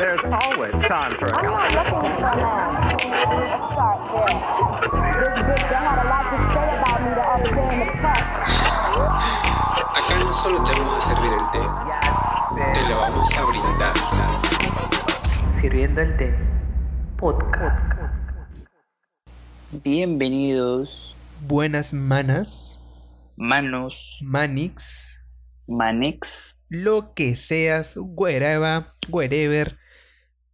There's 0.00 0.24
always 0.24 0.72
time 0.88 1.12
for 1.20 1.28
I'm 1.28 1.44
not 1.44 1.76
looking 1.76 2.00
for 2.16 2.32
now. 2.40 2.88
Let's 2.88 3.68
start 3.68 4.00
there. 4.08 4.32
This 5.12 5.36
bitch, 5.44 5.64
they 5.68 5.76
had 5.76 6.00
a 6.00 6.08
lot 6.08 6.24
to 6.32 6.40
say 6.56 6.68
about 6.72 7.04
me 7.04 7.10
the 7.12 7.24
other 7.28 7.52
day 7.52 7.68
in 7.68 7.84
the 7.84 7.88
press. 8.00 8.24
Acá 9.92 10.16
no 10.24 10.32
solo 10.32 10.64
te 10.64 10.72
vamos 10.80 10.96
a 10.96 11.06
servir 11.06 11.32
el 11.36 11.44
té, 11.52 11.60
te 12.72 12.82
lo 12.88 12.96
vamos 12.96 13.28
a 13.36 13.44
brindar. 13.44 13.92
Sirviendo 15.60 16.00
el 16.00 16.16
té. 16.16 16.28
Podcast. 17.18 17.92
Bienvenidos, 19.84 21.14
buenas 21.46 21.92
manas, 21.92 22.80
manos, 23.36 24.18
manix, 24.24 25.20
manix. 25.68 26.56
lo 26.70 27.12
que 27.12 27.36
seas, 27.36 27.96
wherever, 27.98 28.84
wherever. 29.10 29.79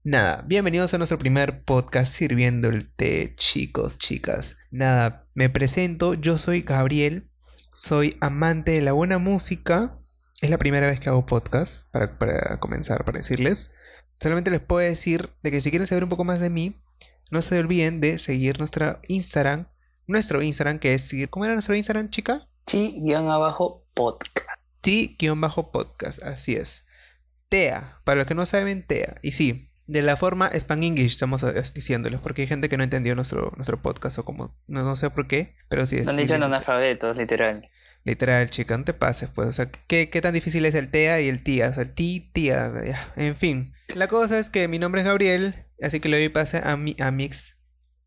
Nada, 0.08 0.44
bienvenidos 0.46 0.94
a 0.94 0.98
nuestro 0.98 1.18
primer 1.18 1.64
podcast 1.64 2.14
sirviendo 2.14 2.68
el 2.68 2.88
té, 2.94 3.34
chicos, 3.34 3.98
chicas. 3.98 4.56
Nada, 4.70 5.26
me 5.34 5.50
presento, 5.50 6.14
yo 6.14 6.38
soy 6.38 6.62
Gabriel, 6.62 7.28
soy 7.72 8.16
amante 8.20 8.70
de 8.70 8.82
la 8.82 8.92
buena 8.92 9.18
música. 9.18 9.98
Es 10.40 10.48
la 10.48 10.58
primera 10.58 10.86
vez 10.86 11.00
que 11.00 11.08
hago 11.08 11.26
podcast, 11.26 11.90
para, 11.90 12.20
para 12.20 12.60
comenzar, 12.60 13.04
para 13.04 13.18
decirles. 13.18 13.74
Solamente 14.20 14.52
les 14.52 14.60
puedo 14.60 14.78
decir 14.78 15.30
de 15.42 15.50
que 15.50 15.60
si 15.60 15.70
quieren 15.70 15.88
saber 15.88 16.04
un 16.04 16.10
poco 16.10 16.22
más 16.22 16.38
de 16.38 16.50
mí, 16.50 16.80
no 17.32 17.42
se 17.42 17.58
olviden 17.58 18.00
de 18.00 18.18
seguir 18.18 18.60
nuestra 18.60 19.00
Instagram, 19.08 19.66
nuestro 20.06 20.40
Instagram 20.40 20.78
que 20.78 20.94
es 20.94 21.12
¿cómo 21.30 21.46
era 21.46 21.54
nuestro 21.54 21.74
Instagram, 21.74 22.10
chica? 22.10 22.46
Sí, 22.68 23.00
guion 23.02 23.28
abajo, 23.28 23.84
podcast. 23.92 24.60
T-podcast, 24.82 26.22
así 26.22 26.54
es. 26.54 26.86
TEA, 27.48 28.00
para 28.04 28.18
los 28.18 28.26
que 28.26 28.36
no 28.36 28.46
saben, 28.46 28.86
TEA. 28.86 29.16
Y 29.22 29.32
sí, 29.32 29.65
de 29.86 30.02
la 30.02 30.16
forma 30.16 30.50
Span 30.52 30.82
English 30.82 31.12
estamos 31.12 31.42
eh, 31.42 31.62
diciéndolos, 31.74 32.20
porque 32.20 32.42
hay 32.42 32.48
gente 32.48 32.68
que 32.68 32.76
no 32.76 32.84
entendió 32.84 33.14
nuestro, 33.14 33.52
nuestro 33.56 33.80
podcast 33.80 34.18
o 34.18 34.24
como, 34.24 34.54
no, 34.66 34.82
no 34.82 34.96
sé 34.96 35.10
por 35.10 35.26
qué, 35.26 35.54
pero 35.68 35.86
sí 35.86 35.96
es. 35.96 36.06
Lo 36.06 36.12
han 36.12 36.18
dicho 36.18 36.34
en 36.34 36.42
analfabetos, 36.42 37.16
literal. 37.16 37.68
Literal, 38.04 38.48
chica, 38.50 38.76
no 38.78 38.84
te 38.84 38.94
pases, 38.94 39.30
pues. 39.30 39.48
O 39.48 39.52
sea, 39.52 39.68
¿qué, 39.88 40.10
qué 40.10 40.20
tan 40.20 40.34
difícil 40.34 40.64
es 40.64 40.74
el 40.74 40.90
TEA 40.90 41.20
y 41.20 41.28
el 41.28 41.42
TIA? 41.42 41.70
O 41.70 41.74
sea, 41.74 41.84
ti, 41.92 42.30
tía, 42.32 42.72
ya. 42.84 43.12
En 43.16 43.34
fin. 43.34 43.72
La 43.94 44.08
cosa 44.08 44.38
es 44.38 44.50
que 44.50 44.68
mi 44.68 44.78
nombre 44.78 45.00
es 45.00 45.06
Gabriel, 45.06 45.66
así 45.82 46.00
que 46.00 46.08
le 46.08 46.18
doy 46.18 46.28
pase 46.28 46.60
a 46.64 46.76
mi 46.76 46.94
a 47.00 47.10
Mix. 47.10 47.56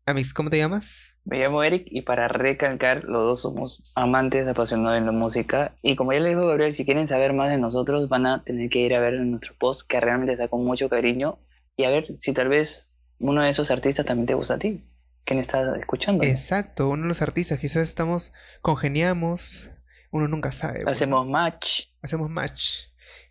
A 0.06 0.14
Mix, 0.14 0.32
¿cómo 0.32 0.50
te 0.50 0.58
llamas? 0.58 1.10
Me 1.24 1.38
llamo 1.38 1.62
Eric 1.62 1.86
y 1.86 2.02
para 2.02 2.28
recalcar, 2.28 3.04
los 3.04 3.22
dos 3.22 3.42
somos 3.42 3.92
amantes 3.94 4.48
apasionados 4.48 4.98
en 4.98 5.06
la 5.06 5.12
música. 5.12 5.76
Y 5.82 5.96
como 5.96 6.12
ya 6.12 6.20
le 6.20 6.30
dijo 6.30 6.46
Gabriel, 6.46 6.74
si 6.74 6.84
quieren 6.84 7.06
saber 7.06 7.34
más 7.34 7.50
de 7.50 7.58
nosotros, 7.58 8.08
van 8.08 8.26
a 8.26 8.42
tener 8.42 8.70
que 8.70 8.80
ir 8.80 8.94
a 8.94 9.00
ver 9.00 9.14
nuestro 9.20 9.54
post, 9.58 9.86
que 9.86 10.00
realmente 10.00 10.32
está 10.32 10.48
con 10.48 10.64
mucho 10.64 10.88
cariño. 10.88 11.38
Y 11.80 11.84
a 11.84 11.90
ver 11.90 12.14
si 12.20 12.34
tal 12.34 12.50
vez 12.50 12.90
uno 13.18 13.42
de 13.42 13.48
esos 13.48 13.70
artistas 13.70 14.04
también 14.04 14.26
te 14.26 14.34
gusta 14.34 14.54
a 14.54 14.58
ti. 14.58 14.84
¿Quién 15.24 15.38
está 15.38 15.74
escuchando? 15.78 16.24
Exacto, 16.24 16.90
uno 16.90 17.04
de 17.04 17.08
los 17.08 17.22
artistas, 17.22 17.58
quizás 17.58 17.88
estamos, 17.88 18.34
congeniamos, 18.60 19.70
uno 20.10 20.28
nunca 20.28 20.52
sabe. 20.52 20.84
Hacemos 20.86 21.26
match. 21.26 21.84
Hacemos 22.02 22.28
match. 22.28 22.88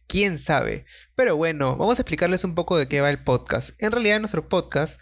¿Quién 0.08 0.40
sabe? 0.40 0.86
Pero 1.14 1.38
bueno, 1.38 1.78
vamos 1.78 2.00
a 2.00 2.02
explicarles 2.02 2.44
un 2.44 2.56
poco 2.56 2.76
de 2.80 2.88
qué 2.88 3.02
va 3.02 3.12
el 3.12 3.24
podcast. 3.24 3.80
En 3.84 3.92
realidad 3.92 4.18
nuestro 4.18 4.50
podcast 4.50 5.00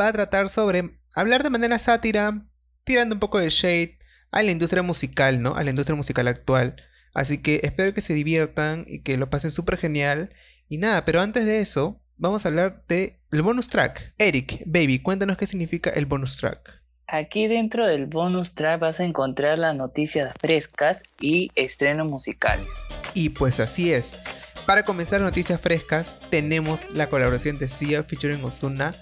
va 0.00 0.08
a 0.08 0.12
tratar 0.12 0.48
sobre 0.48 0.98
hablar 1.14 1.44
de 1.44 1.50
manera 1.50 1.78
sátira, 1.78 2.44
tirando 2.82 3.14
un 3.14 3.20
poco 3.20 3.38
de 3.38 3.48
shade 3.48 3.96
a 4.32 4.42
la 4.42 4.50
industria 4.50 4.82
musical, 4.82 5.40
¿no? 5.40 5.54
A 5.54 5.62
la 5.62 5.70
industria 5.70 5.94
musical 5.94 6.26
actual. 6.26 6.82
Así 7.14 7.38
que 7.42 7.60
espero 7.62 7.94
que 7.94 8.00
se 8.00 8.14
diviertan 8.14 8.84
y 8.88 9.04
que 9.04 9.16
lo 9.16 9.30
pasen 9.30 9.52
súper 9.52 9.78
genial. 9.78 10.34
Y 10.68 10.78
nada, 10.78 11.04
pero 11.04 11.20
antes 11.20 11.46
de 11.46 11.60
eso, 11.60 12.01
vamos 12.22 12.46
a 12.46 12.48
hablar 12.48 12.84
de 12.88 13.18
el 13.32 13.42
bonus 13.42 13.68
track. 13.68 14.14
Eric, 14.16 14.62
baby, 14.64 15.00
cuéntanos 15.00 15.36
qué 15.36 15.46
significa 15.46 15.90
el 15.90 16.06
bonus 16.06 16.36
track. 16.36 16.80
Aquí 17.08 17.48
dentro 17.48 17.84
del 17.84 18.06
bonus 18.06 18.54
track 18.54 18.80
vas 18.80 19.00
a 19.00 19.04
encontrar 19.04 19.58
las 19.58 19.74
noticias 19.74 20.32
frescas 20.40 21.02
y 21.20 21.50
estrenos 21.56 22.08
musicales. 22.08 22.68
Y 23.12 23.30
pues 23.30 23.58
así 23.58 23.92
es. 23.92 24.20
Para 24.66 24.84
comenzar 24.84 25.20
noticias 25.20 25.60
frescas, 25.60 26.20
tenemos 26.30 26.90
la 26.92 27.08
colaboración 27.08 27.58
de 27.58 27.66
Sia 27.66 28.04
featuring 28.04 28.44
Ozuna 28.44 28.92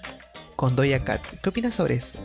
con 0.55 0.75
Doja 0.75 1.03
Cat. 1.03 1.21
¿Qué 1.43 1.49
opinas 1.49 1.75
sobre 1.75 1.93
eso? 1.93 2.17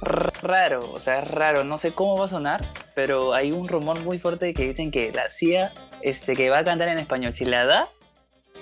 Raro, 0.00 0.90
o 0.90 0.98
sea, 0.98 1.20
raro, 1.20 1.64
no 1.64 1.76
sé 1.76 1.92
cómo 1.92 2.16
va 2.16 2.24
a 2.24 2.28
sonar, 2.28 2.64
pero 2.94 3.34
hay 3.34 3.52
un 3.52 3.68
rumor 3.68 4.00
muy 4.00 4.18
fuerte 4.18 4.54
que 4.54 4.68
dicen 4.68 4.90
que 4.90 5.12
la 5.12 5.28
CIA, 5.28 5.72
este, 6.00 6.34
que 6.34 6.48
va 6.48 6.60
a 6.60 6.64
cantar 6.64 6.88
en 6.88 6.98
español, 6.98 7.34
si 7.34 7.44
la 7.44 7.66
da, 7.66 7.88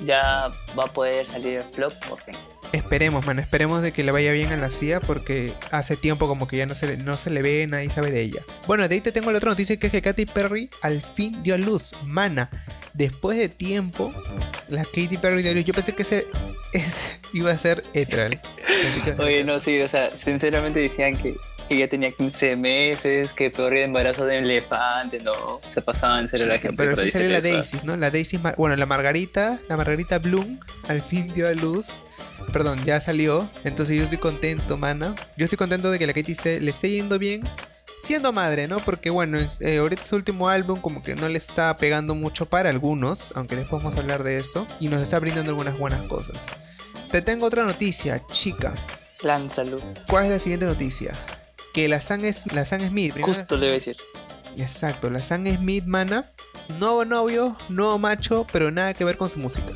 ya 0.04 0.50
va 0.78 0.84
a 0.84 0.92
poder 0.92 1.26
salir 1.28 1.58
el 1.58 1.64
flop 1.74 1.92
por 2.08 2.20
fin. 2.20 2.34
Esperemos, 2.72 3.26
man, 3.26 3.40
esperemos 3.40 3.82
de 3.82 3.90
que 3.92 4.04
le 4.04 4.12
vaya 4.12 4.30
bien 4.32 4.52
a 4.52 4.56
la 4.56 4.70
CIA 4.70 5.00
porque 5.00 5.52
hace 5.72 5.96
tiempo 5.96 6.28
como 6.28 6.46
que 6.46 6.56
ya 6.56 6.66
no 6.66 6.76
se, 6.76 6.86
le- 6.86 6.96
no 6.98 7.16
se 7.18 7.28
le 7.30 7.42
ve, 7.42 7.66
nadie 7.66 7.90
sabe 7.90 8.12
de 8.12 8.20
ella. 8.22 8.42
Bueno, 8.68 8.86
de 8.86 8.94
ahí 8.94 9.00
te 9.00 9.10
tengo 9.10 9.32
la 9.32 9.38
otra 9.38 9.50
noticia 9.50 9.76
que 9.76 9.88
es 9.88 9.92
que 9.92 10.00
Katy 10.02 10.26
Perry 10.26 10.70
al 10.82 11.02
fin 11.02 11.42
dio 11.42 11.56
a 11.56 11.58
luz, 11.58 11.94
mana. 12.04 12.48
Después 12.94 13.38
de 13.38 13.48
tiempo, 13.48 14.12
la 14.68 14.84
Katy 14.84 15.16
Perry 15.16 15.42
dio 15.42 15.50
a 15.50 15.54
luz. 15.54 15.64
Yo 15.64 15.74
pensé 15.74 15.94
que 15.96 16.02
ese, 16.02 16.26
ese 16.72 17.18
iba 17.32 17.50
a 17.50 17.58
ser 17.58 17.82
Etral. 17.92 18.40
Oye, 19.18 19.42
no, 19.42 19.58
sí, 19.58 19.80
o 19.80 19.88
sea, 19.88 20.16
sinceramente 20.16 20.78
decían 20.78 21.16
que, 21.16 21.34
que 21.70 21.78
ya 21.78 21.86
tenía 21.86 22.10
15 22.10 22.56
meses, 22.56 23.32
que 23.32 23.48
peor 23.48 23.76
el 23.76 23.84
embarazo 23.84 24.26
de 24.26 24.38
elefante, 24.38 25.20
no, 25.20 25.60
se 25.72 25.80
pasaban 25.80 26.22
en 26.22 26.28
serio 26.28 26.46
la 26.46 26.58
gente. 26.58 26.76
Pero 26.76 26.90
al 26.90 26.96
fin 27.02 27.10
salió 27.12 27.28
la 27.30 27.40
Daisy, 27.40 27.78
¿no? 27.84 27.96
La 27.96 28.10
Daisy, 28.10 28.40
bueno, 28.56 28.74
la 28.74 28.86
Margarita, 28.86 29.56
la 29.68 29.76
Margarita 29.76 30.18
Bloom, 30.18 30.58
al 30.88 31.00
fin 31.00 31.28
dio 31.32 31.46
a 31.46 31.52
luz. 31.52 32.00
Perdón, 32.52 32.84
ya 32.84 33.00
salió. 33.00 33.48
Entonces 33.62 33.96
yo 33.96 34.02
estoy 34.02 34.18
contento, 34.18 34.76
mana. 34.76 35.14
Yo 35.36 35.44
estoy 35.44 35.56
contento 35.58 35.92
de 35.92 36.00
que 36.00 36.08
la 36.08 36.12
Katy 36.12 36.34
se, 36.34 36.58
le 36.60 36.72
esté 36.72 36.90
yendo 36.90 37.20
bien. 37.20 37.44
Siendo 38.00 38.32
madre, 38.32 38.66
¿no? 38.66 38.80
Porque 38.80 39.08
bueno, 39.10 39.38
es- 39.38 39.60
eh, 39.60 39.76
ahorita 39.78 40.04
su 40.04 40.16
último 40.16 40.48
álbum 40.48 40.80
como 40.80 41.04
que 41.04 41.14
no 41.14 41.28
le 41.28 41.38
está 41.38 41.76
pegando 41.76 42.16
mucho 42.16 42.46
para 42.46 42.68
algunos, 42.70 43.30
aunque 43.36 43.54
después 43.54 43.80
vamos 43.80 43.96
a 43.96 44.00
hablar 44.00 44.24
de 44.24 44.38
eso, 44.38 44.66
y 44.80 44.88
nos 44.88 45.00
está 45.02 45.20
brindando 45.20 45.50
algunas 45.50 45.78
buenas 45.78 46.02
cosas. 46.08 46.34
Te 47.12 47.22
tengo 47.22 47.46
otra 47.46 47.62
noticia, 47.62 48.20
chica. 48.32 48.72
Lánzalo. 49.22 49.78
¿Cuál 50.08 50.24
es 50.24 50.30
la 50.32 50.38
siguiente 50.40 50.66
noticia? 50.66 51.12
Que 51.72 51.88
la 51.88 52.00
Sam, 52.00 52.24
es, 52.24 52.52
la 52.52 52.64
Smith, 52.64 53.14
Justo 53.20 53.56
le 53.56 53.66
voy 53.66 53.70
a 53.70 53.74
decir. 53.74 53.96
Exacto, 54.56 55.10
la 55.10 55.22
Sam 55.22 55.46
Smith, 55.46 55.84
mana. 55.84 56.32
Nuevo 56.78 57.04
novio, 57.04 57.56
nuevo 57.68 57.98
macho, 57.98 58.46
pero 58.52 58.70
nada 58.70 58.94
que 58.94 59.04
ver 59.04 59.16
con 59.16 59.30
su 59.30 59.38
música. 59.38 59.72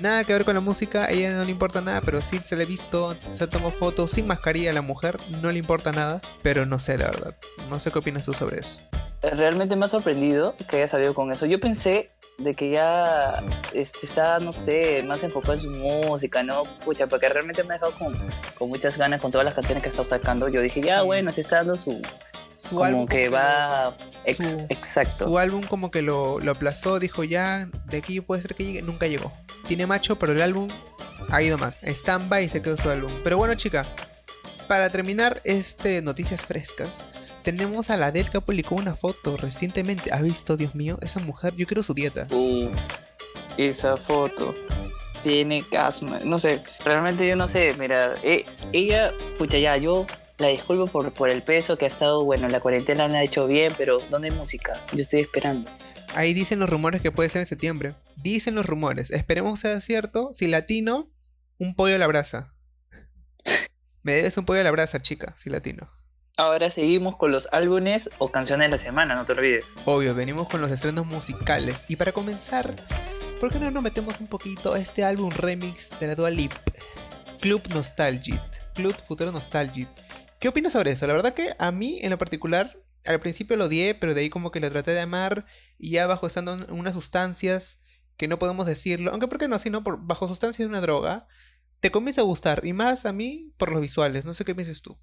Nada 0.00 0.24
que 0.24 0.32
ver 0.32 0.44
con 0.44 0.54
la 0.54 0.60
música, 0.60 1.04
a 1.04 1.10
ella 1.10 1.30
no 1.30 1.44
le 1.44 1.50
importa 1.50 1.80
nada, 1.80 2.00
pero 2.00 2.20
sí 2.20 2.38
se 2.38 2.56
le 2.56 2.64
ha 2.64 2.66
visto, 2.66 3.16
se 3.32 3.46
tomó 3.46 3.70
fotos 3.70 4.12
sin 4.12 4.26
mascarilla 4.26 4.70
a 4.70 4.74
la 4.74 4.82
mujer, 4.82 5.18
no 5.42 5.50
le 5.50 5.58
importa 5.58 5.92
nada, 5.92 6.20
pero 6.42 6.66
no 6.66 6.78
sé 6.78 6.98
la 6.98 7.06
verdad. 7.06 7.34
No 7.68 7.80
sé 7.80 7.90
qué 7.90 7.98
opinas 7.98 8.24
tú 8.24 8.34
sobre 8.34 8.60
eso. 8.60 8.80
Realmente 9.22 9.74
me 9.74 9.86
ha 9.86 9.88
sorprendido 9.88 10.54
que 10.68 10.76
haya 10.76 10.88
salido 10.88 11.14
con 11.14 11.32
eso. 11.32 11.46
Yo 11.46 11.58
pensé 11.58 12.10
de 12.38 12.54
que 12.54 12.70
ya 12.70 13.42
este, 13.74 14.06
está, 14.06 14.38
no 14.38 14.52
sé, 14.52 15.02
más 15.02 15.22
enfocado 15.24 15.54
en 15.54 15.62
su 15.62 15.70
música, 15.70 16.44
¿no? 16.44 16.62
Pucha, 16.84 17.08
porque 17.08 17.28
realmente 17.28 17.64
me 17.64 17.74
ha 17.74 17.78
dejado 17.78 17.92
con, 17.98 18.16
con 18.56 18.68
muchas 18.68 18.96
ganas 18.96 19.20
con 19.20 19.32
todas 19.32 19.44
las 19.44 19.54
canciones 19.54 19.82
que 19.82 19.88
ha 19.88 19.90
estado 19.90 20.08
sacando. 20.08 20.48
Yo 20.48 20.60
dije, 20.60 20.80
ya, 20.80 21.02
bueno, 21.02 21.32
se 21.32 21.40
está 21.40 21.56
dando 21.56 21.74
su... 21.74 22.00
Su 22.60 22.70
como 22.70 22.84
álbum 22.84 23.06
que 23.06 23.26
como 23.26 23.36
va... 23.36 23.94
ex- 24.24 24.36
su- 24.50 24.66
exacto. 24.68 25.26
Su 25.26 25.38
álbum 25.38 25.62
como 25.62 25.90
que 25.90 26.02
lo, 26.02 26.40
lo 26.40 26.52
aplazó, 26.52 26.98
dijo 26.98 27.22
ya, 27.22 27.68
de 27.86 27.98
aquí 27.98 28.20
puede 28.20 28.42
ser 28.42 28.54
que 28.56 28.64
llegue, 28.64 28.82
nunca 28.82 29.06
llegó. 29.06 29.32
Tiene 29.68 29.86
macho, 29.86 30.18
pero 30.18 30.32
el 30.32 30.42
álbum 30.42 30.68
ha 31.30 31.40
ido 31.42 31.56
más. 31.58 31.78
Stand 31.82 32.32
y 32.42 32.48
se 32.48 32.60
quedó 32.60 32.76
su 32.76 32.90
álbum. 32.90 33.12
Pero 33.22 33.36
bueno, 33.36 33.54
chica, 33.54 33.84
para 34.66 34.90
terminar 34.90 35.40
este 35.44 36.02
noticias 36.02 36.44
frescas, 36.44 37.04
tenemos 37.42 37.90
a 37.90 37.96
la 37.96 38.06
Adele 38.06 38.30
que 38.30 38.40
publicó 38.40 38.74
una 38.74 38.96
foto 38.96 39.36
recientemente. 39.36 40.12
¿Ha 40.12 40.20
visto, 40.20 40.56
Dios 40.56 40.74
mío? 40.74 40.98
Esa 41.00 41.20
mujer, 41.20 41.54
yo 41.56 41.66
quiero 41.66 41.82
su 41.82 41.94
dieta. 41.94 42.26
Uf, 42.30 42.72
esa 43.56 43.96
foto 43.96 44.52
tiene 45.22 45.64
asma. 45.78 46.18
No 46.24 46.38
sé, 46.38 46.62
realmente 46.84 47.26
yo 47.26 47.36
no 47.36 47.46
sé. 47.46 47.74
Mira, 47.78 48.14
e- 48.22 48.44
ella, 48.72 49.12
pucha, 49.38 49.58
ya, 49.58 49.76
yo 49.76 50.06
la 50.38 50.48
disculpo 50.48 50.86
por, 50.86 51.12
por 51.12 51.30
el 51.30 51.42
peso 51.42 51.76
que 51.76 51.84
ha 51.84 51.88
estado. 51.88 52.24
Bueno, 52.24 52.48
la 52.48 52.60
cuarentena 52.60 53.08
me 53.08 53.18
ha 53.18 53.24
hecho 53.24 53.46
bien, 53.46 53.72
pero 53.76 53.98
¿dónde 54.10 54.28
hay 54.28 54.34
música? 54.36 54.72
Yo 54.92 55.02
estoy 55.02 55.20
esperando. 55.20 55.70
Ahí 56.14 56.32
dicen 56.32 56.58
los 56.58 56.70
rumores 56.70 57.00
que 57.00 57.12
puede 57.12 57.28
ser 57.28 57.40
en 57.40 57.46
septiembre. 57.46 57.94
Dicen 58.16 58.54
los 58.54 58.66
rumores. 58.66 59.10
Esperemos 59.10 59.60
sea 59.60 59.80
cierto. 59.80 60.30
Si 60.32 60.46
latino, 60.46 61.10
un 61.58 61.74
pollo 61.74 61.96
a 61.96 61.98
la 61.98 62.06
brasa. 62.06 62.54
Me 64.02 64.12
debes 64.12 64.36
un 64.38 64.44
pollo 64.44 64.60
a 64.60 64.64
la 64.64 64.70
brasa, 64.70 65.00
chica, 65.00 65.34
si 65.36 65.50
latino. 65.50 65.88
Ahora 66.36 66.70
seguimos 66.70 67.16
con 67.16 67.32
los 67.32 67.48
álbumes 67.50 68.10
o 68.18 68.30
canciones 68.30 68.68
de 68.68 68.70
la 68.70 68.78
semana, 68.78 69.16
no 69.16 69.24
te 69.24 69.32
olvides. 69.32 69.74
Obvio, 69.84 70.14
venimos 70.14 70.48
con 70.48 70.60
los 70.60 70.70
estrenos 70.70 71.04
musicales. 71.04 71.84
Y 71.88 71.96
para 71.96 72.12
comenzar, 72.12 72.74
¿por 73.40 73.52
qué 73.52 73.58
no 73.58 73.72
nos 73.72 73.82
metemos 73.82 74.20
un 74.20 74.28
poquito 74.28 74.72
a 74.72 74.78
este 74.78 75.02
álbum 75.02 75.30
remix 75.30 75.90
de 75.98 76.06
la 76.06 76.14
Dua 76.14 76.30
Lip? 76.30 76.52
Club 77.40 77.62
Nostalgic. 77.74 78.40
Club 78.74 78.94
Futuro 79.06 79.32
Nostalgic. 79.32 79.88
¿Qué 80.38 80.48
opinas 80.48 80.72
sobre 80.72 80.92
eso? 80.92 81.06
La 81.06 81.14
verdad 81.14 81.34
que 81.34 81.54
a 81.58 81.72
mí, 81.72 81.98
en 82.02 82.10
lo 82.10 82.18
particular, 82.18 82.78
al 83.04 83.20
principio 83.20 83.56
lo 83.56 83.64
odié, 83.64 83.94
pero 83.94 84.14
de 84.14 84.20
ahí 84.20 84.30
como 84.30 84.50
que 84.50 84.60
lo 84.60 84.70
traté 84.70 84.92
de 84.92 85.00
amar. 85.00 85.46
Y 85.78 85.90
ya 85.90 86.06
bajo 86.06 86.26
estando 86.26 86.66
unas 86.72 86.94
sustancias, 86.94 87.78
que 88.16 88.28
no 88.28 88.38
podemos 88.38 88.66
decirlo, 88.66 89.10
aunque 89.12 89.28
por 89.28 89.38
qué 89.38 89.48
no, 89.48 89.58
sino 89.58 89.82
por 89.82 90.04
bajo 90.04 90.28
sustancia 90.28 90.64
de 90.64 90.68
una 90.68 90.80
droga, 90.80 91.26
te 91.80 91.90
comienza 91.90 92.20
a 92.20 92.24
gustar 92.24 92.64
y 92.64 92.72
más 92.72 93.06
a 93.06 93.12
mí 93.12 93.52
por 93.56 93.70
los 93.70 93.80
visuales, 93.80 94.24
no 94.24 94.34
sé 94.34 94.44
qué 94.44 94.54
piensas 94.54 94.82
tú. 94.82 94.96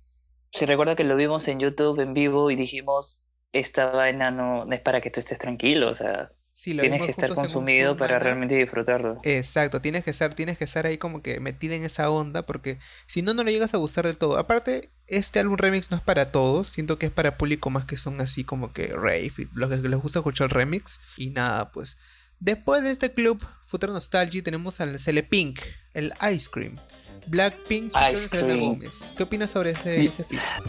Se 0.52 0.66
recuerda 0.66 0.96
que 0.96 1.06
lo 1.06 1.16
vimos 1.16 1.48
en 1.48 1.60
YouTube 1.60 2.00
en 2.02 2.14
vivo 2.14 2.52
y 2.52 2.56
dijimos, 2.56 3.18
esta 3.54 3.92
vaina 3.92 4.32
no 4.32 4.72
es 4.72 4.82
para 4.82 5.02
que 5.02 5.12
tú 5.12 5.22
estés 5.22 5.40
tranquilo, 5.40 5.90
o 5.90 5.94
sea, 5.94 6.32
Sí, 6.58 6.74
lo 6.74 6.84
tienes 6.84 7.04
que 7.04 7.12
estar 7.12 7.34
consumido 7.34 7.98
para 7.98 8.18
realmente 8.18 8.56
disfrutarlo. 8.56 9.20
Exacto, 9.24 9.82
tienes 9.82 10.06
que 10.06 10.12
estar, 10.12 10.36
tienes 10.36 10.58
que 10.58 10.64
estar 10.64 10.86
ahí 10.86 10.98
como 10.98 11.22
que 11.22 11.42
metida 11.42 11.76
en 11.76 11.84
esa 11.84 12.10
onda, 12.10 12.46
porque 12.46 12.80
si 13.08 13.22
no, 13.22 13.34
no 13.34 13.44
le 13.44 13.52
llegas 13.52 13.74
a 13.74 13.78
gustar 13.78 14.06
del 14.08 14.16
todo. 14.16 14.38
Aparte, 14.38 14.90
este 15.06 15.40
álbum 15.42 15.58
remix 15.58 15.92
no 15.92 15.98
es 15.98 16.04
para 16.04 16.32
todos, 16.32 16.70
siento 16.70 16.98
que 16.98 17.08
es 17.08 17.12
para 17.12 17.38
público 17.38 17.70
más 17.72 17.84
que 17.84 17.98
son 17.98 18.22
así 18.22 18.46
como 18.46 18.72
que 18.72 18.88
rave, 18.88 19.34
y 19.38 19.48
los 19.54 19.70
que 19.70 19.90
les 19.90 20.00
gusta 20.00 20.20
escuchar 20.20 20.46
el 20.46 20.52
remix. 20.52 21.02
Y 21.18 21.32
nada, 21.32 21.74
pues. 21.74 21.98
Después 22.40 22.84
de 22.84 22.92
este 22.92 23.14
club, 23.14 23.46
Future 23.68 23.92
Nostalgia, 23.92 24.42
tenemos 24.42 24.80
al 24.80 24.98
Cele 24.98 25.24
Pink, 25.24 25.60
el 25.94 26.14
Ice 26.34 26.48
Cream. 26.50 26.78
Blackpink, 27.28 27.94
Selena. 28.30 28.56
Gomez. 28.56 29.14
¿Qué 29.16 29.24
opinas 29.24 29.52
sobre 29.52 29.72
ese, 29.72 29.96
Sí. 29.96 30.06
ese? 30.08 30.26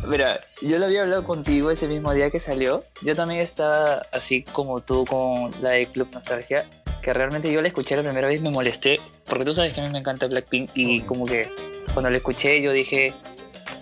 Mira, 0.06 0.40
yo 0.62 0.78
lo 0.78 0.86
había 0.86 1.02
hablado 1.02 1.24
contigo 1.24 1.70
ese 1.70 1.86
mismo 1.88 2.12
día 2.12 2.30
que 2.30 2.38
salió. 2.38 2.84
Yo 3.02 3.14
también 3.16 3.40
estaba 3.40 4.02
así 4.12 4.42
como 4.42 4.80
tú 4.80 5.04
con 5.04 5.50
la 5.62 5.70
de 5.70 5.86
Club 5.86 6.08
Nostalgia, 6.12 6.66
que 7.02 7.12
realmente 7.12 7.52
yo 7.52 7.60
la 7.62 7.68
escuché 7.68 7.96
la 7.96 8.02
primera 8.02 8.26
vez 8.28 8.40
y 8.40 8.42
me 8.44 8.50
molesté, 8.50 9.00
porque 9.26 9.44
tú 9.44 9.52
sabes 9.52 9.74
que 9.74 9.80
a 9.80 9.84
mí 9.84 9.90
me 9.90 9.98
encanta 9.98 10.26
Blackpink 10.26 10.70
y 10.74 11.00
como 11.02 11.26
que 11.26 11.48
cuando 11.92 12.10
la 12.10 12.16
escuché 12.16 12.60
yo 12.62 12.72
dije, 12.72 13.12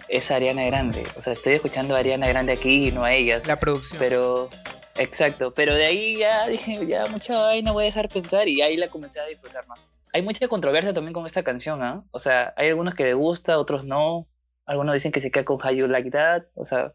es 0.09 0.31
Ariana 0.31 0.65
Grande. 0.65 1.05
O 1.17 1.23
sea, 1.23 1.33
estoy 1.33 1.55
escuchando 1.55 1.97
a 1.97 1.99
Ariana 2.01 2.29
Grande 2.29 2.53
aquí 2.53 2.89
y 2.89 2.93
no 2.93 3.05
a 3.05 3.15
ellas. 3.15 3.47
La 3.47 3.59
producción. 3.59 3.99
Pero, 3.99 4.51
exacto, 4.99 5.53
pero 5.55 5.75
de 5.75 5.87
ahí 5.87 6.17
ya 6.17 6.47
dije, 6.47 6.87
ya 6.87 7.07
mucha 7.07 7.39
vaina 7.39 7.73
voy 7.73 7.85
a 7.85 7.87
dejar 7.87 8.09
pensar 8.09 8.47
y 8.49 8.61
ahí 8.63 8.77
la 8.77 8.89
comencé 8.89 9.21
a 9.21 9.27
disfrutar 9.27 9.67
más. 9.67 9.81
Hay 10.15 10.23
mucha 10.23 10.47
controversia 10.47 10.95
también 10.95 11.13
con 11.13 11.27
esta 11.27 11.43
canción, 11.43 11.83
¿ah? 11.83 12.05
O 12.13 12.21
sea, 12.21 12.55
hay 12.57 12.69
algunos 12.69 12.95
que 12.95 13.03
les 13.03 13.17
gusta, 13.17 13.59
otros 13.59 13.85
no. 13.85 14.29
Algunos 14.65 14.95
dicen 14.95 15.11
que 15.11 15.21
se 15.21 15.33
queda 15.33 15.45
con 15.45 15.61
How 15.61 15.73
You 15.73 15.89
Like 15.89 16.13
That, 16.13 16.45
o 16.55 16.65
sea, 16.65 16.95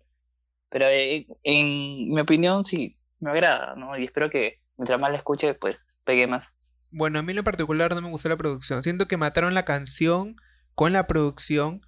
pero 0.70 0.88
eh, 0.88 1.28
en 1.44 2.14
mi 2.14 2.22
opinión 2.22 2.64
sí, 2.64 2.98
me 3.20 3.32
agrada, 3.32 3.76
¿no? 3.76 3.98
Y 3.98 4.06
espero 4.06 4.30
que 4.30 4.62
mientras 4.78 4.98
más 5.02 5.12
la 5.12 5.18
escuche, 5.18 5.54
pues 5.54 5.86
pegue 6.06 6.28
más. 6.28 6.54
Bueno, 6.92 7.20
a 7.20 7.22
mí 7.22 7.34
en 7.34 7.44
particular 7.44 7.94
no 7.94 8.02
me 8.02 8.10
gustó 8.10 8.30
la 8.30 8.38
producción. 8.38 8.84
Siento 8.84 9.10
que 9.10 9.18
mataron 9.18 9.54
la 9.54 9.66
canción 9.66 10.38
con 10.74 10.94
la 10.94 11.06
producción, 11.06 11.82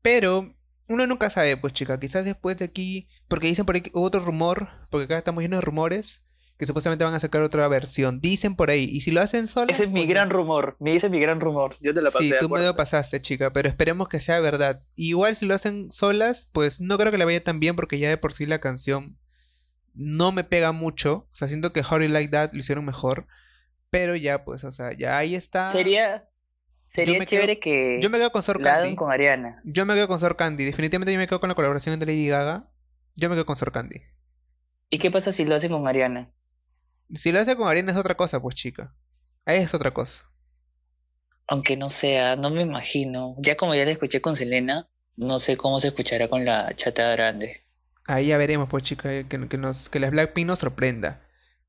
pero 0.00 0.56
uno 0.88 1.06
nunca 1.06 1.28
sabe, 1.28 1.58
pues 1.58 1.74
chica, 1.74 2.00
quizás 2.00 2.24
después 2.24 2.56
de 2.56 2.64
aquí, 2.64 3.06
porque 3.28 3.48
dicen 3.48 3.66
por 3.66 3.74
ahí 3.74 3.82
que 3.82 3.90
hubo 3.92 4.06
otro 4.06 4.20
rumor, 4.20 4.70
porque 4.90 5.04
acá 5.04 5.18
estamos 5.18 5.42
llenos 5.42 5.60
de 5.60 5.66
rumores, 5.66 6.26
que 6.60 6.66
supuestamente 6.66 7.02
van 7.04 7.14
a 7.14 7.20
sacar 7.20 7.40
otra 7.42 7.66
versión. 7.68 8.20
Dicen 8.20 8.54
por 8.54 8.68
ahí, 8.70 8.84
y 8.84 9.00
si 9.00 9.10
lo 9.10 9.22
hacen 9.22 9.46
sola... 9.46 9.72
Ese 9.72 9.84
es 9.84 9.90
mi 9.90 10.06
gran 10.06 10.28
rumor, 10.28 10.76
me 10.78 10.92
dice 10.92 11.08
mi 11.08 11.18
gran 11.18 11.40
rumor. 11.40 11.74
Yo 11.80 11.94
te 11.94 12.02
la 12.02 12.10
pasé. 12.10 12.26
Sí, 12.26 12.34
tú 12.38 12.50
me 12.50 12.60
lo 12.60 12.76
pasaste, 12.76 13.22
chica, 13.22 13.50
pero 13.52 13.66
esperemos 13.66 14.08
que 14.08 14.20
sea 14.20 14.38
verdad. 14.40 14.82
Igual 14.94 15.34
si 15.34 15.46
lo 15.46 15.54
hacen 15.54 15.90
solas, 15.90 16.50
pues 16.52 16.80
no 16.82 16.98
creo 16.98 17.10
que 17.10 17.16
le 17.18 17.24
vaya 17.24 17.42
tan 17.42 17.58
bien 17.60 17.74
porque 17.76 17.98
ya 17.98 18.10
de 18.10 18.18
por 18.18 18.34
sí 18.34 18.44
la 18.44 18.58
canción 18.60 19.16
no 19.94 20.32
me 20.32 20.44
pega 20.44 20.72
mucho. 20.72 21.26
O 21.32 21.34
sea, 21.34 21.48
siento 21.48 21.72
que 21.72 21.80
How 21.80 22.00
You 22.02 22.08
Like 22.10 22.28
That 22.30 22.52
lo 22.52 22.58
hicieron 22.60 22.84
mejor. 22.84 23.26
Pero 23.88 24.14
ya, 24.14 24.44
pues, 24.44 24.62
o 24.62 24.70
sea, 24.70 24.92
ya 24.92 25.16
ahí 25.16 25.34
está. 25.34 25.70
Sería, 25.70 26.28
sería 26.84 27.14
quedo- 27.20 27.24
chévere 27.24 27.58
que 27.58 27.98
Yo 28.02 28.10
me 28.10 28.18
quedo 28.18 28.30
con 28.32 28.42
Sor 28.42 28.60
Candy. 28.62 28.94
con 28.94 29.10
Ariana. 29.10 29.62
Yo 29.64 29.86
me 29.86 29.94
quedo 29.94 30.06
con 30.08 30.20
Sor 30.20 30.36
Candy. 30.36 30.66
Definitivamente 30.66 31.12
yo 31.12 31.18
me 31.18 31.26
quedo 31.26 31.40
con 31.40 31.48
la 31.48 31.54
colaboración 31.54 31.94
entre 31.94 32.12
Lady 32.12 32.28
Gaga. 32.28 32.70
Yo 33.16 33.30
me 33.30 33.34
quedo 33.34 33.46
con 33.46 33.56
Sor 33.56 33.72
Candy. 33.72 34.02
¿Y 34.92 34.98
qué 34.98 35.10
pasa 35.10 35.30
si 35.32 35.44
lo 35.44 35.54
hacen 35.54 35.70
con 35.70 35.86
Ariana? 35.86 36.30
Si 37.14 37.32
lo 37.32 37.40
hace 37.40 37.56
con 37.56 37.68
Ariana 37.68 37.92
es 37.92 37.98
otra 37.98 38.16
cosa, 38.16 38.40
pues, 38.40 38.54
chica. 38.54 38.94
Ahí 39.44 39.58
es 39.58 39.74
otra 39.74 39.92
cosa. 39.92 40.24
Aunque 41.46 41.76
no 41.76 41.86
sea, 41.86 42.36
no 42.36 42.50
me 42.50 42.62
imagino. 42.62 43.34
Ya 43.38 43.56
como 43.56 43.74
ya 43.74 43.84
la 43.84 43.90
escuché 43.90 44.20
con 44.20 44.36
Selena, 44.36 44.88
no 45.16 45.38
sé 45.38 45.56
cómo 45.56 45.80
se 45.80 45.88
escuchará 45.88 46.28
con 46.28 46.44
la 46.44 46.72
chata 46.74 47.10
grande. 47.12 47.66
Ahí 48.06 48.28
ya 48.28 48.38
veremos, 48.38 48.68
pues, 48.68 48.84
chica, 48.84 49.08
que, 49.28 49.48
que 49.48 49.58
nos, 49.58 49.88
que 49.88 50.00
la 50.00 50.10
Blackpink 50.10 50.46
nos 50.46 50.60
sorprenda. 50.60 51.20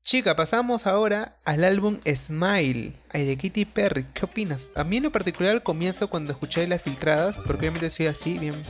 Chica, 0.04 0.34
pasamos 0.34 0.86
ahora 0.88 1.38
al 1.44 1.62
álbum 1.62 1.98
Smile, 2.04 2.92
ay, 3.10 3.24
de 3.24 3.36
Katy 3.36 3.64
Perry. 3.66 4.04
¿Qué 4.12 4.24
opinas? 4.24 4.72
A 4.74 4.82
mí 4.82 4.96
en 4.96 5.04
lo 5.04 5.12
particular 5.12 5.52
al 5.52 5.62
comienzo 5.62 6.10
cuando 6.10 6.32
escuché 6.32 6.66
las 6.66 6.82
filtradas, 6.82 7.38
porque 7.38 7.60
obviamente 7.68 7.90
soy 7.90 8.06
así, 8.06 8.36
bien... 8.38 8.64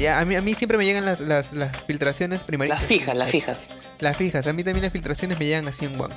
Ya, 0.00 0.18
a 0.18 0.24
mí, 0.24 0.34
a 0.34 0.40
mí 0.40 0.54
siempre 0.54 0.78
me 0.78 0.86
llegan 0.86 1.04
las, 1.04 1.20
las, 1.20 1.52
las 1.52 1.76
filtraciones 1.82 2.42
primaritas. 2.42 2.80
Las 2.80 2.88
fijas, 2.88 3.14
las 3.14 3.30
fijas. 3.30 3.76
Las 3.98 4.16
fijas, 4.16 4.46
a 4.46 4.52
mí 4.54 4.64
también 4.64 4.82
las 4.82 4.92
filtraciones 4.92 5.38
me 5.38 5.44
llegan 5.44 5.68
así 5.68 5.84
en 5.84 6.00
one. 6.00 6.14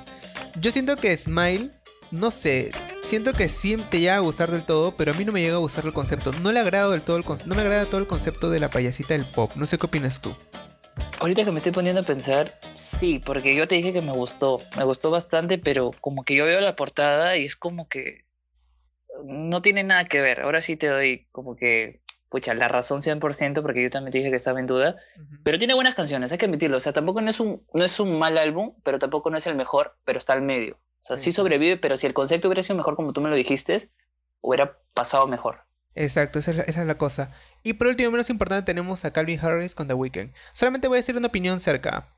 Yo 0.61 0.71
siento 0.71 0.95
que 0.95 1.17
Smile, 1.17 1.69
no 2.09 2.31
sé, 2.31 2.71
siento 3.03 3.33
que 3.33 3.49
sí 3.49 3.75
te 3.75 3.99
llega 3.99 4.15
a 4.15 4.19
gustar 4.19 4.51
del 4.51 4.63
todo, 4.63 4.95
pero 4.95 5.11
a 5.11 5.15
mí 5.15 5.25
no 5.25 5.33
me 5.33 5.41
llega 5.41 5.55
a 5.55 5.59
gustar 5.59 5.85
el 5.85 5.91
concepto. 5.91 6.31
No 6.41 6.53
le 6.53 6.61
agrado 6.61 6.91
del 6.91 7.01
todo 7.01 7.17
el 7.17 7.25
concepto, 7.25 7.49
no 7.49 7.55
me 7.55 7.61
agrada 7.61 7.85
todo 7.85 7.99
el 7.99 8.07
concepto 8.07 8.49
de 8.49 8.61
la 8.61 8.69
payasita 8.69 9.15
del 9.15 9.29
pop. 9.29 9.51
No 9.55 9.65
sé 9.65 9.77
qué 9.77 9.85
opinas 9.85 10.21
tú. 10.21 10.33
Ahorita 11.19 11.43
que 11.43 11.51
me 11.51 11.57
estoy 11.57 11.73
poniendo 11.73 12.01
a 12.01 12.05
pensar, 12.05 12.57
sí, 12.73 13.19
porque 13.19 13.53
yo 13.53 13.67
te 13.67 13.75
dije 13.75 13.91
que 13.91 14.01
me 14.01 14.13
gustó, 14.13 14.59
me 14.77 14.85
gustó 14.85 15.11
bastante, 15.11 15.57
pero 15.57 15.91
como 15.99 16.23
que 16.23 16.35
yo 16.35 16.45
veo 16.45 16.61
la 16.61 16.77
portada 16.77 17.35
y 17.35 17.43
es 17.43 17.57
como 17.57 17.89
que 17.89 18.23
no 19.25 19.61
tiene 19.61 19.83
nada 19.83 20.05
que 20.05 20.21
ver. 20.21 20.41
Ahora 20.41 20.61
sí 20.61 20.77
te 20.77 20.87
doy 20.87 21.27
como 21.31 21.55
que, 21.55 22.02
pucha, 22.33 22.55
la 22.55 22.67
razón 22.67 23.03
100% 23.03 23.61
porque 23.61 23.83
yo 23.83 23.91
también 23.91 24.11
te 24.11 24.17
dije 24.17 24.31
que 24.31 24.37
estaba 24.37 24.59
en 24.59 24.65
duda, 24.65 24.95
pero 25.43 25.59
tiene 25.59 25.75
buenas 25.75 25.93
canciones, 25.93 26.31
hay 26.31 26.39
que 26.39 26.45
admitirlo. 26.47 26.77
O 26.77 26.79
sea, 26.79 26.91
tampoco 26.93 27.21
no 27.21 27.29
es 27.29 27.39
un, 27.39 27.63
no 27.73 27.85
es 27.85 27.99
un 27.99 28.17
mal 28.17 28.39
álbum, 28.39 28.75
pero 28.83 28.97
tampoco 28.97 29.29
no 29.29 29.37
es 29.37 29.45
el 29.45 29.55
mejor, 29.55 29.97
pero 30.03 30.17
está 30.17 30.33
al 30.33 30.41
medio. 30.41 30.75
O 30.77 31.05
sea, 31.05 31.17
Sí, 31.17 31.25
sí 31.25 31.31
sí. 31.31 31.35
sobrevive, 31.35 31.77
pero 31.77 31.95
si 31.95 32.07
el 32.07 32.13
concepto 32.15 32.47
hubiera 32.47 32.63
sido 32.63 32.75
mejor 32.75 32.95
como 32.95 33.13
tú 33.13 33.21
me 33.21 33.29
lo 33.29 33.35
dijiste, 33.35 33.91
hubiera 34.41 34.79
pasado 34.95 35.27
mejor. 35.27 35.67
Exacto, 35.95 36.39
esa 36.39 36.51
es, 36.51 36.57
la, 36.57 36.63
esa 36.63 36.81
es 36.81 36.87
la 36.87 36.97
cosa. 36.97 37.31
Y 37.61 37.73
por 37.73 37.87
último, 37.87 38.11
menos 38.11 38.29
importante, 38.31 38.65
tenemos 38.65 39.05
a 39.05 39.13
Calvin 39.13 39.39
Harris 39.39 39.75
con 39.75 39.87
The 39.87 39.93
Weeknd. 39.93 40.33
Solamente 40.53 40.87
voy 40.87 40.97
a 40.97 41.01
decir 41.01 41.15
una 41.15 41.27
opinión 41.27 41.59
cerca. 41.59 42.17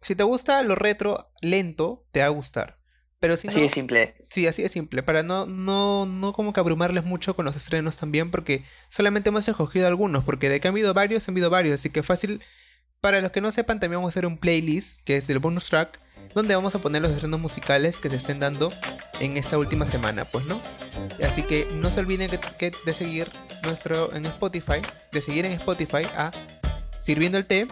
Si 0.00 0.14
te 0.16 0.22
gusta 0.24 0.62
lo 0.62 0.74
retro 0.74 1.30
lento, 1.42 2.06
te 2.12 2.20
va 2.20 2.26
a 2.26 2.30
gustar. 2.30 2.79
Pero 3.20 3.36
si 3.36 3.48
Así 3.48 3.58
no, 3.58 3.62
de 3.64 3.68
simple. 3.68 4.14
sí, 4.30 4.46
así 4.46 4.62
de 4.62 4.70
simple. 4.70 5.02
Para 5.02 5.22
no, 5.22 5.44
no, 5.44 6.06
no 6.06 6.32
como 6.32 6.54
que 6.54 6.60
abrumarles 6.60 7.04
mucho 7.04 7.36
con 7.36 7.44
los 7.44 7.54
estrenos 7.54 7.96
también, 7.98 8.30
porque 8.30 8.64
solamente 8.88 9.28
hemos 9.28 9.46
escogido 9.46 9.86
algunos, 9.86 10.24
porque 10.24 10.48
de 10.48 10.58
que 10.58 10.68
han 10.68 10.72
habido 10.72 10.94
varios, 10.94 11.28
han 11.28 11.34
habido 11.34 11.50
varios. 11.50 11.74
Así 11.74 11.90
que 11.90 12.02
fácil. 12.02 12.40
Para 13.02 13.20
los 13.22 13.30
que 13.30 13.40
no 13.40 13.50
sepan, 13.50 13.80
también 13.80 13.98
vamos 13.98 14.08
a 14.08 14.12
hacer 14.12 14.26
un 14.26 14.36
playlist, 14.36 15.02
que 15.04 15.16
es 15.16 15.30
el 15.30 15.38
bonus 15.38 15.70
track, 15.70 15.98
donde 16.34 16.54
vamos 16.54 16.74
a 16.74 16.80
poner 16.80 17.00
los 17.00 17.10
estrenos 17.10 17.40
musicales 17.40 17.98
que 17.98 18.10
se 18.10 18.16
estén 18.16 18.40
dando 18.40 18.70
en 19.20 19.38
esta 19.38 19.56
última 19.56 19.86
semana, 19.86 20.26
pues, 20.26 20.44
¿no? 20.44 20.60
Así 21.26 21.42
que 21.42 21.66
no 21.76 21.90
se 21.90 22.00
olviden 22.00 22.28
que, 22.28 22.38
que 22.58 22.72
de 22.84 22.94
seguir 22.94 23.30
nuestro 23.62 24.14
en 24.14 24.26
Spotify, 24.26 24.82
de 25.12 25.22
seguir 25.22 25.46
en 25.46 25.52
Spotify 25.52 26.04
a 26.14 26.30
Sirviendo 26.98 27.38
el 27.38 27.46
Té 27.46 27.66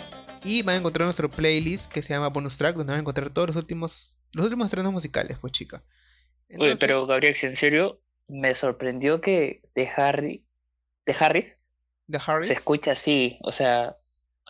y 0.44 0.62
van 0.62 0.76
a 0.76 0.78
encontrar 0.78 1.04
nuestro 1.04 1.28
playlist 1.30 1.92
que 1.92 2.02
se 2.02 2.14
llama 2.14 2.28
Bonus 2.28 2.56
Track, 2.56 2.76
donde 2.76 2.92
van 2.92 2.98
a 2.98 3.02
encontrar 3.02 3.28
todos 3.28 3.48
los 3.48 3.56
últimos 3.56 4.17
los 4.32 4.44
últimos 4.44 4.66
estrenos 4.66 4.92
musicales, 4.92 5.38
pues 5.38 5.52
chica. 5.52 5.82
Oye, 6.48 6.54
Entonces, 6.54 6.78
pero 6.80 7.06
Gabriel, 7.06 7.34
si 7.34 7.46
en 7.46 7.56
serio, 7.56 8.00
me 8.30 8.54
sorprendió 8.54 9.20
que 9.20 9.62
de 9.74 9.88
Harry, 9.96 10.44
de 11.06 11.16
Harris, 11.18 11.60
The 12.10 12.18
Harris, 12.26 12.46
se 12.46 12.52
escucha 12.54 12.92
así, 12.92 13.38
o 13.42 13.52
sea, 13.52 13.96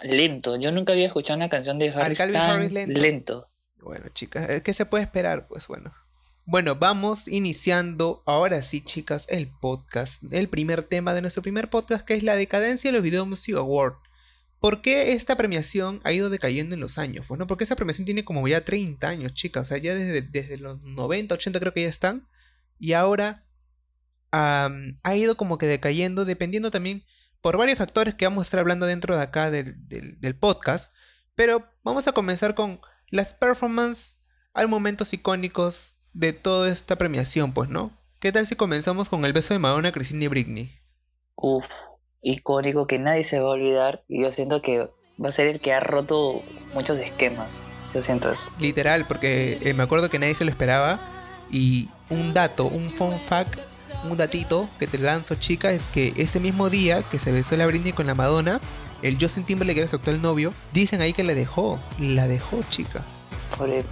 lento. 0.02 0.56
Yo 0.58 0.70
nunca 0.72 0.92
había 0.92 1.06
escuchado 1.06 1.36
una 1.36 1.48
canción 1.48 1.78
de 1.78 1.90
Harris 1.90 2.18
tan 2.18 2.36
Harris 2.36 2.72
lento. 2.72 3.00
lento. 3.00 3.50
Bueno, 3.80 4.08
chicas, 4.12 4.48
eh, 4.50 4.62
¿qué 4.62 4.74
se 4.74 4.86
puede 4.86 5.04
esperar? 5.04 5.46
Pues 5.48 5.66
bueno. 5.66 5.92
Bueno, 6.44 6.76
vamos 6.76 7.28
iniciando 7.28 8.22
ahora 8.24 8.62
sí, 8.62 8.80
chicas, 8.80 9.26
el 9.28 9.48
podcast. 9.48 10.22
El 10.32 10.48
primer 10.48 10.82
tema 10.82 11.12
de 11.14 11.20
nuestro 11.20 11.42
primer 11.42 11.68
podcast, 11.68 12.06
que 12.06 12.14
es 12.14 12.22
la 12.22 12.36
decadencia 12.36 12.88
de 12.88 12.96
los 12.96 13.02
Video 13.02 13.26
Music 13.26 13.54
Award. 13.56 13.96
¿Por 14.60 14.82
qué 14.82 15.12
esta 15.12 15.36
premiación 15.36 16.00
ha 16.04 16.12
ido 16.12 16.30
decayendo 16.30 16.74
en 16.74 16.80
los 16.80 16.98
años? 16.98 17.28
Bueno, 17.28 17.46
porque 17.46 17.64
esa 17.64 17.76
premiación 17.76 18.04
tiene 18.06 18.24
como 18.24 18.46
ya 18.48 18.64
30 18.64 19.08
años, 19.08 19.34
chicas. 19.34 19.62
O 19.62 19.64
sea, 19.68 19.78
ya 19.78 19.94
desde, 19.94 20.22
desde 20.22 20.56
los 20.56 20.80
90, 20.82 21.34
80 21.36 21.60
creo 21.60 21.72
que 21.74 21.82
ya 21.82 21.88
están. 21.88 22.26
Y 22.78 22.92
ahora 22.94 23.44
ha 24.30 25.14
ido 25.16 25.36
como 25.36 25.58
que 25.58 25.66
decayendo, 25.66 26.24
dependiendo 26.24 26.70
también 26.70 27.04
por 27.40 27.56
varios 27.56 27.78
factores 27.78 28.14
que 28.14 28.26
vamos 28.26 28.42
a 28.42 28.46
estar 28.46 28.60
hablando 28.60 28.86
dentro 28.86 29.16
de 29.16 29.22
acá 29.22 29.50
del, 29.50 29.88
del- 29.88 30.36
podcast. 30.36 30.92
Pero 31.34 31.70
vamos 31.84 32.08
a 32.08 32.12
comenzar 32.12 32.54
con 32.54 32.80
las 33.10 33.32
performances 33.34 34.16
al 34.54 34.68
momentos 34.68 35.12
icónicos 35.12 35.96
de 36.12 36.32
toda 36.32 36.68
esta 36.70 36.96
premiación, 36.96 37.52
pues, 37.54 37.70
¿no? 37.70 37.96
¿Qué 38.20 38.32
tal 38.32 38.46
si 38.46 38.56
comenzamos 38.56 39.08
con 39.08 39.24
el 39.24 39.32
beso 39.32 39.54
de 39.54 39.60
Madonna, 39.60 39.92
Cristina 39.92 40.24
y 40.24 40.28
Britney? 40.28 40.80
Uf, 41.36 41.64
icónico 42.22 42.86
que 42.86 42.98
nadie 42.98 43.24
se 43.24 43.40
va 43.40 43.48
a 43.48 43.52
olvidar. 43.52 44.04
Y 44.08 44.22
yo 44.22 44.32
siento 44.32 44.62
que 44.62 44.88
va 45.22 45.28
a 45.28 45.32
ser 45.32 45.46
el 45.46 45.60
que 45.60 45.72
ha 45.72 45.80
roto 45.80 46.42
muchos 46.74 46.98
esquemas. 46.98 47.48
Yo 47.94 48.02
siento 48.02 48.30
eso. 48.30 48.50
Literal, 48.60 49.06
porque 49.06 49.58
eh, 49.62 49.74
me 49.74 49.82
acuerdo 49.82 50.10
que 50.10 50.18
nadie 50.18 50.34
se 50.34 50.44
lo 50.44 50.50
esperaba. 50.50 51.00
Y 51.50 51.88
un 52.10 52.34
dato, 52.34 52.66
un 52.66 52.84
fun 52.84 53.18
fact, 53.18 53.58
un 54.08 54.16
datito 54.16 54.68
que 54.78 54.86
te 54.86 54.98
lanzo, 54.98 55.34
chica, 55.34 55.72
es 55.72 55.88
que 55.88 56.12
ese 56.16 56.40
mismo 56.40 56.68
día 56.68 57.02
que 57.02 57.18
se 57.18 57.32
besó 57.32 57.56
la 57.56 57.66
Britney 57.66 57.92
con 57.92 58.06
la 58.06 58.14
Madonna, 58.14 58.60
el 59.02 59.16
Justin 59.18 59.44
Timberlake, 59.44 59.74
que 59.74 59.80
era 59.80 59.88
su 59.88 59.96
actual 59.96 60.20
novio, 60.20 60.52
dicen 60.72 61.00
ahí 61.00 61.12
que 61.12 61.24
la 61.24 61.34
dejó. 61.34 61.78
La 61.98 62.28
dejó, 62.28 62.62
chica. 62.68 63.02
Pobre, 63.58 63.84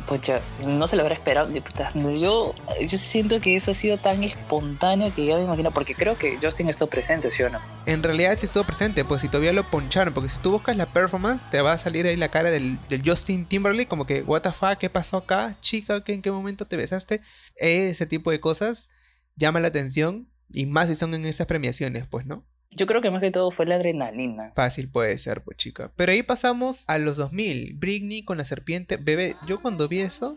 no 0.64 0.86
se 0.86 0.96
lo 0.96 1.02
habrá 1.02 1.14
esperado. 1.14 1.50
Yo, 1.52 2.54
yo, 2.80 2.98
siento 2.98 3.40
que 3.40 3.56
eso 3.56 3.72
ha 3.72 3.74
sido 3.74 3.98
tan 3.98 4.22
espontáneo 4.22 5.12
que 5.14 5.26
ya 5.26 5.36
me 5.36 5.44
imagino, 5.44 5.72
porque 5.72 5.94
creo 5.94 6.16
que 6.16 6.38
Justin 6.40 6.68
estuvo 6.68 6.88
presente, 6.88 7.30
¿sí 7.30 7.42
o 7.42 7.50
no? 7.50 7.60
En 7.84 8.02
realidad 8.02 8.36
sí 8.38 8.46
estuvo 8.46 8.64
presente, 8.64 9.04
pues 9.04 9.22
si 9.22 9.28
todavía 9.28 9.52
lo 9.52 9.64
poncharon, 9.64 10.14
porque 10.14 10.30
si 10.30 10.38
tú 10.38 10.52
buscas 10.52 10.76
la 10.76 10.86
performance, 10.86 11.42
te 11.50 11.60
va 11.60 11.72
a 11.72 11.78
salir 11.78 12.06
ahí 12.06 12.16
la 12.16 12.30
cara 12.30 12.50
del, 12.50 12.78
Justin 13.04 13.44
Timberlake, 13.44 13.88
como 13.88 14.06
que, 14.06 14.22
what 14.22 14.42
the 14.42 14.52
fuck, 14.52 14.78
¿qué 14.78 14.88
pasó 14.88 15.16
acá? 15.16 15.56
Chica, 15.60 16.02
¿qué, 16.04 16.14
¿en 16.14 16.22
qué 16.22 16.30
momento 16.30 16.66
te 16.66 16.76
besaste? 16.76 17.20
Ese 17.56 18.06
tipo 18.06 18.30
de 18.30 18.40
cosas 18.40 18.88
llama 19.34 19.60
la 19.60 19.68
atención, 19.68 20.28
y 20.48 20.66
más 20.66 20.88
si 20.88 20.96
son 20.96 21.12
en 21.14 21.26
esas 21.26 21.46
premiaciones, 21.46 22.06
pues, 22.06 22.26
¿no? 22.26 22.44
Yo 22.76 22.86
creo 22.86 23.00
que 23.00 23.10
más 23.10 23.20
que 23.22 23.30
todo 23.30 23.50
fue 23.50 23.66
la 23.66 23.76
adrenalina. 23.76 24.52
Fácil 24.54 24.88
puede 24.88 25.16
ser, 25.18 25.40
pues 25.42 25.56
chica. 25.56 25.90
Pero 25.96 26.12
ahí 26.12 26.22
pasamos 26.22 26.84
a 26.88 26.98
los 26.98 27.16
2000. 27.16 27.74
Britney 27.74 28.22
con 28.22 28.36
la 28.38 28.44
serpiente. 28.44 28.96
Bebé, 28.98 29.34
yo 29.46 29.60
cuando 29.62 29.88
vi 29.88 30.00
eso, 30.00 30.36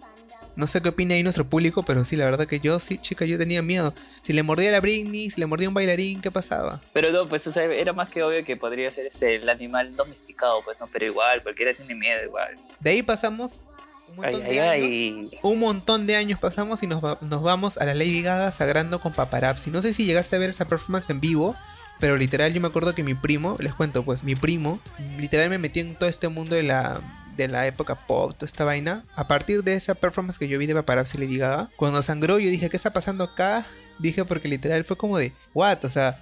no 0.56 0.66
sé 0.68 0.82
qué 0.82 0.90
opina 0.90 1.16
ahí 1.16 1.24
nuestro 1.24 1.46
público, 1.48 1.84
pero 1.84 2.06
sí, 2.06 2.16
la 2.16 2.26
verdad 2.26 2.48
que 2.48 2.60
yo 2.62 2.80
sí, 2.80 2.98
chica, 2.98 3.26
yo 3.26 3.38
tenía 3.38 3.62
miedo. 3.62 3.94
Si 4.22 4.32
le 4.34 4.44
mordía 4.44 4.70
a 4.70 4.72
la 4.74 4.80
Britney, 4.80 5.30
si 5.30 5.40
le 5.40 5.46
mordía 5.48 5.68
un 5.68 5.74
bailarín, 5.74 6.22
¿qué 6.22 6.32
pasaba? 6.32 6.82
Pero 6.94 7.12
no, 7.12 7.28
pues 7.28 7.46
o 7.48 7.52
sea, 7.52 7.64
era 7.66 7.92
más 7.94 8.10
que 8.10 8.24
obvio 8.24 8.44
que 8.46 8.56
podría 8.58 8.90
ser 8.92 9.06
este, 9.06 9.36
el 9.36 9.50
animal 9.50 9.96
domesticado, 9.96 10.62
pues 10.64 10.80
no, 10.80 10.88
pero 10.88 11.06
igual, 11.06 11.44
cualquiera 11.44 11.74
tiene 11.74 11.94
miedo 11.96 12.24
igual. 12.24 12.58
De 12.80 12.90
ahí 12.92 13.04
pasamos 13.04 13.62
un 14.10 14.16
montón 14.16 14.42
ay, 14.44 14.50
de 14.54 14.62
años. 14.62 14.86
ay. 15.34 15.40
Un 15.44 15.60
montón 15.60 16.08
de 16.08 16.16
años 16.16 16.40
pasamos 16.40 16.82
y 16.84 16.88
nos, 16.88 17.04
va- 17.04 17.18
nos 17.22 17.42
vamos 17.44 17.78
a 17.78 17.86
la 17.86 17.94
Lady 17.94 18.22
Gaga 18.22 18.52
sagrando 18.52 19.00
con 19.02 19.14
paparazzi. 19.14 19.70
No 19.72 19.82
sé 19.82 19.94
si 19.94 20.06
llegaste 20.06 20.36
a 20.36 20.40
ver 20.40 20.50
esa 20.50 20.68
performance 20.68 21.10
en 21.12 21.20
vivo, 21.22 21.56
pero 22.00 22.18
literal 22.18 22.54
yo 22.54 22.62
me 22.62 22.68
acuerdo 22.68 22.96
que 22.96 23.04
mi 23.04 23.14
primo, 23.16 23.58
les 23.60 23.74
cuento 23.74 24.04
pues, 24.04 24.24
mi 24.24 24.36
primo, 24.36 24.80
literal 25.18 25.50
me 25.50 25.58
metió 25.58 25.82
en 25.82 25.96
todo 25.96 26.10
este 26.10 26.28
mundo 26.30 26.56
de 26.56 26.64
la, 26.64 27.02
de 27.38 27.48
la 27.48 27.68
época 27.68 27.96
pop, 28.08 28.34
toda 28.34 28.46
esta 28.46 28.64
vaina. 28.66 29.04
A 29.16 29.28
partir 29.28 29.64
de 29.64 29.74
esa 29.74 29.96
performance 29.96 30.38
que 30.40 30.48
yo 30.48 30.58
vi 30.60 30.66
de 30.66 30.76
paparazzi 30.76 31.18
Lady 31.18 31.38
Gaga, 31.38 31.70
cuando 31.76 32.02
sangró 32.02 32.40
yo 32.40 32.50
dije, 32.50 32.70
¿qué 32.70 32.78
está 32.78 32.92
pasando 32.94 33.24
acá? 33.24 33.66
Dije 34.00 34.24
porque 34.26 34.48
literal 34.48 34.84
fue 34.86 34.98
como 34.98 35.18
de, 35.18 35.34
what? 35.54 35.84
O 35.84 35.90
sea, 35.90 36.22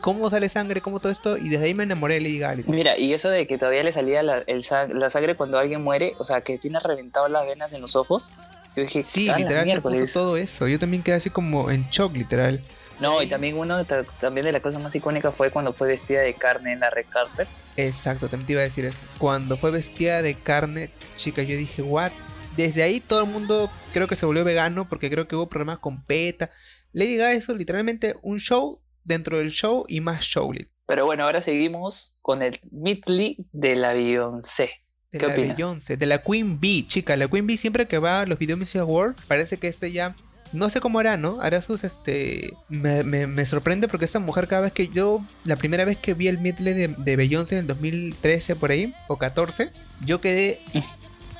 ¿cómo 0.00 0.28
sale 0.30 0.48
sangre? 0.48 0.80
¿Cómo 0.80 1.00
todo 1.00 1.10
esto? 1.10 1.38
Y 1.38 1.48
desde 1.48 1.64
ahí 1.66 1.74
me 1.74 1.84
enamoré 1.84 2.14
de 2.14 2.20
Lady 2.20 2.38
Gaga. 2.38 2.62
Mira, 2.66 2.98
y 2.98 3.12
eso 3.14 3.30
de 3.30 3.46
que 3.46 3.56
todavía 3.58 3.82
le 3.82 3.92
salía 3.92 4.22
la, 4.22 4.38
el 4.46 4.62
sa- 4.62 4.86
la 4.86 5.08
sangre 5.10 5.34
cuando 5.34 5.58
alguien 5.58 5.82
muere, 5.82 6.14
o 6.18 6.24
sea, 6.24 6.42
que 6.42 6.58
tiene 6.58 6.78
reventado 6.80 7.28
las 7.28 7.46
venas 7.46 7.72
en 7.72 7.80
los 7.80 7.96
ojos. 7.96 8.32
Yo 8.76 8.82
dije, 8.82 9.02
Sí, 9.02 9.28
"Ah, 9.28 9.32
la 9.32 9.38
literal 9.38 9.66
se 9.68 9.74
puso 9.76 9.88
miércoles". 9.90 10.12
todo 10.12 10.36
eso. 10.36 10.66
Yo 10.68 10.78
también 10.78 11.02
quedé 11.02 11.14
así 11.16 11.30
como 11.30 11.70
en 11.70 11.88
shock, 11.90 12.14
literal. 12.16 12.60
No, 13.00 13.22
y 13.22 13.26
también 13.28 13.56
uno 13.58 13.76
de 13.76 13.84
ta- 13.84 14.04
también 14.20 14.46
de 14.46 14.52
las 14.52 14.62
cosas 14.62 14.80
más 14.80 14.94
icónicas 14.94 15.34
fue 15.34 15.50
cuando 15.50 15.72
fue 15.72 15.88
vestida 15.88 16.20
de 16.20 16.34
carne 16.34 16.72
en 16.72 16.80
la 16.80 16.90
red 16.90 17.06
carpet. 17.08 17.48
Exacto, 17.76 18.28
también 18.28 18.46
te 18.46 18.52
iba 18.52 18.60
a 18.60 18.64
decir 18.64 18.84
eso. 18.84 19.04
Cuando 19.18 19.56
fue 19.56 19.70
vestida 19.72 20.22
de 20.22 20.34
carne, 20.34 20.90
chica, 21.16 21.42
yo 21.42 21.56
dije, 21.56 21.82
what? 21.82 22.12
Desde 22.56 22.84
ahí 22.84 23.00
todo 23.00 23.24
el 23.24 23.30
mundo 23.30 23.68
creo 23.92 24.06
que 24.06 24.14
se 24.16 24.26
volvió 24.26 24.44
vegano 24.44 24.88
porque 24.88 25.10
creo 25.10 25.26
que 25.26 25.34
hubo 25.34 25.48
problemas 25.48 25.80
con 25.80 26.04
PETA. 26.04 26.50
Lady 26.92 27.16
Gaga 27.16 27.34
hizo 27.34 27.52
literalmente 27.54 28.14
un 28.22 28.38
show 28.38 28.80
dentro 29.02 29.38
del 29.38 29.50
show 29.50 29.84
y 29.88 30.00
más 30.00 30.22
show 30.22 30.52
Pero 30.86 31.04
bueno, 31.04 31.24
ahora 31.24 31.40
seguimos 31.40 32.14
con 32.22 32.42
el 32.42 32.60
medley 32.70 33.44
de 33.52 33.74
la 33.74 33.92
Beyoncé. 33.92 34.70
de 35.10 35.18
¿Qué 35.18 35.26
la 35.26 35.32
opinas? 35.32 35.56
Beyoncé, 35.56 35.96
de 35.96 36.06
la 36.06 36.18
Queen 36.22 36.60
Bee, 36.60 36.86
chica. 36.86 37.16
La 37.16 37.26
Queen 37.26 37.46
Bee 37.48 37.56
siempre 37.58 37.88
que 37.88 37.98
va 37.98 38.20
a 38.20 38.26
los 38.26 38.38
Video 38.38 38.56
Music 38.56 38.80
Awards, 38.80 39.20
parece 39.26 39.58
que 39.58 39.66
este 39.66 39.90
ya. 39.90 40.14
No 40.54 40.70
sé 40.70 40.80
cómo 40.80 41.00
hará, 41.00 41.16
¿no? 41.16 41.40
Hará 41.40 41.60
sus, 41.60 41.82
este... 41.84 42.54
Me, 42.68 43.02
me- 43.02 43.44
sorprende 43.44 43.88
porque 43.88 44.04
esta 44.04 44.20
mujer 44.20 44.46
cada 44.48 44.62
vez 44.62 44.72
que 44.72 44.88
yo... 44.88 45.20
La 45.42 45.56
primera 45.56 45.84
vez 45.84 45.98
que 45.98 46.14
vi 46.14 46.28
el 46.28 46.38
medley 46.38 46.74
de, 46.74 46.88
de 46.88 47.16
Beyoncé 47.16 47.56
en 47.56 47.62
el 47.62 47.66
2013 47.66 48.56
por 48.56 48.70
ahí, 48.70 48.94
o 49.08 49.16
14, 49.18 49.70
yo 50.06 50.20
quedé 50.20 50.60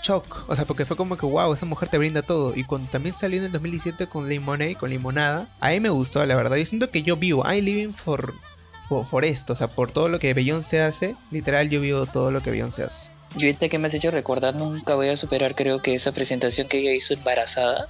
shock. 0.03 0.45
O 0.49 0.55
sea, 0.57 0.65
porque 0.65 0.85
fue 0.85 0.97
como 0.97 1.17
que, 1.17 1.27
wow, 1.27 1.55
esa 1.55 1.65
mujer 1.67 1.89
te 1.89 1.99
brinda 1.99 2.23
todo. 2.23 2.55
Y 2.55 2.65
cuando 2.65 2.91
también 2.91 3.15
salió 3.15 3.39
en 3.39 3.47
el 3.47 3.53
2017 3.53 4.07
con 4.07 4.29
Lemonade, 4.29 4.77
con 4.77 4.91
Limonada, 4.91 5.49
a 5.61 5.71
me 5.71 5.89
gustó, 5.89 6.25
la 6.27 6.35
verdad. 6.37 6.57
Yo 6.57 6.67
siento 6.67 6.91
que 6.91 7.03
yo 7.03 7.17
vivo, 7.17 7.45
I'm 7.47 7.65
living 7.65 7.93
for, 7.93 8.35
for, 8.89 9.07
for 9.07 9.25
esto. 9.25 9.53
O 9.53 9.57
sea, 9.57 9.69
por 9.69 9.91
todo 9.91 10.09
lo 10.09 10.19
que 10.19 10.35
Beyoncé 10.35 10.83
hace, 10.83 11.17
literal 11.31 11.71
yo 11.71 11.81
vivo 11.81 12.07
todo 12.07 12.31
lo 12.31 12.43
que 12.43 12.51
Beyoncé 12.51 12.83
hace. 12.85 13.11
Yo 13.37 13.47
ahorita 13.47 13.69
que 13.69 13.79
me 13.79 13.89
has 13.89 13.95
hecho 13.95 14.11
recordar, 14.11 14.55
nunca 14.55 14.95
voy 14.95 15.09
a 15.09 15.17
superar 15.17 15.55
creo 15.55 15.83
que 15.83 15.95
esa 15.95 16.13
presentación 16.13 16.69
que 16.69 16.79
ella 16.79 16.93
hizo 16.93 17.15
embarazada. 17.15 17.89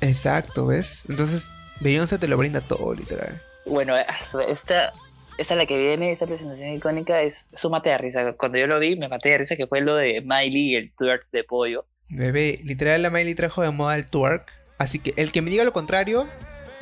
Exacto, 0.00 0.66
¿ves? 0.66 1.04
Entonces, 1.08 1.50
Beyoncé 1.80 2.18
te 2.18 2.28
lo 2.28 2.36
brinda 2.36 2.60
todo, 2.60 2.94
literal. 2.94 3.40
Bueno, 3.66 3.94
esta, 3.96 4.92
esta 5.38 5.54
la 5.54 5.66
que 5.66 5.78
viene, 5.78 6.12
esta 6.12 6.26
presentación 6.26 6.70
icónica 6.72 7.20
es 7.20 7.50
su 7.54 7.70
mate 7.70 7.90
de 7.90 7.98
risa. 7.98 8.32
Cuando 8.34 8.58
yo 8.58 8.66
lo 8.66 8.78
vi, 8.78 8.96
me 8.96 9.08
maté 9.08 9.30
de 9.30 9.38
risa 9.38 9.56
que 9.56 9.66
fue 9.66 9.80
lo 9.80 9.96
de 9.96 10.22
Miley 10.22 10.72
y 10.72 10.76
el 10.76 10.92
twerk 10.94 11.30
de 11.32 11.44
pollo. 11.44 11.86
Bebé, 12.08 12.60
literal 12.62 13.02
la 13.02 13.10
Miley 13.10 13.34
trajo 13.34 13.62
de 13.62 13.70
moda 13.70 13.96
el 13.96 14.06
twerk. 14.06 14.52
Así 14.78 14.98
que 14.98 15.14
el 15.16 15.32
que 15.32 15.42
me 15.42 15.50
diga 15.50 15.64
lo 15.64 15.72
contrario, 15.72 16.28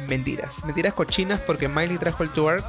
mentiras. 0.08 0.64
Mentiras 0.64 0.92
cochinas 0.92 1.40
porque 1.40 1.68
Miley 1.68 1.98
trajo 1.98 2.22
el 2.22 2.30
twerk 2.30 2.64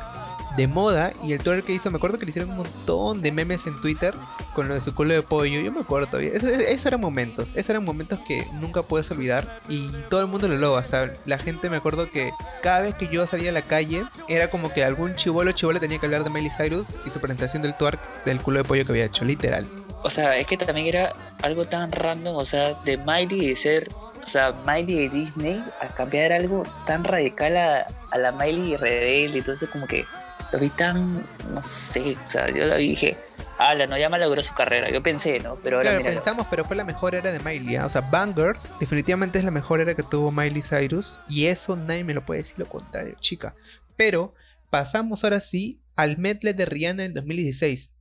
de 0.57 0.67
moda 0.67 1.11
y 1.23 1.33
el 1.33 1.39
twerk 1.39 1.65
que 1.65 1.73
hizo, 1.73 1.91
me 1.91 1.97
acuerdo 1.97 2.17
que 2.17 2.25
le 2.25 2.29
hicieron 2.29 2.51
un 2.51 2.57
montón 2.57 3.21
de 3.21 3.31
memes 3.31 3.65
en 3.67 3.79
Twitter 3.81 4.13
con 4.53 4.67
lo 4.67 4.73
de 4.73 4.81
su 4.81 4.95
culo 4.95 5.13
de 5.13 5.21
pollo. 5.21 5.61
Yo 5.61 5.71
me 5.71 5.81
acuerdo 5.81 6.07
todavía. 6.07 6.31
Eso, 6.33 6.47
eso 6.47 6.87
eran 6.87 7.01
momentos, 7.01 7.51
esos 7.55 7.69
eran 7.69 7.83
momentos 7.83 8.19
que 8.27 8.47
nunca 8.53 8.81
puedes 8.81 9.09
olvidar 9.11 9.59
y 9.69 9.89
todo 10.09 10.21
el 10.21 10.27
mundo 10.27 10.47
lo 10.47 10.57
logra. 10.57 10.79
Hasta 10.79 11.13
la 11.25 11.37
gente 11.37 11.69
me 11.69 11.77
acuerdo 11.77 12.09
que 12.09 12.31
cada 12.61 12.81
vez 12.81 12.95
que 12.95 13.07
yo 13.07 13.25
salía 13.27 13.49
a 13.49 13.53
la 13.53 13.61
calle 13.61 14.03
era 14.27 14.49
como 14.49 14.71
que 14.71 14.83
algún 14.83 15.15
chivolo 15.15 15.51
chivolo 15.51 15.79
tenía 15.79 15.99
que 15.99 16.05
hablar 16.05 16.23
de 16.23 16.29
Miley 16.29 16.51
Cyrus 16.51 16.95
y 17.05 17.09
su 17.09 17.19
presentación 17.19 17.61
del 17.61 17.75
twerk 17.75 17.99
del 18.25 18.39
culo 18.39 18.59
de 18.59 18.63
pollo 18.63 18.85
que 18.85 18.91
había 18.91 19.05
hecho, 19.05 19.25
literal. 19.25 19.67
O 20.03 20.09
sea, 20.09 20.37
es 20.37 20.45
que 20.45 20.57
también 20.57 20.87
era 20.87 21.13
algo 21.41 21.65
tan 21.65 21.91
random, 21.91 22.35
o 22.35 22.45
sea, 22.45 22.75
de 22.85 22.97
Miley 22.97 23.47
de 23.47 23.55
ser, 23.55 23.89
o 24.23 24.27
sea, 24.27 24.53
Miley 24.65 25.07
de 25.07 25.09
Disney 25.09 25.63
a 25.81 25.87
cambiar 25.87 26.31
algo 26.31 26.63
tan 26.85 27.03
radical 27.03 27.57
a, 27.57 27.87
a 28.11 28.17
la 28.19 28.31
Miley 28.31 28.77
rebelde 28.77 29.39
y 29.39 29.41
todo 29.41 29.55
eso, 29.55 29.67
como 29.71 29.87
que 29.87 30.05
lo 30.51 30.59
vi 30.59 30.69
tan, 30.69 31.23
no 31.53 31.61
sé, 31.61 32.17
o 32.23 32.29
sea, 32.29 32.49
yo 32.49 32.65
lo 32.65 32.77
vi 32.77 32.85
y 32.85 32.89
dije, 32.89 33.17
ala, 33.57 33.87
no, 33.87 33.97
ya 33.97 34.09
me 34.09 34.19
logró 34.19 34.41
su 34.43 34.53
carrera. 34.53 34.89
Yo 34.89 35.01
pensé, 35.01 35.39
¿no? 35.39 35.55
Pero 35.63 35.77
ahora 35.77 35.91
Claro, 35.91 36.05
pensamos, 36.05 36.47
pero 36.49 36.65
fue 36.65 36.75
la 36.75 36.83
mejor 36.83 37.15
era 37.15 37.31
de 37.31 37.39
Miley. 37.39 37.77
¿ah? 37.77 37.85
O 37.85 37.89
sea, 37.89 38.01
Bangers 38.01 38.73
definitivamente 38.79 39.39
es 39.39 39.45
la 39.45 39.51
mejor 39.51 39.79
era 39.79 39.95
que 39.95 40.03
tuvo 40.03 40.31
Miley 40.31 40.61
Cyrus. 40.61 41.19
Y 41.29 41.45
eso 41.45 41.75
nadie 41.75 42.03
me 42.03 42.13
lo 42.13 42.25
puede 42.25 42.41
decir 42.41 42.59
lo 42.59 42.67
contrario, 42.67 43.15
chica. 43.19 43.55
Pero 43.95 44.33
pasamos 44.69 45.23
ahora 45.23 45.39
sí 45.39 45.81
al 45.95 46.17
medley 46.17 46.53
de 46.53 46.65
Rihanna 46.65 47.05
en 47.05 47.13
2016. 47.13 47.91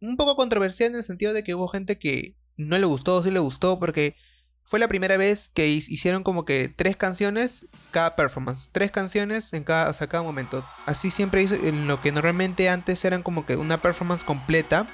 Un 0.00 0.16
poco 0.16 0.36
controversial 0.36 0.90
en 0.90 0.96
el 0.96 1.02
sentido 1.02 1.32
de 1.32 1.44
que 1.44 1.54
hubo 1.54 1.68
gente 1.68 1.98
que 1.98 2.34
no 2.56 2.78
le 2.78 2.86
gustó, 2.86 3.22
sí 3.22 3.30
le 3.30 3.38
gustó, 3.38 3.78
porque 3.78 4.16
fue 4.66 4.78
la 4.80 4.88
primera 4.88 5.16
vez 5.16 5.48
que 5.48 5.68
hi- 5.68 5.84
hicieron 5.88 6.22
como 6.24 6.44
que 6.44 6.68
tres 6.74 6.96
canciones 6.96 7.66
cada 7.92 8.16
performance. 8.16 8.68
Tres 8.72 8.90
canciones 8.90 9.52
en 9.52 9.64
cada, 9.64 9.88
o 9.90 9.94
sea, 9.94 10.08
cada 10.08 10.22
momento. 10.24 10.66
Así 10.86 11.10
siempre 11.10 11.42
hizo 11.42 11.54
en 11.54 11.86
lo 11.86 12.02
que 12.02 12.12
normalmente 12.12 12.68
antes 12.68 13.04
eran 13.04 13.22
como 13.22 13.46
que 13.46 13.56
una 13.56 13.80
performance 13.80 14.24
completa. 14.24 14.86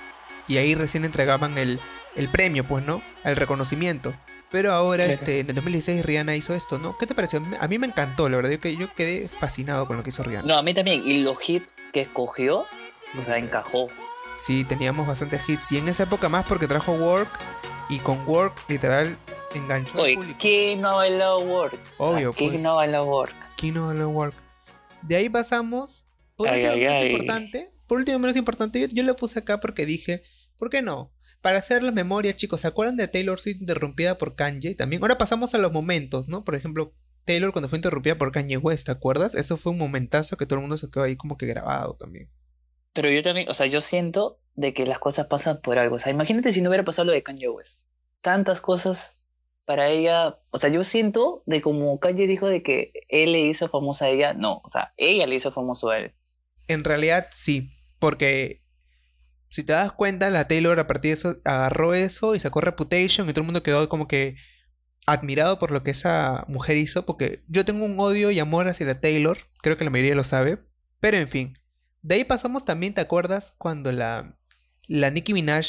Y 0.48 0.56
ahí 0.58 0.74
recién 0.74 1.04
entregaban 1.04 1.56
el, 1.56 1.80
el 2.16 2.28
premio, 2.28 2.64
pues, 2.64 2.84
¿no? 2.84 3.00
El 3.24 3.36
reconocimiento. 3.36 4.12
Pero 4.50 4.72
ahora, 4.72 5.04
Claro. 5.06 5.18
este, 5.20 5.40
en 5.40 5.48
el 5.48 5.54
2016 5.54 6.04
Rihanna 6.04 6.36
hizo 6.36 6.52
esto, 6.54 6.78
¿no? 6.78 6.98
¿Qué 6.98 7.06
te 7.06 7.14
pareció? 7.14 7.42
A 7.60 7.68
mí 7.68 7.78
me 7.78 7.86
encantó, 7.86 8.28
la 8.28 8.36
verdad, 8.36 8.50
yo, 8.50 8.60
que, 8.60 8.76
yo 8.76 8.92
quedé 8.94 9.28
fascinado 9.28 9.86
con 9.86 9.96
lo 9.96 10.02
que 10.02 10.10
hizo 10.10 10.22
Rihanna. 10.22 10.44
No, 10.46 10.56
a 10.58 10.62
mí 10.62 10.74
también. 10.74 11.06
Y 11.06 11.22
los 11.22 11.38
hits 11.48 11.76
que 11.92 12.02
escogió, 12.02 12.66
o 13.18 13.22
sea, 13.24 13.38
encajó. 13.38 13.88
Sí, 14.38 14.64
teníamos 14.64 15.06
bastantes 15.06 15.40
hits. 15.48 15.72
Y 15.72 15.78
en 15.78 15.88
esa 15.88 16.02
época 16.02 16.28
más 16.28 16.44
porque 16.44 16.66
trajo 16.66 16.92
Work. 16.92 17.30
Y 17.88 17.98
con 18.00 18.20
Work, 18.26 18.54
literal, 18.68 19.16
enganchó 19.58 19.98
al 19.98 20.04
Oye, 20.04 20.14
público. 20.16 20.38
¿quién 20.40 20.80
no 20.80 20.90
ha 20.90 20.94
bailado 20.96 21.38
Work? 21.40 21.78
Obvio, 21.98 22.32
¿Quién 22.32 22.50
pues. 22.52 22.62
no 22.62 22.70
ha 22.70 22.74
bailado 22.74 23.04
Work? 23.04 23.34
Kino 23.56 23.88
Work. 24.08 24.34
De 25.02 25.16
ahí 25.16 25.28
pasamos. 25.28 26.04
Por 26.36 26.48
Ay, 26.48 26.60
último, 26.60 26.72
ay, 26.74 26.80
menos 26.80 27.00
ay. 27.00 27.06
importante. 27.10 27.72
Por 27.86 27.98
último, 27.98 28.18
menos 28.18 28.36
importante. 28.36 28.80
Yo, 28.80 28.86
yo 28.88 29.02
lo 29.02 29.16
puse 29.16 29.38
acá 29.38 29.60
porque 29.60 29.86
dije, 29.86 30.22
¿por 30.56 30.70
qué 30.70 30.82
no? 30.82 31.12
Para 31.40 31.58
hacer 31.58 31.82
la 31.82 31.90
memoria, 31.90 32.36
chicos, 32.36 32.60
¿se 32.60 32.68
acuerdan 32.68 32.96
de 32.96 33.08
Taylor 33.08 33.38
Swift 33.40 33.60
interrumpida 33.60 34.16
por 34.16 34.36
Kanye? 34.36 34.74
También. 34.74 35.02
Ahora 35.02 35.18
pasamos 35.18 35.54
a 35.54 35.58
los 35.58 35.72
momentos, 35.72 36.28
¿no? 36.28 36.44
Por 36.44 36.54
ejemplo, 36.54 36.94
Taylor 37.24 37.52
cuando 37.52 37.68
fue 37.68 37.78
interrumpida 37.78 38.16
por 38.16 38.32
Kanye 38.32 38.56
West, 38.56 38.86
¿te 38.86 38.92
acuerdas? 38.92 39.34
Eso 39.34 39.56
fue 39.56 39.72
un 39.72 39.78
momentazo 39.78 40.36
que 40.36 40.46
todo 40.46 40.56
el 40.56 40.62
mundo 40.62 40.76
se 40.76 40.90
quedó 40.90 41.04
ahí 41.04 41.16
como 41.16 41.36
que 41.36 41.46
grabado 41.46 41.94
también. 41.94 42.30
Pero 42.92 43.08
yo 43.10 43.22
también, 43.22 43.48
o 43.48 43.54
sea, 43.54 43.66
yo 43.66 43.80
siento 43.80 44.40
de 44.54 44.74
que 44.74 44.86
las 44.86 44.98
cosas 44.98 45.26
pasan 45.26 45.60
por 45.62 45.78
algo. 45.78 45.96
O 45.96 45.98
sea, 45.98 46.12
imagínate 46.12 46.52
si 46.52 46.60
no 46.60 46.68
hubiera 46.70 46.84
pasado 46.84 47.06
lo 47.06 47.12
de 47.12 47.22
Kanye 47.22 47.48
West. 47.48 47.86
Tantas 48.20 48.60
cosas 48.60 49.21
para 49.64 49.88
ella. 49.88 50.38
O 50.50 50.58
sea, 50.58 50.70
yo 50.70 50.84
siento 50.84 51.42
de 51.46 51.62
como 51.62 51.98
Kanye 52.00 52.26
dijo 52.26 52.46
de 52.46 52.62
que 52.62 52.92
él 53.08 53.32
le 53.32 53.40
hizo 53.40 53.68
famosa 53.68 54.06
a 54.06 54.08
ella. 54.10 54.34
No, 54.34 54.60
o 54.64 54.68
sea, 54.68 54.92
ella 54.96 55.26
le 55.26 55.36
hizo 55.36 55.52
famoso 55.52 55.90
a 55.90 55.98
él. 55.98 56.14
En 56.68 56.84
realidad 56.84 57.26
sí, 57.32 57.70
porque 57.98 58.62
si 59.48 59.64
te 59.64 59.74
das 59.74 59.92
cuenta, 59.92 60.30
la 60.30 60.48
Taylor 60.48 60.78
a 60.78 60.86
partir 60.86 61.10
de 61.10 61.14
eso 61.14 61.36
agarró 61.44 61.94
eso 61.94 62.34
y 62.34 62.40
sacó 62.40 62.60
Reputation 62.60 63.28
y 63.28 63.32
todo 63.32 63.42
el 63.42 63.46
mundo 63.46 63.62
quedó 63.62 63.88
como 63.88 64.08
que 64.08 64.36
admirado 65.06 65.58
por 65.58 65.70
lo 65.72 65.82
que 65.82 65.90
esa 65.90 66.44
mujer 66.48 66.76
hizo, 66.76 67.04
porque 67.04 67.42
yo 67.48 67.64
tengo 67.64 67.84
un 67.84 67.98
odio 67.98 68.30
y 68.30 68.38
amor 68.38 68.68
hacia 68.68 68.86
la 68.86 69.00
Taylor, 69.00 69.36
creo 69.60 69.76
que 69.76 69.84
la 69.84 69.90
mayoría 69.90 70.14
lo 70.14 70.24
sabe, 70.24 70.58
pero 71.00 71.16
en 71.16 71.28
fin, 71.28 71.58
de 72.02 72.14
ahí 72.14 72.24
pasamos 72.24 72.64
también, 72.64 72.94
¿te 72.94 73.00
acuerdas 73.00 73.52
cuando 73.58 73.92
la, 73.92 74.38
la 74.86 75.10
Nicki 75.10 75.34
Minaj 75.34 75.66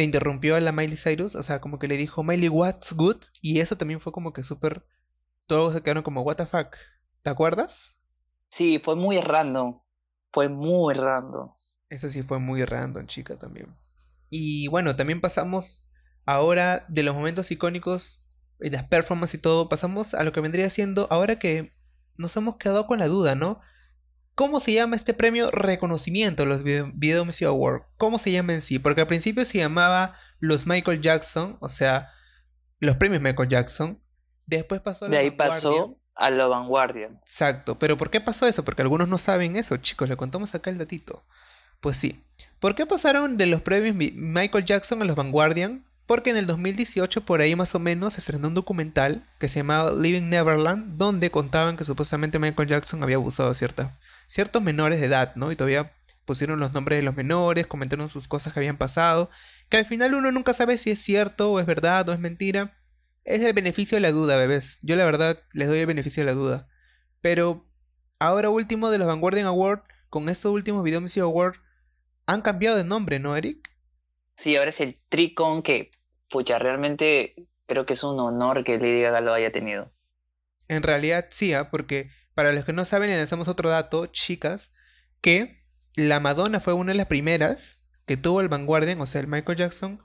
le 0.00 0.04
interrumpió 0.04 0.56
a 0.56 0.60
la 0.60 0.72
Miley 0.72 0.96
Cyrus, 0.96 1.34
o 1.34 1.42
sea, 1.42 1.60
como 1.60 1.78
que 1.78 1.86
le 1.86 1.98
dijo 1.98 2.24
Miley, 2.24 2.48
what's 2.48 2.94
good? 2.94 3.18
Y 3.42 3.60
eso 3.60 3.76
también 3.76 4.00
fue 4.00 4.12
como 4.12 4.32
que 4.32 4.42
súper. 4.42 4.86
Todos 5.46 5.74
se 5.74 5.82
quedaron 5.82 6.02
como, 6.02 6.22
what 6.22 6.36
the 6.36 6.46
fuck. 6.46 6.74
¿Te 7.22 7.28
acuerdas? 7.28 7.98
Sí, 8.48 8.80
fue 8.82 8.96
muy 8.96 9.18
random. 9.18 9.78
Fue 10.32 10.48
muy 10.48 10.94
random. 10.94 11.52
Eso 11.90 12.08
sí 12.08 12.22
fue 12.22 12.38
muy 12.38 12.64
random, 12.64 13.08
chica, 13.08 13.38
también. 13.38 13.76
Y 14.30 14.68
bueno, 14.68 14.96
también 14.96 15.20
pasamos 15.20 15.90
ahora 16.24 16.86
de 16.88 17.02
los 17.02 17.14
momentos 17.14 17.50
icónicos 17.50 18.32
y 18.58 18.70
las 18.70 18.84
performances 18.84 19.34
y 19.34 19.42
todo, 19.42 19.68
pasamos 19.68 20.14
a 20.14 20.24
lo 20.24 20.32
que 20.32 20.40
vendría 20.40 20.70
siendo 20.70 21.08
ahora 21.10 21.38
que 21.38 21.74
nos 22.16 22.34
hemos 22.38 22.56
quedado 22.56 22.86
con 22.86 23.00
la 23.00 23.06
duda, 23.06 23.34
¿no? 23.34 23.60
¿Cómo 24.34 24.60
se 24.60 24.72
llama 24.72 24.96
este 24.96 25.12
premio 25.12 25.50
reconocimiento, 25.50 26.46
los 26.46 26.62
Video, 26.62 26.90
Video 26.94 27.24
Music 27.24 27.46
Award? 27.46 27.82
¿Cómo 27.98 28.18
se 28.18 28.32
llama 28.32 28.54
en 28.54 28.62
sí? 28.62 28.78
Porque 28.78 29.02
al 29.02 29.06
principio 29.06 29.44
se 29.44 29.58
llamaba 29.58 30.16
los 30.38 30.66
Michael 30.66 31.02
Jackson, 31.02 31.58
o 31.60 31.68
sea, 31.68 32.10
los 32.78 32.96
premios 32.96 33.20
Michael 33.22 33.48
Jackson. 33.48 34.00
Después 34.46 34.80
pasó 34.80 35.04
a 35.04 35.08
la 35.08 35.16
De 35.16 35.20
ahí 35.22 35.30
vanguardia. 35.30 35.54
pasó 35.54 35.98
a 36.14 36.30
la 36.30 36.46
vanguardia. 36.46 37.08
Exacto, 37.20 37.78
pero 37.78 37.98
¿por 37.98 38.10
qué 38.10 38.20
pasó 38.20 38.46
eso? 38.46 38.64
Porque 38.64 38.82
algunos 38.82 39.08
no 39.08 39.18
saben 39.18 39.56
eso, 39.56 39.76
chicos, 39.76 40.08
le 40.08 40.16
contamos 40.16 40.54
acá 40.54 40.70
el 40.70 40.78
datito. 40.78 41.24
Pues 41.80 41.96
sí. 41.98 42.24
¿Por 42.60 42.74
qué 42.74 42.86
pasaron 42.86 43.36
de 43.36 43.46
los 43.46 43.60
premios 43.62 43.94
Mi- 43.94 44.12
Michael 44.12 44.64
Jackson 44.64 45.02
a 45.02 45.04
los 45.04 45.16
Vanguardian? 45.16 45.84
Porque 46.06 46.30
en 46.30 46.36
el 46.38 46.46
2018, 46.46 47.24
por 47.24 47.40
ahí 47.40 47.54
más 47.54 47.74
o 47.74 47.78
menos, 47.78 48.14
se 48.14 48.20
estrenó 48.20 48.48
un 48.48 48.54
documental 48.54 49.28
que 49.38 49.48
se 49.48 49.60
llamaba 49.60 49.92
Living 49.92 50.28
Neverland, 50.28 50.96
donde 50.98 51.30
contaban 51.30 51.76
que 51.76 51.84
supuestamente 51.84 52.38
Michael 52.38 52.68
Jackson 52.68 53.02
había 53.02 53.16
abusado 53.16 53.50
de 53.50 53.54
cierta- 53.54 53.96
ciertos 54.30 54.62
menores 54.62 55.00
de 55.00 55.06
edad, 55.06 55.34
¿no? 55.34 55.50
Y 55.50 55.56
todavía 55.56 55.92
pusieron 56.24 56.60
los 56.60 56.72
nombres 56.72 57.00
de 57.00 57.02
los 57.02 57.16
menores, 57.16 57.66
comentaron 57.66 58.08
sus 58.08 58.28
cosas 58.28 58.52
que 58.52 58.60
habían 58.60 58.78
pasado, 58.78 59.28
que 59.68 59.76
al 59.76 59.86
final 59.86 60.14
uno 60.14 60.30
nunca 60.30 60.54
sabe 60.54 60.78
si 60.78 60.92
es 60.92 61.00
cierto 61.00 61.50
o 61.50 61.58
es 61.58 61.66
verdad 61.66 62.08
o 62.08 62.12
es 62.12 62.20
mentira. 62.20 62.78
Es 63.24 63.42
el 63.42 63.52
beneficio 63.52 63.96
de 63.96 64.02
la 64.02 64.12
duda, 64.12 64.36
bebés. 64.36 64.78
Yo 64.82 64.94
la 64.94 65.04
verdad 65.04 65.36
les 65.52 65.66
doy 65.66 65.80
el 65.80 65.86
beneficio 65.86 66.22
de 66.22 66.30
la 66.30 66.36
duda. 66.36 66.68
Pero 67.20 67.66
ahora 68.20 68.50
último 68.50 68.90
de 68.90 68.98
los 68.98 69.08
Vanguardian 69.08 69.46
Award, 69.46 69.82
con 70.08 70.28
estos 70.28 70.52
últimos 70.52 70.84
Video 70.84 71.00
Music 71.00 71.24
Award, 71.24 71.56
han 72.26 72.42
cambiado 72.42 72.76
de 72.76 72.84
nombre, 72.84 73.18
¿no, 73.18 73.36
Eric? 73.36 73.68
Sí, 74.36 74.56
ahora 74.56 74.70
es 74.70 74.80
el 74.80 74.96
Tricon 75.08 75.64
que, 75.64 75.90
pucha, 76.28 76.60
realmente 76.60 77.34
creo 77.66 77.84
que 77.84 77.94
es 77.94 78.04
un 78.04 78.20
honor 78.20 78.62
que 78.62 78.78
Lady 78.78 79.02
Gaga 79.02 79.20
lo 79.20 79.34
haya 79.34 79.50
tenido. 79.50 79.90
En 80.68 80.84
realidad 80.84 81.26
sí, 81.30 81.52
¿ah? 81.52 81.68
porque 81.68 82.10
para 82.40 82.54
los 82.54 82.64
que 82.64 82.72
no 82.72 82.86
saben, 82.86 83.10
lanzamos 83.10 83.48
otro 83.48 83.68
dato, 83.68 84.06
chicas, 84.06 84.70
que 85.20 85.62
la 85.94 86.20
Madonna 86.20 86.58
fue 86.58 86.72
una 86.72 86.92
de 86.92 86.96
las 86.96 87.06
primeras 87.06 87.82
que 88.06 88.16
tuvo 88.16 88.40
el 88.40 88.48
Vanguardian, 88.48 88.98
o 88.98 89.04
sea, 89.04 89.20
el 89.20 89.26
Michael 89.26 89.58
Jackson, 89.58 90.02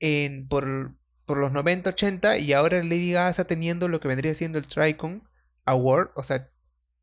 en, 0.00 0.48
por, 0.48 0.94
por 1.26 1.36
los 1.36 1.52
90, 1.52 1.90
80, 1.90 2.38
y 2.38 2.54
ahora 2.54 2.78
Lady 2.82 3.12
Gaga 3.12 3.28
está 3.28 3.44
teniendo 3.44 3.88
lo 3.88 4.00
que 4.00 4.08
vendría 4.08 4.32
siendo 4.32 4.58
el 4.58 4.66
Tricon 4.66 5.28
Award, 5.66 6.12
o 6.14 6.22
sea, 6.22 6.48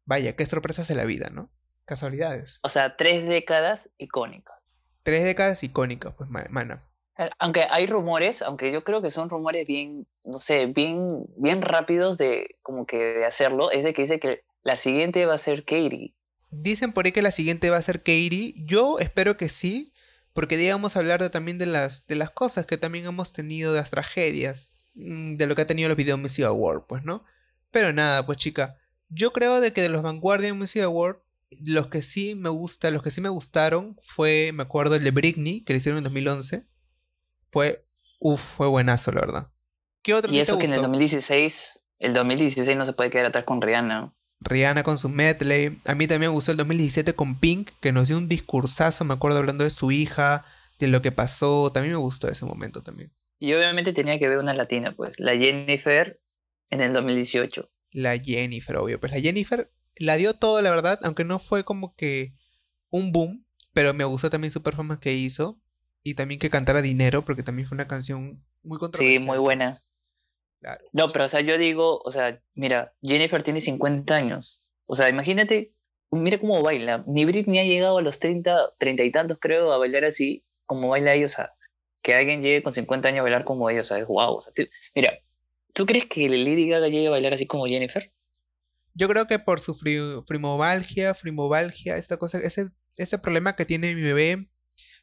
vaya, 0.05 0.35
qué 0.35 0.47
sorpresas 0.47 0.87
de 0.87 0.95
la 0.95 1.05
vida, 1.05 1.29
¿no? 1.31 1.51
Casualidades. 1.85 2.59
O 2.63 2.69
sea, 2.69 2.97
tres 2.97 3.27
décadas 3.27 3.91
icónicas. 3.99 4.57
Tres 5.03 5.25
décadas 5.25 5.63
icónicas, 5.63 6.15
pues, 6.15 6.27
ma- 6.27 6.47
mana. 6.49 6.81
Eh, 7.19 7.29
Aunque 7.37 7.61
hay 7.69 7.85
rumores, 7.85 8.41
aunque 8.41 8.71
yo 8.71 8.83
creo 8.83 9.01
que 9.01 9.09
son 9.11 9.29
rumores 9.29 9.67
bien, 9.67 10.07
no 10.25 10.39
sé, 10.39 10.65
bien, 10.67 11.25
bien 11.37 11.61
rápidos 11.61 12.17
de 12.17 12.55
como 12.61 12.85
que 12.85 13.25
hacerlo, 13.25 13.71
es 13.71 13.83
de 13.83 13.93
que 13.93 14.03
dice 14.03 14.19
que 14.19 14.43
la 14.63 14.75
siguiente 14.75 15.25
va 15.25 15.33
a 15.35 15.37
ser 15.37 15.63
Katie. 15.65 16.15
Dicen 16.51 16.93
por 16.93 17.05
ahí 17.05 17.11
que 17.11 17.21
la 17.21 17.31
siguiente 17.31 17.69
va 17.69 17.77
a 17.77 17.81
ser 17.81 17.99
Katie. 17.99 18.53
Yo 18.65 18.97
espero 18.99 19.37
que 19.37 19.49
sí, 19.49 19.93
porque 20.33 20.57
digamos 20.57 20.95
hablar 20.95 21.21
de- 21.21 21.29
también 21.29 21.57
de 21.57 21.65
las, 21.65 22.07
de 22.07 22.15
las 22.15 22.31
cosas 22.31 22.65
que 22.65 22.77
también 22.77 23.05
hemos 23.05 23.33
tenido, 23.33 23.73
de 23.73 23.79
las 23.81 23.91
tragedias, 23.91 24.71
mm, 24.95 25.35
de 25.35 25.45
lo 25.47 25.55
que 25.55 25.61
ha 25.63 25.67
tenido 25.67 25.89
los 25.89 25.97
Video 25.97 26.17
Music 26.17 26.45
Award, 26.45 26.85
pues, 26.87 27.03
¿no? 27.03 27.23
Pero 27.71 27.93
nada, 27.93 28.25
pues 28.25 28.37
chica, 28.39 28.77
yo 29.09 29.31
creo 29.33 29.61
de 29.61 29.73
que 29.73 29.81
de 29.81 29.89
los 29.89 30.01
Vanguardian 30.01 30.57
Music 30.57 30.81
Award, 30.83 31.17
los 31.51 31.87
que 31.87 32.01
sí 32.01 32.35
me 32.35 32.49
gusta, 32.49 32.91
los 32.91 33.01
que 33.03 33.11
sí 33.11 33.21
me 33.21 33.29
gustaron 33.29 33.97
fue, 34.01 34.51
me 34.53 34.63
acuerdo, 34.63 34.95
el 34.95 35.03
de 35.03 35.11
Britney, 35.11 35.63
que 35.63 35.73
le 35.73 35.77
hicieron 35.77 35.97
en 35.99 36.03
2011. 36.05 36.65
Fue, 37.49 37.85
uff, 38.19 38.41
fue 38.41 38.67
buenazo, 38.67 39.11
la 39.11 39.21
verdad. 39.21 39.47
¿Qué 40.01 40.13
otro 40.13 40.31
Y 40.31 40.39
eso 40.39 40.53
te 40.53 40.59
que 40.59 40.65
en 40.65 40.73
el 40.73 40.79
gustó? 40.79 40.87
2016, 40.89 41.85
el 41.99 42.13
2016 42.13 42.77
no 42.77 42.85
se 42.85 42.93
puede 42.93 43.09
quedar 43.09 43.27
atrás 43.27 43.43
con 43.45 43.61
Rihanna. 43.61 44.13
Rihanna 44.41 44.83
con 44.83 44.97
su 44.97 45.09
medley. 45.09 45.81
A 45.85 45.95
mí 45.95 46.07
también 46.07 46.31
me 46.31 46.35
gustó 46.35 46.51
el 46.51 46.57
2017 46.57 47.13
con 47.13 47.39
Pink, 47.39 47.71
que 47.81 47.91
nos 47.91 48.07
dio 48.07 48.17
un 48.17 48.29
discursazo, 48.29 49.03
me 49.03 49.13
acuerdo 49.13 49.39
hablando 49.39 49.63
de 49.63 49.69
su 49.69 49.91
hija, 49.91 50.45
de 50.79 50.87
lo 50.87 51.01
que 51.01 51.11
pasó. 51.11 51.71
También 51.73 51.93
me 51.93 51.99
gustó 51.99 52.29
ese 52.29 52.45
momento 52.45 52.81
también. 52.81 53.11
Y 53.39 53.53
obviamente 53.53 53.93
tenía 53.93 54.19
que 54.19 54.27
ver 54.27 54.37
una 54.37 54.53
latina, 54.53 54.93
pues, 54.95 55.19
la 55.19 55.35
Jennifer 55.37 56.21
en 56.71 56.81
el 56.81 56.93
2018. 56.93 57.69
La 57.91 58.17
Jennifer, 58.17 58.77
obvio. 58.77 58.99
Pues 58.99 59.11
la 59.11 59.19
Jennifer 59.19 59.71
la 59.95 60.15
dio 60.15 60.33
todo, 60.33 60.61
la 60.61 60.69
verdad, 60.69 60.99
aunque 61.03 61.25
no 61.25 61.39
fue 61.39 61.63
como 61.63 61.95
que 61.95 62.33
un 62.89 63.11
boom, 63.11 63.45
pero 63.73 63.93
me 63.93 64.03
gustó 64.03 64.29
también 64.29 64.51
su 64.51 64.61
performance 64.63 65.01
que 65.01 65.13
hizo. 65.13 65.59
Y 66.03 66.13
también 66.15 66.39
que 66.39 66.49
cantara 66.49 66.81
Dinero, 66.81 67.23
porque 67.25 67.43
también 67.43 67.67
fue 67.67 67.75
una 67.75 67.87
canción 67.87 68.43
muy 68.63 68.77
Sí, 68.77 68.79
controversial. 68.79 69.25
muy 69.27 69.37
buena. 69.37 69.81
Claro. 70.61 70.83
No, 70.91 71.07
pero 71.09 71.25
o 71.25 71.27
sea, 71.27 71.41
yo 71.41 71.57
digo, 71.57 71.99
o 72.03 72.11
sea, 72.11 72.41
mira, 72.53 72.93
Jennifer 73.01 73.41
tiene 73.43 73.61
50 73.61 74.15
años. 74.15 74.63
O 74.85 74.95
sea, 74.95 75.09
imagínate, 75.09 75.73
mira 76.11 76.37
cómo 76.39 76.61
baila. 76.61 77.03
Ni 77.07 77.25
Britney 77.25 77.59
ha 77.59 77.63
llegado 77.63 77.97
a 77.97 78.01
los 78.01 78.19
30, 78.19 78.73
30 78.77 79.03
y 79.03 79.11
tantos, 79.11 79.37
creo, 79.39 79.71
a 79.71 79.77
bailar 79.77 80.05
así 80.05 80.43
como 80.65 80.89
baila 80.89 81.13
ella. 81.13 81.25
O 81.25 81.29
sea, 81.29 81.53
que 82.01 82.13
alguien 82.13 82.41
llegue 82.41 82.63
con 82.63 82.73
50 82.73 83.07
años 83.09 83.19
a 83.19 83.23
bailar 83.23 83.43
como 83.45 83.69
ella, 83.69 83.81
o 83.81 83.83
sea, 83.85 83.99
es 83.99 84.05
guau. 84.05 84.35
O 84.35 84.41
sea, 84.41 84.51
mira, 84.95 85.13
¿tú 85.73 85.85
crees 85.85 86.05
que 86.05 86.27
Lady 86.29 86.67
Gaga 86.67 86.87
llegue 86.87 87.07
a 87.07 87.11
bailar 87.11 87.33
así 87.33 87.45
como 87.45 87.65
Jennifer? 87.65 88.11
Yo 88.93 89.07
creo 89.07 89.27
que 89.27 89.39
por 89.39 89.59
su 89.61 89.75
fri- 89.75 90.25
frimobalgia, 90.27 91.13
frimobalgia, 91.13 91.95
esta 91.97 92.17
cosa, 92.17 92.39
ese, 92.39 92.69
ese 92.97 93.17
problema 93.17 93.55
que 93.55 93.65
tiene 93.65 93.93
mi 93.95 94.01
bebé, 94.01 94.49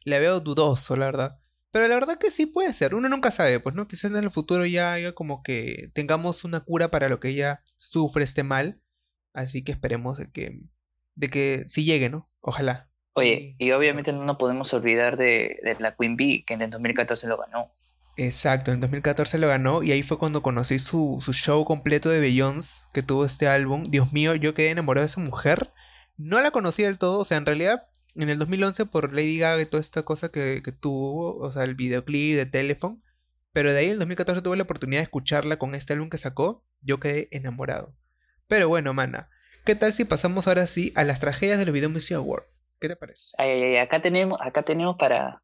le 0.07 0.19
veo 0.19 0.39
dudoso, 0.39 0.95
la 0.95 1.07
verdad. 1.07 1.39
Pero 1.71 1.85
la 1.89 1.95
verdad 1.95 2.17
que 2.17 2.31
sí 2.31 2.45
puede 2.45 2.71
ser, 2.71 2.95
uno 2.95 3.09
nunca 3.09 3.29
sabe, 3.29 3.59
pues, 3.59 3.75
¿no? 3.75 3.89
Quizás 3.89 4.11
en 4.11 4.17
el 4.17 4.31
futuro 4.31 4.65
ya 4.65 4.93
haya 4.93 5.11
como 5.11 5.43
que 5.43 5.91
tengamos 5.93 6.45
una 6.45 6.61
cura 6.61 6.89
para 6.89 7.09
lo 7.09 7.19
que 7.19 7.27
ella 7.27 7.61
sufre 7.77 8.23
este 8.23 8.43
mal. 8.43 8.79
Así 9.33 9.65
que 9.65 9.73
esperemos 9.73 10.17
de 10.17 10.31
que, 10.31 10.61
de 11.15 11.29
que 11.29 11.65
sí 11.67 11.83
llegue, 11.83 12.09
¿no? 12.09 12.29
Ojalá. 12.39 12.89
Oye, 13.15 13.55
y 13.59 13.71
obviamente 13.71 14.13
no 14.13 14.23
nos 14.23 14.37
podemos 14.37 14.73
olvidar 14.73 15.17
de, 15.17 15.59
de 15.61 15.75
la 15.79 15.93
Queen 15.93 16.15
Bee, 16.15 16.45
que 16.47 16.53
en 16.53 16.61
el 16.61 16.69
2014 16.69 17.27
lo 17.27 17.37
ganó. 17.37 17.73
Exacto, 18.15 18.71
en 18.71 18.79
2014 18.79 19.37
lo 19.39 19.49
ganó 19.49 19.83
y 19.83 19.91
ahí 19.91 20.03
fue 20.03 20.17
cuando 20.17 20.41
conocí 20.41 20.79
su, 20.79 21.19
su 21.21 21.33
show 21.33 21.65
completo 21.65 22.09
de 22.09 22.21
Beyoncé 22.21 22.85
que 22.93 23.03
tuvo 23.03 23.25
este 23.25 23.49
álbum. 23.49 23.83
Dios 23.83 24.13
mío, 24.13 24.35
yo 24.35 24.53
quedé 24.53 24.69
enamorado 24.69 25.03
de 25.03 25.11
esa 25.11 25.19
mujer. 25.19 25.73
No 26.15 26.39
la 26.39 26.51
conocí 26.51 26.83
del 26.83 26.97
todo, 26.97 27.19
o 27.19 27.25
sea, 27.25 27.37
en 27.37 27.45
realidad 27.45 27.83
en 28.17 28.29
el 28.29 28.39
2011 28.39 28.85
por 28.85 29.13
Lady 29.13 29.39
Gaga 29.39 29.61
y 29.61 29.65
toda 29.65 29.81
esta 29.81 30.03
cosa 30.03 30.29
que, 30.29 30.61
que 30.63 30.71
tuvo, 30.71 31.37
o 31.37 31.51
sea, 31.51 31.63
el 31.63 31.75
videoclip 31.75 32.35
de 32.35 32.45
Telephone. 32.45 33.01
Pero 33.53 33.73
de 33.73 33.79
ahí 33.79 33.85
en 33.87 33.93
el 33.93 33.99
2014 33.99 34.41
tuve 34.41 34.57
la 34.57 34.63
oportunidad 34.63 34.99
de 34.99 35.03
escucharla 35.03 35.57
con 35.57 35.73
este 35.73 35.93
álbum 35.93 36.09
que 36.09 36.17
sacó. 36.17 36.63
Yo 36.81 36.99
quedé 36.99 37.27
enamorado. 37.31 37.95
Pero 38.47 38.69
bueno, 38.69 38.93
mana, 38.93 39.29
¿qué 39.65 39.75
tal 39.75 39.91
si 39.91 40.05
pasamos 40.05 40.47
ahora 40.47 40.67
sí 40.67 40.93
a 40.95 41.03
las 41.03 41.19
tragedias 41.19 41.57
de 41.57 41.65
los 41.65 41.73
Video 41.73 41.89
Music 41.89 42.15
Awards? 42.17 42.47
¿Qué 42.79 42.87
te 42.87 42.95
parece? 42.95 43.33
Ay, 43.37 43.49
ay, 43.49 43.63
ay, 43.63 43.77
acá 43.77 44.01
tenemos, 44.01 44.39
acá 44.41 44.63
tenemos 44.63 44.95
para. 44.97 45.41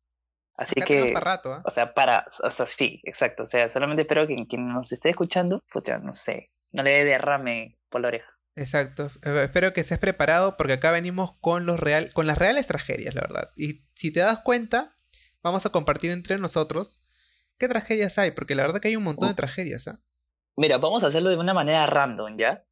Así 0.56 0.76
Acá 0.78 0.86
que. 0.86 0.94
tenemos 0.94 1.14
para 1.20 1.36
rato, 1.36 1.54
¿ah? 1.54 1.64
O 1.66 1.70
sea, 1.72 1.94
para, 1.94 2.26
o 2.44 2.52
sea, 2.52 2.66
sí, 2.66 3.02
exacto. 3.04 3.44
O 3.44 3.46
sea, 3.48 3.68
solamente 3.68 4.04
espero 4.04 4.28
que 4.28 4.36
quien 4.48 4.68
nos 4.68 4.92
esté 4.92 5.10
escuchando, 5.10 5.64
pucha, 5.72 5.98
no 5.98 6.14
sé, 6.14 6.52
no 6.72 6.84
le 6.84 6.92
dé 6.92 7.04
derrame 7.06 7.80
por 7.90 8.02
la 8.02 8.10
oreja. 8.10 8.33
Exacto. 8.56 9.12
Eh, 9.24 9.42
Espero 9.44 9.74
que 9.74 9.82
estés 9.82 10.00
preparado 10.00 10.58
porque 10.58 10.74
acá 10.74 10.92
venimos 10.92 11.34
con 11.42 11.66
los 11.66 11.80
real, 11.80 12.12
con 12.14 12.28
las 12.28 12.38
reales 12.38 12.68
tragedias, 12.68 13.16
la 13.16 13.22
verdad. 13.22 13.52
Y 13.56 13.86
si 13.96 14.12
te 14.12 14.20
das 14.20 14.40
cuenta, 14.40 14.96
vamos 15.42 15.66
a 15.66 15.70
compartir 15.70 16.12
entre 16.12 16.38
nosotros 16.38 17.06
qué 17.58 17.68
tragedias 17.68 18.18
hay, 18.18 18.32
porque 18.32 18.56
la 18.56 18.64
verdad 18.64 18.80
que 18.80 18.90
hay 18.90 18.96
un 18.96 19.04
montón 19.04 19.30
de 19.30 19.36
tragedias, 19.36 19.88
¿ah? 19.88 20.00
Mira, 20.56 20.78
vamos 20.78 21.04
a 21.04 21.08
hacerlo 21.08 21.30
de 21.30 21.38
una 21.38 21.54
manera 21.54 21.86
random, 21.88 22.38
¿ya? 22.38 22.64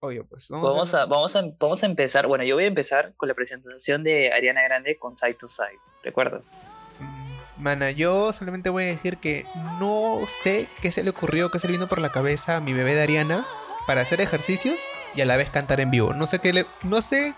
Obvio, 0.00 0.26
pues. 0.26 0.48
Vamos, 0.48 0.72
Vamos 0.72 0.94
a, 0.94 1.06
vamos 1.06 1.36
a, 1.36 1.42
vamos 1.58 1.82
a 1.82 1.86
empezar. 1.86 2.26
Bueno, 2.26 2.42
yo 2.42 2.56
voy 2.56 2.64
a 2.64 2.68
empezar 2.68 3.14
con 3.16 3.28
la 3.28 3.34
presentación 3.34 4.02
de 4.02 4.32
Ariana 4.32 4.62
Grande 4.62 4.98
con 4.98 5.14
Side 5.14 5.34
to 5.34 5.46
Side. 5.46 5.78
¿Recuerdas? 6.02 6.56
Mm, 6.98 7.62
Mana, 7.62 7.90
yo 7.92 8.32
solamente 8.32 8.70
voy 8.70 8.84
a 8.84 8.86
decir 8.86 9.18
que 9.18 9.44
no 9.78 10.20
sé 10.26 10.68
qué 10.80 10.90
se 10.90 11.04
le 11.04 11.10
ocurrió, 11.10 11.50
qué 11.50 11.60
se 11.60 11.68
le 11.68 11.74
vino 11.74 11.86
por 11.86 12.00
la 12.00 12.10
cabeza 12.10 12.56
a 12.56 12.60
mi 12.60 12.72
bebé 12.72 12.94
de 12.94 13.02
Ariana 13.02 13.46
para 13.90 14.02
hacer 14.02 14.20
ejercicios 14.20 14.82
y 15.16 15.20
a 15.20 15.24
la 15.24 15.36
vez 15.36 15.50
cantar 15.50 15.80
en 15.80 15.90
vivo. 15.90 16.14
No 16.14 16.28
sé 16.28 16.38
qué 16.38 16.52
le, 16.52 16.64
no 16.84 17.02
sé 17.02 17.34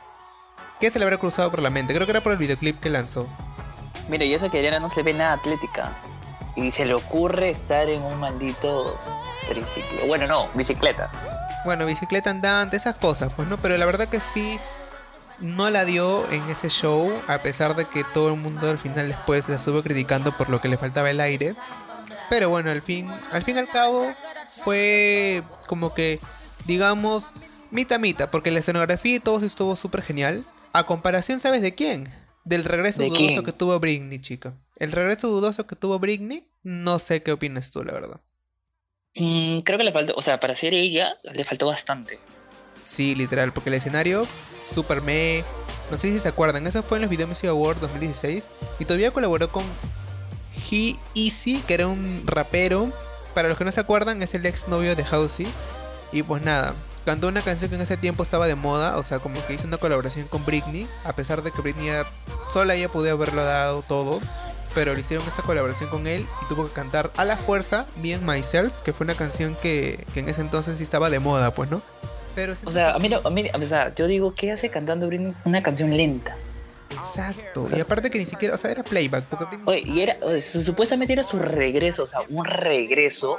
qué 0.81 0.91
se 0.91 0.99
le 0.99 1.07
habrá 1.07 1.17
cruzado 1.17 1.51
por 1.51 1.63
la 1.63 1.71
mente. 1.71 1.95
Creo 1.95 2.07
que 2.07 2.11
era 2.11 2.21
por 2.21 2.33
el 2.33 2.37
videoclip 2.37 2.79
que 2.79 2.91
lanzó. 2.91 3.27
Mira, 4.11 4.27
y 4.27 4.35
eso 4.35 4.51
que 4.51 4.59
Ariana 4.59 4.79
no 4.79 4.91
se 4.91 5.03
ve 5.03 5.15
nada 5.15 5.33
atlética. 5.33 5.97
Y 6.55 6.71
se 6.71 6.85
le 6.85 6.93
ocurre 6.93 7.49
estar 7.49 7.89
en 7.89 8.03
un 8.03 8.21
maldito 8.21 9.01
triciclo. 9.49 10.05
Bueno, 10.07 10.27
no, 10.27 10.51
bicicleta. 10.53 11.11
Bueno, 11.65 11.87
bicicleta 11.87 12.29
andante, 12.29 12.77
esas 12.77 12.97
cosas, 12.97 13.33
pues 13.33 13.49
no, 13.49 13.57
pero 13.57 13.79
la 13.79 13.87
verdad 13.87 14.07
que 14.07 14.21
sí. 14.21 14.61
no 15.41 15.71
la 15.71 15.87
dio 15.87 16.31
en 16.31 16.51
ese 16.51 16.69
show, 16.69 17.11
a 17.29 17.39
pesar 17.39 17.77
de 17.77 17.87
que 17.87 18.05
todo 18.05 18.29
el 18.29 18.39
mundo 18.39 18.69
al 18.69 18.79
final 18.79 19.09
después 19.09 19.49
la 19.49 19.57
estuvo 19.57 19.83
criticando 19.83 20.37
por 20.37 20.51
lo 20.51 20.61
que 20.61 20.69
le 20.69 20.77
faltaba 20.77 21.09
el 21.09 21.21
aire. 21.21 21.55
Pero 22.29 22.51
bueno, 22.51 22.71
al 22.71 22.83
fin, 22.83 23.11
al 23.31 23.43
fin 23.43 23.57
y 23.57 23.61
al 23.61 23.69
cabo, 23.69 24.13
fue 24.65 25.43
como 25.67 25.95
que, 25.95 26.21
digamos, 26.67 27.33
mita 27.71 27.99
mita, 27.99 28.31
porque 28.31 28.51
la 28.51 28.61
escenografía 28.61 29.17
y 29.17 29.21
todo 29.21 29.45
estuvo 29.45 29.77
súper 29.77 30.03
genial. 30.03 30.45
A 30.73 30.85
comparación, 30.85 31.41
¿sabes 31.41 31.63
de 31.63 31.75
quién? 31.75 32.13
Del 32.45 32.65
regreso 32.65 32.99
¿De 33.01 33.07
dudoso 33.07 33.25
quién? 33.27 33.45
que 33.45 33.53
tuvo 33.53 33.79
Britney, 33.79 34.21
chica. 34.21 34.55
El 34.77 34.93
regreso 34.93 35.29
dudoso 35.29 35.67
que 35.67 35.77
tuvo 35.77 35.99
Britney, 35.99 36.49
no 36.63 36.99
sé 36.99 37.23
qué 37.23 37.33
opinas 37.33 37.71
tú, 37.71 37.85
la 37.85 37.93
verdad. 37.93 38.21
Mm, 39.15 39.59
creo 39.59 39.79
que 39.79 39.85
le 39.85 39.93
faltó, 39.93 40.15
o 40.17 40.23
sea, 40.23 40.41
para 40.41 40.55
ser 40.55 40.75
ella, 40.75 41.19
le 41.23 41.45
faltó 41.45 41.67
bastante. 41.67 42.19
Sí, 42.81 43.15
literal, 43.15 43.53
porque 43.53 43.71
el 43.71 43.75
escenario, 43.75 44.27
super 44.75 45.03
me. 45.03 45.45
No 45.91 45.99
sé 45.99 46.11
si 46.11 46.19
se 46.19 46.29
acuerdan, 46.29 46.67
eso 46.67 46.83
fue 46.83 46.99
en 46.99 47.03
los 47.03 47.11
Video 47.11 47.29
Music 47.29 47.51
Awards 47.51 47.81
2016. 47.81 48.51
Y 48.79 48.85
todavía 48.87 49.11
colaboró 49.11 49.53
con 49.53 49.65
He 50.71 50.97
Easy, 51.15 51.63
que 51.67 51.75
era 51.75 51.87
un 51.87 52.23
rapero. 52.27 52.91
Para 53.35 53.49
los 53.49 53.59
que 53.59 53.65
no 53.65 53.73
se 53.73 53.81
acuerdan, 53.81 54.23
es 54.23 54.35
el 54.35 54.45
ex 54.47 54.69
novio 54.69 54.97
de 54.97 55.05
Housey. 55.05 55.47
Y 56.13 56.23
pues 56.23 56.43
nada, 56.45 56.75
cantó 57.07 57.29
una 57.29 57.41
canción 57.43 57.71
que 57.71 57.77
en 57.77 57.83
ese 57.83 57.97
tiempo 57.97 58.23
estaba 58.23 58.47
de 58.47 58.55
moda, 58.55 58.99
o 58.99 59.03
sea, 59.03 59.19
como 59.19 59.45
que 59.47 59.55
hizo 59.55 59.67
una 59.67 59.79
colaboración 59.79 60.29
con 60.29 60.45
Britney, 60.45 60.87
a 61.05 61.13
pesar 61.15 61.43
de 61.43 61.51
que 61.51 61.63
Britney 61.63 61.87
ya- 61.87 62.07
sola 62.53 62.75
ella 62.75 62.89
podía 62.89 63.13
haberlo 63.13 63.43
dado 63.45 63.83
todo. 63.83 64.21
Pero 64.75 64.95
le 64.95 65.01
hicieron 65.01 65.27
esa 65.29 65.43
colaboración 65.43 65.91
con 65.91 66.07
él 66.07 66.27
y 66.43 66.47
tuvo 66.49 66.65
que 66.67 66.73
cantar 66.73 67.11
a 67.19 67.27
la 67.27 67.37
fuerza 67.37 67.85
Bien 67.97 68.25
Myself, 68.25 68.73
que 68.85 68.95
fue 68.95 69.05
una 69.05 69.15
canción 69.15 69.55
que, 69.61 70.07
que 70.15 70.21
en 70.21 70.31
ese 70.31 70.41
entonces 70.41 70.79
sí 70.79 70.85
estaba 70.85 71.11
de 71.11 71.19
moda, 71.19 71.51
pues, 71.51 71.71
¿no? 71.71 71.83
Pero 72.35 72.55
O 72.65 72.71
sea, 72.71 72.93
a 72.93 72.99
mí, 72.99 73.11
a 73.13 73.29
mí, 73.31 73.47
o 73.53 73.63
sea, 73.67 73.95
yo 73.95 74.07
digo, 74.07 74.35
¿qué 74.35 74.51
hace 74.51 74.71
cantando 74.71 75.09
Britney 75.09 75.35
una 75.45 75.63
canción 75.63 75.95
lenta? 75.95 76.37
Exacto. 76.93 77.65
Y 77.77 77.81
aparte 77.81 78.11
que 78.11 78.19
ni 78.19 78.27
siquiera, 78.27 78.55
o 78.55 78.59
sea, 78.59 78.71
era 78.71 78.83
playback. 78.83 79.25
Porque 79.27 79.59
Oye, 79.67 79.83
y 79.85 80.01
era, 80.01 80.17
o 80.23 80.31
sea, 80.31 80.41
su- 80.41 80.63
supuestamente 80.63 81.13
era 81.13 81.23
su 81.23 81.39
regreso, 81.39 82.03
o 82.05 82.07
sea, 82.07 82.21
un 82.29 82.45
regreso, 82.45 83.39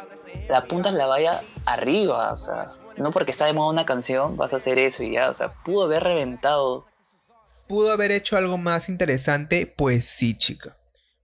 la 0.49 0.59
apuntas 0.59 0.93
la 0.93 1.05
valla 1.07 1.41
arriba, 1.65 2.33
o 2.33 2.37
sea, 2.37 2.65
no 2.97 3.11
porque 3.11 3.31
está 3.31 3.45
de 3.45 3.53
moda 3.53 3.69
una 3.69 3.85
canción 3.85 4.37
vas 4.37 4.53
a 4.53 4.57
hacer 4.57 4.77
eso 4.79 5.03
y 5.03 5.13
ya, 5.13 5.29
o 5.29 5.33
sea, 5.33 5.53
pudo 5.63 5.83
haber 5.85 6.03
reventado. 6.03 6.85
pudo 7.67 7.91
haber 7.91 8.11
hecho 8.11 8.37
algo 8.37 8.57
más 8.57 8.89
interesante, 8.89 9.65
pues 9.65 10.05
sí, 10.05 10.37
chica. 10.37 10.75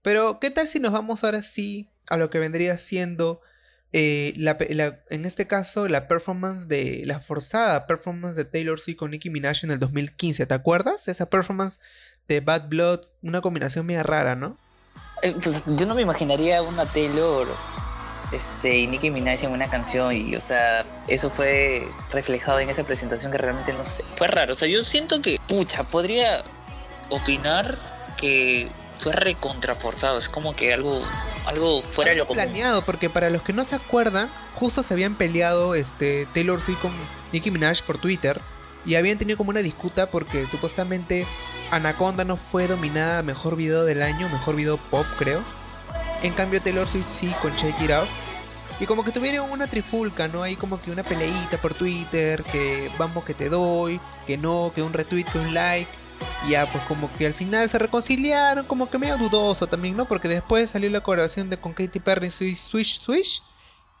Pero, 0.02 0.40
¿qué 0.40 0.50
tal 0.50 0.66
si 0.66 0.80
nos 0.80 0.92
vamos 0.92 1.22
ahora 1.22 1.42
sí 1.42 1.90
a 2.08 2.16
lo 2.16 2.30
que 2.30 2.38
vendría 2.38 2.76
siendo, 2.78 3.40
eh, 3.92 4.32
la 4.36 4.56
la- 4.70 5.00
en 5.10 5.24
este 5.26 5.46
caso, 5.46 5.88
la 5.88 6.06
performance 6.08 6.68
de, 6.68 7.02
la 7.06 7.20
forzada 7.20 7.86
performance 7.86 8.36
de 8.36 8.44
Taylor 8.44 8.78
Swift 8.78 8.96
con 8.98 9.10
Nicki 9.10 9.30
Minaj 9.30 9.64
en 9.64 9.70
el 9.72 9.78
2015? 9.78 10.46
¿Te 10.46 10.54
acuerdas? 10.54 11.08
Esa 11.08 11.26
performance 11.28 11.80
de 12.28 12.40
Bad 12.40 12.68
Blood, 12.68 13.00
una 13.22 13.40
combinación 13.40 13.86
media 13.86 14.02
rara, 14.02 14.36
¿no? 14.36 14.56
Eh, 15.22 15.34
pues 15.42 15.62
yo 15.66 15.86
no 15.86 15.94
me 15.94 16.02
imaginaría 16.02 16.62
una 16.62 16.86
Taylor 16.86 17.48
este, 18.32 18.78
y 18.78 18.86
Nicki 18.86 19.10
Minaj 19.10 19.42
en 19.44 19.50
una 19.50 19.68
canción 19.68 20.12
y, 20.14 20.36
o 20.36 20.40
sea, 20.40 20.84
eso 21.08 21.30
fue 21.30 21.86
reflejado 22.12 22.60
en 22.60 22.70
esa 22.70 22.84
presentación 22.84 23.32
que 23.32 23.38
realmente 23.38 23.72
no 23.72 23.84
sé, 23.84 24.04
fue 24.14 24.28
raro, 24.28 24.52
o 24.52 24.56
sea, 24.56 24.68
yo 24.68 24.82
siento 24.84 25.20
que, 25.20 25.38
pucha, 25.48 25.82
podría 25.84 26.40
opinar 27.08 27.76
que 28.16 28.68
fue 29.00 29.12
recontraforzado, 29.12 30.16
es 30.18 30.28
como 30.28 30.54
que 30.54 30.72
algo, 30.72 31.02
algo 31.50 31.82
fuera 31.82 32.12
de 32.12 32.16
lo 32.16 32.26
común. 32.26 32.42
planeado, 32.42 32.82
porque 32.82 33.10
para 33.10 33.28
los 33.28 33.42
que 33.42 33.52
no 33.52 33.64
se 33.64 33.74
acuerdan, 33.74 34.30
justo 34.54 34.82
se 34.82 34.94
habían 34.94 35.14
peleado 35.14 35.74
este, 35.74 36.26
Taylor 36.32 36.62
Swift 36.62 36.80
con 36.80 36.92
Nicki 37.32 37.50
Minaj 37.50 37.82
por 37.82 37.98
Twitter 37.98 38.40
y 38.86 38.94
habían 38.94 39.18
tenido 39.18 39.36
como 39.36 39.50
una 39.50 39.60
disputa 39.60 40.10
porque 40.10 40.46
supuestamente 40.46 41.26
Anaconda 41.70 42.24
no 42.24 42.36
fue 42.36 42.66
dominada 42.66 43.22
mejor 43.22 43.56
video 43.56 43.84
del 43.84 44.02
año, 44.02 44.28
mejor 44.28 44.56
video 44.56 44.78
pop, 44.78 45.06
creo. 45.18 45.42
En 46.22 46.32
cambio, 46.32 46.62
Taylor 46.62 46.86
Swift 46.86 47.10
sí 47.10 47.34
con 47.42 47.54
Shake 47.56 47.80
It 47.82 47.90
Off. 47.90 48.08
Y 48.78 48.86
como 48.86 49.04
que 49.04 49.12
tuvieron 49.12 49.50
una 49.50 49.66
trifulca, 49.66 50.26
¿no? 50.28 50.42
Hay 50.42 50.56
como 50.56 50.80
que 50.80 50.90
una 50.90 51.02
peleita 51.02 51.58
por 51.58 51.74
Twitter, 51.74 52.42
que 52.44 52.90
vamos 52.96 53.24
que 53.24 53.34
te 53.34 53.50
doy, 53.50 54.00
que 54.26 54.38
no, 54.38 54.72
que 54.74 54.82
un 54.82 54.94
retweet, 54.94 55.24
que 55.24 55.38
un 55.38 55.52
like. 55.52 55.90
Ya, 56.48 56.66
pues 56.70 56.82
como 56.84 57.12
que 57.16 57.26
al 57.26 57.34
final 57.34 57.68
se 57.68 57.78
reconciliaron, 57.78 58.66
como 58.66 58.90
que 58.90 58.98
medio 58.98 59.18
dudoso 59.18 59.66
también, 59.66 59.96
¿no? 59.96 60.06
Porque 60.06 60.28
después 60.28 60.70
salió 60.70 60.88
la 60.90 61.02
colaboración 61.02 61.50
de 61.50 61.58
con 61.58 61.74
Katy 61.74 62.00
Perry, 62.00 62.30
Swish, 62.30 62.58
Swish, 62.58 63.00
Swish. 63.00 63.42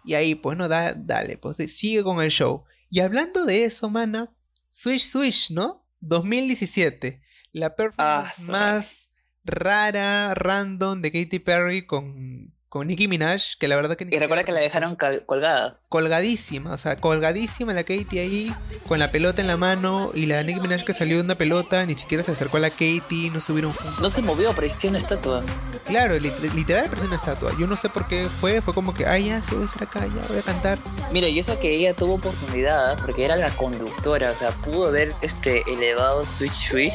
Y 0.04 0.14
ahí, 0.14 0.34
pues 0.34 0.56
no, 0.56 0.66
da, 0.66 0.94
dale, 0.94 1.36
pues 1.36 1.58
sigue 1.70 2.02
con 2.02 2.22
el 2.22 2.30
show. 2.30 2.64
Y 2.90 3.00
hablando 3.00 3.44
de 3.44 3.64
eso, 3.64 3.90
mana, 3.90 4.34
Swish, 4.70 5.06
Swish, 5.10 5.50
¿no? 5.50 5.86
2017. 6.00 7.20
La 7.52 7.76
performance 7.76 8.40
Ah, 8.40 8.52
más 8.52 9.08
rara, 9.44 10.34
random 10.34 11.02
de 11.02 11.12
Katy 11.12 11.38
Perry 11.40 11.86
con, 11.86 12.54
con 12.70 12.86
Nicki 12.86 13.08
Minaj, 13.08 13.56
que 13.58 13.66
la 13.66 13.74
verdad 13.74 13.96
que 13.96 14.06
Y 14.08 14.16
recuerda 14.18 14.44
que 14.44 14.52
la 14.52 14.60
dejaron 14.60 14.96
colgada. 15.26 15.80
colgadísima, 15.88 16.72
o 16.72 16.78
sea, 16.78 16.94
colgadísima 16.94 17.72
la 17.74 17.82
Katy 17.82 18.18
ahí, 18.20 18.54
con 18.86 19.00
la 19.00 19.10
pelota 19.10 19.40
en 19.42 19.48
la 19.48 19.56
mano, 19.56 20.12
y 20.14 20.26
la 20.26 20.40
Nicki 20.44 20.60
Minaj 20.60 20.84
que 20.84 20.94
salió 20.94 21.16
de 21.16 21.24
una 21.24 21.34
pelota, 21.34 21.84
ni 21.84 21.96
siquiera 21.96 22.22
se 22.22 22.30
acercó 22.30 22.58
a 22.58 22.60
la 22.60 22.70
Katy, 22.70 23.30
no 23.34 23.40
subieron 23.40 23.72
juntos. 23.72 23.98
No 24.00 24.08
se 24.08 24.22
movió, 24.22 24.52
parecía 24.52 24.88
una 24.88 24.98
estatua. 25.00 25.42
Claro, 25.88 26.14
lit- 26.16 26.54
literal 26.54 26.84
parecía 26.86 27.08
una 27.08 27.16
estatua. 27.16 27.52
Yo 27.58 27.66
no 27.66 27.74
sé 27.74 27.88
por 27.88 28.06
qué 28.06 28.22
fue, 28.24 28.62
fue 28.62 28.72
como 28.72 28.94
que, 28.94 29.04
ay, 29.04 29.26
ya, 29.26 29.42
se 29.42 29.56
voy 29.56 29.64
a 29.64 29.66
estar 29.66 29.82
acá, 29.82 30.06
ya 30.06 30.28
voy 30.28 30.38
a 30.38 30.42
cantar. 30.42 30.78
Mira, 31.12 31.26
y 31.26 31.40
eso 31.40 31.58
que 31.58 31.74
ella 31.74 31.92
tuvo 31.92 32.14
oportunidad, 32.14 32.96
porque 33.00 33.24
era 33.24 33.34
la 33.34 33.50
conductora, 33.50 34.30
o 34.30 34.34
sea, 34.36 34.52
pudo 34.52 34.86
haber 34.86 35.12
este 35.22 35.64
elevado 35.68 36.24
Switch 36.24 36.52
Switch, 36.70 36.92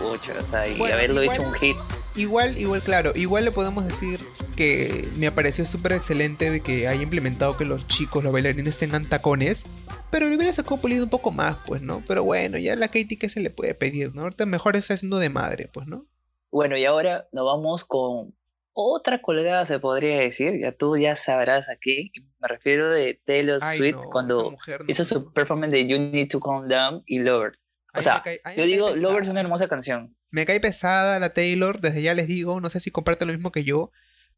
o 0.00 0.44
sea, 0.46 0.66
y 0.66 0.78
Bueno, 0.78 0.94
haberlo 0.94 1.22
igual- 1.22 1.36
hecho 1.38 1.46
un 1.46 1.52
hit. 1.54 1.76
Igual, 2.14 2.58
igual, 2.58 2.82
claro, 2.82 3.12
igual 3.14 3.44
le 3.46 3.52
podemos 3.52 3.86
decir 3.86 4.20
que 4.52 5.08
me 5.16 5.30
pareció 5.32 5.64
súper 5.64 5.92
excelente 5.92 6.50
de 6.50 6.60
que 6.60 6.88
haya 6.88 7.02
implementado 7.02 7.56
que 7.56 7.64
los 7.64 7.86
chicos, 7.88 8.22
los 8.22 8.32
bailarines 8.32 8.78
tengan 8.78 9.08
tacones. 9.08 9.64
Pero 10.10 10.28
le 10.28 10.36
hubiera 10.36 10.52
sacado 10.52 10.76
pulido 10.76 11.04
un 11.04 11.10
poco 11.10 11.30
más, 11.30 11.56
pues, 11.66 11.80
¿no? 11.82 12.02
Pero 12.06 12.22
bueno, 12.22 12.58
ya 12.58 12.76
la 12.76 12.88
Katy, 12.88 13.16
¿qué 13.16 13.28
se 13.28 13.40
le 13.40 13.50
puede 13.50 13.74
pedir, 13.74 14.14
no? 14.14 14.22
Ahorita 14.22 14.44
mejor 14.46 14.76
está 14.76 14.94
haciendo 14.94 15.18
de 15.18 15.30
madre, 15.30 15.70
pues, 15.72 15.86
¿no? 15.86 16.06
Bueno, 16.50 16.76
y 16.76 16.84
ahora 16.84 17.26
nos 17.32 17.46
vamos 17.46 17.84
con 17.84 18.34
otra 18.74 19.22
colgada, 19.22 19.64
se 19.64 19.78
podría 19.78 20.18
decir, 20.18 20.58
ya 20.60 20.72
tú 20.72 20.96
ya 20.96 21.14
sabrás 21.14 21.68
aquí, 21.68 22.10
me 22.40 22.48
refiero 22.48 22.90
de 22.90 23.20
Taylor 23.24 23.58
Ay, 23.62 23.78
Swift 23.78 23.96
no, 23.96 24.10
cuando 24.10 24.50
no, 24.52 24.56
hizo 24.86 25.04
su 25.04 25.32
performance 25.32 25.72
de 25.72 25.86
You 25.86 25.98
Need 25.98 26.28
to 26.28 26.40
Calm 26.40 26.68
Down 26.68 27.02
y 27.06 27.18
Lover. 27.18 27.58
O 27.94 28.00
sea, 28.00 28.22
cae- 28.22 28.40
yo 28.56 28.64
digo. 28.64 28.94
Lover 28.94 29.22
es 29.22 29.28
una 29.28 29.40
hermosa 29.40 29.68
canción. 29.68 30.16
Me 30.30 30.46
cae 30.46 30.60
pesada 30.60 31.18
la 31.18 31.34
Taylor, 31.34 31.80
desde 31.80 32.00
ya 32.00 32.14
les 32.14 32.26
digo, 32.26 32.60
no 32.60 32.70
sé 32.70 32.80
si 32.80 32.90
comparte 32.90 33.26
lo 33.26 33.34
mismo 33.34 33.52
que 33.52 33.64
yo, 33.64 33.92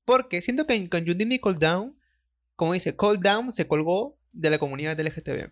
porque 0.04 0.42
siento 0.42 0.66
que 0.66 0.88
con 0.88 1.04
You 1.04 1.14
Call 1.42 1.58
Down, 1.58 1.96
como 2.56 2.72
dice, 2.72 2.96
Call 2.96 3.20
Down 3.20 3.52
se 3.52 3.66
colgó 3.66 4.16
de 4.32 4.50
la 4.50 4.58
comunidad 4.58 4.98
LGTB. 4.98 5.50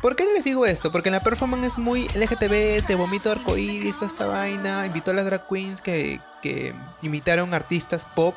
¿Por 0.00 0.14
qué 0.14 0.24
les 0.32 0.44
digo 0.44 0.64
esto? 0.64 0.92
Porque 0.92 1.10
la 1.10 1.20
performance 1.20 1.66
es 1.66 1.78
muy 1.78 2.06
LGTB, 2.14 2.86
te 2.86 2.94
vomito 2.94 3.32
arcoíris, 3.32 3.96
toda 3.96 4.06
esta 4.06 4.26
vaina, 4.26 4.86
invitó 4.86 5.10
a 5.10 5.14
las 5.14 5.24
drag 5.24 5.48
queens 5.48 5.80
que, 5.80 6.20
que 6.40 6.72
imitaron 7.02 7.52
artistas 7.52 8.06
pop. 8.14 8.34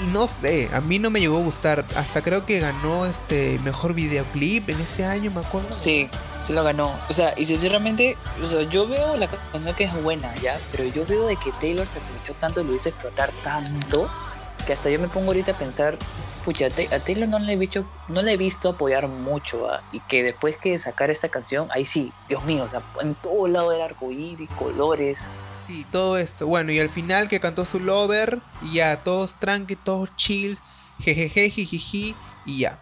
Y 0.00 0.04
no 0.12 0.28
sé, 0.28 0.70
a 0.72 0.80
mí 0.80 0.98
no 1.00 1.10
me 1.10 1.18
llegó 1.18 1.38
a 1.38 1.42
gustar, 1.42 1.84
hasta 1.96 2.22
creo 2.22 2.46
que 2.46 2.60
ganó 2.60 3.04
este 3.04 3.58
mejor 3.64 3.92
videoclip 3.92 4.68
en 4.70 4.80
ese 4.80 5.04
año, 5.04 5.30
me 5.32 5.40
acuerdo. 5.40 5.72
Sí, 5.72 6.08
sí 6.42 6.52
lo 6.52 6.64
ganó. 6.64 6.92
O 7.08 7.12
sea, 7.12 7.34
y 7.36 7.46
sinceramente, 7.46 8.16
o 8.42 8.46
sea, 8.46 8.62
yo 8.62 8.86
veo 8.86 9.16
la 9.16 9.28
canción 9.28 9.74
que 9.74 9.84
es 9.84 10.02
buena, 10.02 10.34
¿ya? 10.36 10.58
Pero 10.72 10.84
yo 10.84 11.04
veo 11.06 11.26
de 11.26 11.36
que 11.36 11.52
Taylor 11.60 11.86
se 11.86 11.98
aprovechó 11.98 12.34
tanto, 12.34 12.62
lo 12.64 12.74
hizo 12.74 12.88
explotar 12.88 13.30
tanto, 13.44 14.08
que 14.66 14.72
hasta 14.72 14.90
yo 14.90 14.98
me 15.00 15.08
pongo 15.08 15.28
ahorita 15.28 15.52
a 15.52 15.58
pensar, 15.58 15.96
pucha, 16.44 16.66
a 16.66 16.70
Ta- 16.70 16.94
a 16.96 16.98
Taylor 17.00 17.28
no 17.28 17.38
le 17.38 17.52
he 17.52 17.56
visto, 17.56 17.84
no 18.08 18.22
le 18.22 18.32
he 18.32 18.36
visto 18.36 18.68
apoyar 18.70 19.08
mucho. 19.08 19.66
Y 19.92 20.00
que 20.00 20.22
después 20.22 20.56
que 20.56 20.78
sacar 20.78 21.10
esta 21.10 21.28
canción, 21.28 21.68
ahí 21.72 21.84
sí, 21.84 22.12
Dios 22.28 22.44
mío, 22.44 22.64
o 22.64 22.68
sea, 22.68 22.82
en 23.00 23.14
todo 23.14 23.46
lado 23.48 23.72
era 23.72 23.84
arcoíris, 23.86 24.50
colores. 24.52 25.18
Sí, 25.66 25.86
todo 25.92 26.18
esto. 26.18 26.46
Bueno, 26.46 26.72
y 26.72 26.80
al 26.80 26.88
final 26.90 27.28
que 27.28 27.38
cantó 27.40 27.64
su 27.64 27.78
lover, 27.80 28.40
y 28.62 28.74
ya, 28.74 28.96
todos 29.04 29.34
tranqui, 29.38 29.76
todos 29.76 30.14
chill, 30.16 30.58
jejeje, 30.98 31.50
jijiji, 31.50 32.16
y 32.44 32.58
ya. 32.60 32.80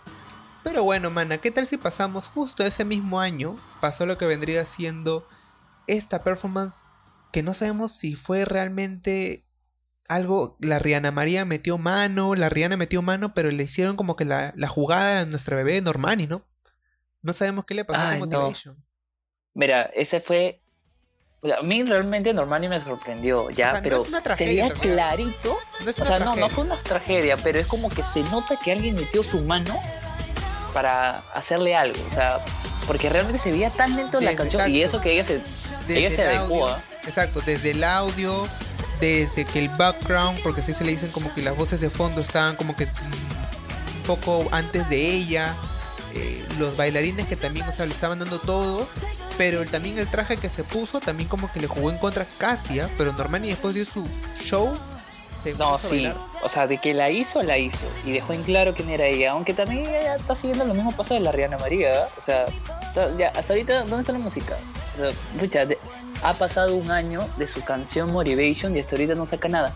Pero 0.65 0.85
bueno, 0.85 1.11
mana, 1.11 1.39
¿qué 1.39 1.51
tal 1.51 1.67
si 1.67 1.77
pasamos 1.77 2.27
justo 2.27 2.65
ese 2.65 2.85
mismo 2.85 3.21
año? 3.21 3.57
Pasó 3.81 4.07
lo 4.07 4.19
que 4.19 4.27
vendría 4.27 4.65
siendo 4.65 5.27
esta 5.87 6.23
performance 6.23 6.85
que 7.33 7.43
no 7.43 7.55
sabemos 7.55 7.93
si 7.93 8.15
fue 8.15 8.45
realmente 8.45 9.45
algo. 10.09 10.57
La 10.61 10.79
Rihanna 10.79 11.11
María 11.11 11.45
metió 11.45 11.79
mano, 11.79 12.35
la 12.35 12.49
Rihanna 12.49 12.77
metió 12.77 13.03
mano, 13.03 13.35
pero 13.35 13.51
le 13.51 13.63
hicieron 13.63 13.97
como 13.97 14.17
que 14.17 14.25
la, 14.25 14.53
la 14.57 14.69
jugada 14.69 15.21
a 15.21 15.27
nuestra 15.27 15.57
bebé 15.57 15.81
Normani, 15.81 16.27
¿no? 16.27 16.45
No 17.23 17.33
sabemos 17.33 17.65
qué 17.65 17.75
le 17.75 17.85
pasó 17.85 18.09
Ay, 18.09 18.21
con 18.21 18.29
no. 18.29 18.39
Motivation. 18.41 18.85
Mira, 19.55 19.91
ese 19.95 20.21
fue... 20.21 20.61
a 21.43 21.63
mí 21.63 21.83
realmente 21.83 22.33
Normani 22.33 22.69
me 22.69 22.81
sorprendió, 22.81 23.51
ya, 23.51 23.69
O 23.69 23.71
sea, 23.71 23.81
no 23.81 23.83
pero 23.83 24.03
es 24.03 24.09
una 24.09 24.37
se 24.37 24.45
veía 24.45 24.71
clarito 24.71 25.57
No 25.83 25.91
es 25.91 25.99
O 25.99 26.05
sea, 26.05 26.19
no, 26.21 26.37
no 26.37 26.49
fue 26.49 26.65
una 26.65 26.77
tragedia, 26.77 27.37
pero 27.37 27.59
es 27.59 27.67
como 27.67 27.91
que 27.91 28.03
se 28.03 28.23
nota 28.25 28.57
que 28.57 28.73
alguien 28.73 28.95
metió 28.95 29.23
su 29.23 29.41
mano 29.41 29.75
para 30.73 31.23
hacerle 31.35 31.75
algo. 31.75 31.99
O 32.07 32.11
sea, 32.11 32.41
porque 32.87 33.09
realmente 33.09 33.39
se 33.39 33.53
veía 33.53 33.71
tan 33.71 33.97
lento 33.97 34.21
la 34.21 34.35
canción 34.35 34.75
y 34.75 34.83
eso 34.83 35.01
que 35.01 35.13
ella 35.13 35.25
se, 35.25 35.41
ella 35.89 36.11
se 36.11 36.37
audio, 36.37 36.69
¿ah? 36.69 36.81
Exacto, 37.05 37.43
desde 37.45 37.73
el 37.73 37.85
audio, 37.85 38.49
desde 39.01 39.45
que 39.45 39.59
el 39.59 39.69
background, 39.71 40.41
porque 40.43 40.63
así 40.63 40.75
se 40.75 40.85
le 40.85 40.93
dicen 40.93 41.11
como 41.11 41.33
que 41.35 41.43
las 41.43 41.57
voces 41.57 41.81
de 41.81 41.91
fondo 41.91 42.21
estaban 42.21 42.57
como 42.57 42.75
que 42.77 42.87
mm, 42.87 43.99
un 43.99 44.03
poco 44.07 44.49
antes 44.53 44.89
de 44.89 45.15
ella, 45.15 45.55
eh, 46.15 46.45
los 46.59 46.77
bailarines 46.77 47.27
que 47.27 47.37
también, 47.37 47.69
o 47.69 47.73
sea, 47.73 47.87
le 47.87 47.93
estaban 47.93 48.19
dando 48.19 48.39
todo, 48.39 48.89
pero 49.37 49.65
también 49.67 49.99
el 49.99 50.09
traje 50.09 50.37
que 50.37 50.49
se 50.49 50.65
puso 50.65 51.01
también 51.01 51.29
como 51.29 51.53
que 51.53 51.61
le 51.61 51.67
jugó 51.67 51.91
en 51.91 51.99
contra 51.99 52.27
casi, 52.39 52.81
¿ah? 52.81 52.89
pero 52.97 53.13
Normani 53.13 53.49
después 53.49 53.75
dio 53.75 53.85
su 53.85 54.05
show. 54.43 54.77
Se 55.43 55.55
No, 55.55 55.79
sí. 55.79 55.89
bailar. 56.05 56.17
O 56.43 56.49
sea, 56.49 56.67
de 56.67 56.79
que 56.79 56.95
la 56.95 57.11
hizo, 57.11 57.43
la 57.43 57.59
hizo. 57.59 57.87
Y 58.05 58.13
dejó 58.13 58.33
en 58.33 58.43
claro 58.43 58.75
quién 58.75 58.91
era 58.91 59.07
ella. 59.07 59.33
Aunque 59.33 59.55
también 59.55 59.87
ella 59.87 60.17
está 60.17 60.35
siguiendo 60.35 60.65
lo 60.65 60.75
mismo 60.75 60.93
paso 60.93 61.15
de 61.15 61.21
la 61.21 61.33
Rihanna 61.33 61.59
María. 61.59 62.09
O 62.17 62.21
sea, 62.21 62.47
ya, 63.19 63.29
hasta 63.29 63.53
ahorita, 63.53 63.81
¿dónde 63.81 64.01
está 64.01 64.13
la 64.13 64.19
música? 64.19 64.57
O 64.95 64.97
sea, 64.99 65.11
pucha, 65.39 65.65
de- 65.67 65.79
ha 66.23 66.35
pasado 66.35 66.75
un 66.75 66.91
año 66.91 67.29
de 67.37 67.47
su 67.47 67.63
canción 67.65 68.11
Motivation 68.13 68.77
y 68.77 68.81
hasta 68.81 68.97
ahorita 68.97 69.15
no 69.15 69.27
saca 69.27 69.49
nada. 69.49 69.73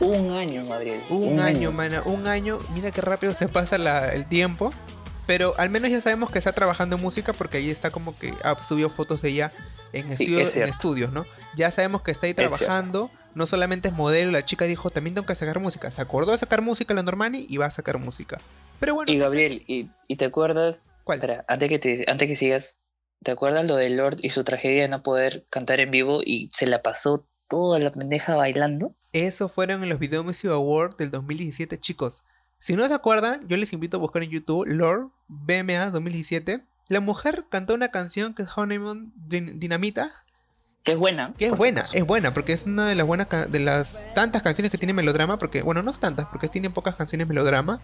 Un 0.00 0.30
año, 0.36 0.62
Gabriel. 0.66 1.02
Un, 1.08 1.40
año, 1.40 1.72
mana, 1.72 2.02
un 2.04 2.26
año. 2.26 2.58
Mira 2.74 2.90
qué 2.90 3.00
rápido 3.00 3.32
se 3.32 3.48
pasa 3.48 3.78
la- 3.78 4.12
el 4.12 4.26
tiempo. 4.28 4.72
Pero 5.26 5.54
al 5.58 5.70
menos 5.70 5.90
ya 5.90 6.00
sabemos 6.00 6.30
que 6.30 6.38
está 6.38 6.52
trabajando 6.52 6.96
en 6.96 7.02
música 7.02 7.32
porque 7.32 7.56
ahí 7.56 7.68
está 7.70 7.90
como 7.90 8.16
que 8.16 8.32
ah, 8.44 8.56
subió 8.62 8.88
fotos 8.90 9.22
de 9.22 9.30
ella 9.30 9.52
en, 9.92 10.06
Sí, 10.16 10.24
estudios, 10.24 10.50
es 10.50 10.56
en 10.58 10.68
estudios, 10.68 11.12
¿no? 11.12 11.24
Ya 11.56 11.70
sabemos 11.72 12.02
que 12.02 12.12
está 12.12 12.26
ahí 12.26 12.34
trabajando. 12.34 13.10
No 13.36 13.46
solamente 13.46 13.88
es 13.88 13.94
modelo, 13.94 14.32
la 14.32 14.44
chica 14.44 14.64
dijo, 14.64 14.90
también 14.90 15.14
tengo 15.14 15.26
que 15.26 15.34
sacar 15.34 15.60
música. 15.60 15.90
Se 15.90 16.00
acordó 16.02 16.32
de 16.32 16.38
sacar 16.38 16.62
música 16.62 16.94
la 16.94 17.02
Normani 17.02 17.46
y 17.48 17.58
va 17.58 17.66
a 17.66 17.70
sacar 17.70 17.98
música. 17.98 18.40
Pero 18.80 18.94
bueno, 18.94 19.12
Y 19.12 19.18
Gabriel, 19.18 19.62
¿y, 19.68 19.90
y 20.08 20.16
te 20.16 20.24
acuerdas? 20.24 20.90
¿cuál? 21.04 21.18
Espera, 21.18 21.44
antes 21.46 21.68
que, 21.68 21.78
te, 21.78 22.02
antes 22.10 22.26
que 22.28 22.34
sigas, 22.34 22.80
¿te 23.22 23.30
acuerdas 23.30 23.64
lo 23.66 23.76
de 23.76 23.90
Lord 23.90 24.16
y 24.22 24.30
su 24.30 24.42
tragedia 24.42 24.82
de 24.82 24.88
no 24.88 25.02
poder 25.02 25.44
cantar 25.50 25.80
en 25.80 25.90
vivo 25.90 26.20
y 26.24 26.50
se 26.52 26.66
la 26.66 26.82
pasó 26.82 27.26
toda 27.48 27.78
la 27.78 27.92
pendeja 27.92 28.34
bailando? 28.34 28.94
Eso 29.12 29.48
fueron 29.48 29.82
en 29.82 29.88
los 29.90 29.98
Video 29.98 30.24
Music 30.24 30.50
Awards 30.50 30.96
del 30.96 31.10
2017, 31.10 31.78
chicos. 31.78 32.24
Si 32.58 32.74
no 32.74 32.86
se 32.86 32.94
acuerdan, 32.94 33.46
yo 33.48 33.56
les 33.58 33.72
invito 33.72 33.98
a 33.98 34.00
buscar 34.00 34.22
en 34.22 34.30
YouTube 34.30 34.66
Lord 34.66 35.10
BMA 35.28 35.90
2017. 35.90 36.64
La 36.88 37.00
mujer 37.00 37.44
cantó 37.50 37.74
una 37.74 37.90
canción 37.90 38.32
que 38.34 38.42
es 38.44 38.56
Honeymoon 38.56 39.12
Din- 39.16 39.58
Dinamita, 39.58 40.24
Que 40.86 40.92
es 40.92 40.98
buena. 40.98 41.34
que 41.36 41.46
es 41.46 41.56
buena, 41.56 41.84
es 41.92 42.06
buena 42.06 42.32
porque 42.32 42.52
es 42.52 42.64
una 42.64 42.86
de 42.88 42.94
las 42.94 43.06
buenas 43.06 43.26
de 43.50 43.58
las 43.58 44.06
tantas 44.14 44.42
canciones 44.42 44.70
que 44.70 44.78
tiene 44.78 44.92
melodrama, 44.92 45.36
porque 45.36 45.62
bueno, 45.62 45.82
no 45.82 45.90
es 45.90 45.98
tantas, 45.98 46.26
porque 46.26 46.46
tiene 46.46 46.70
pocas 46.70 46.94
canciones 46.94 47.26
melodrama, 47.26 47.80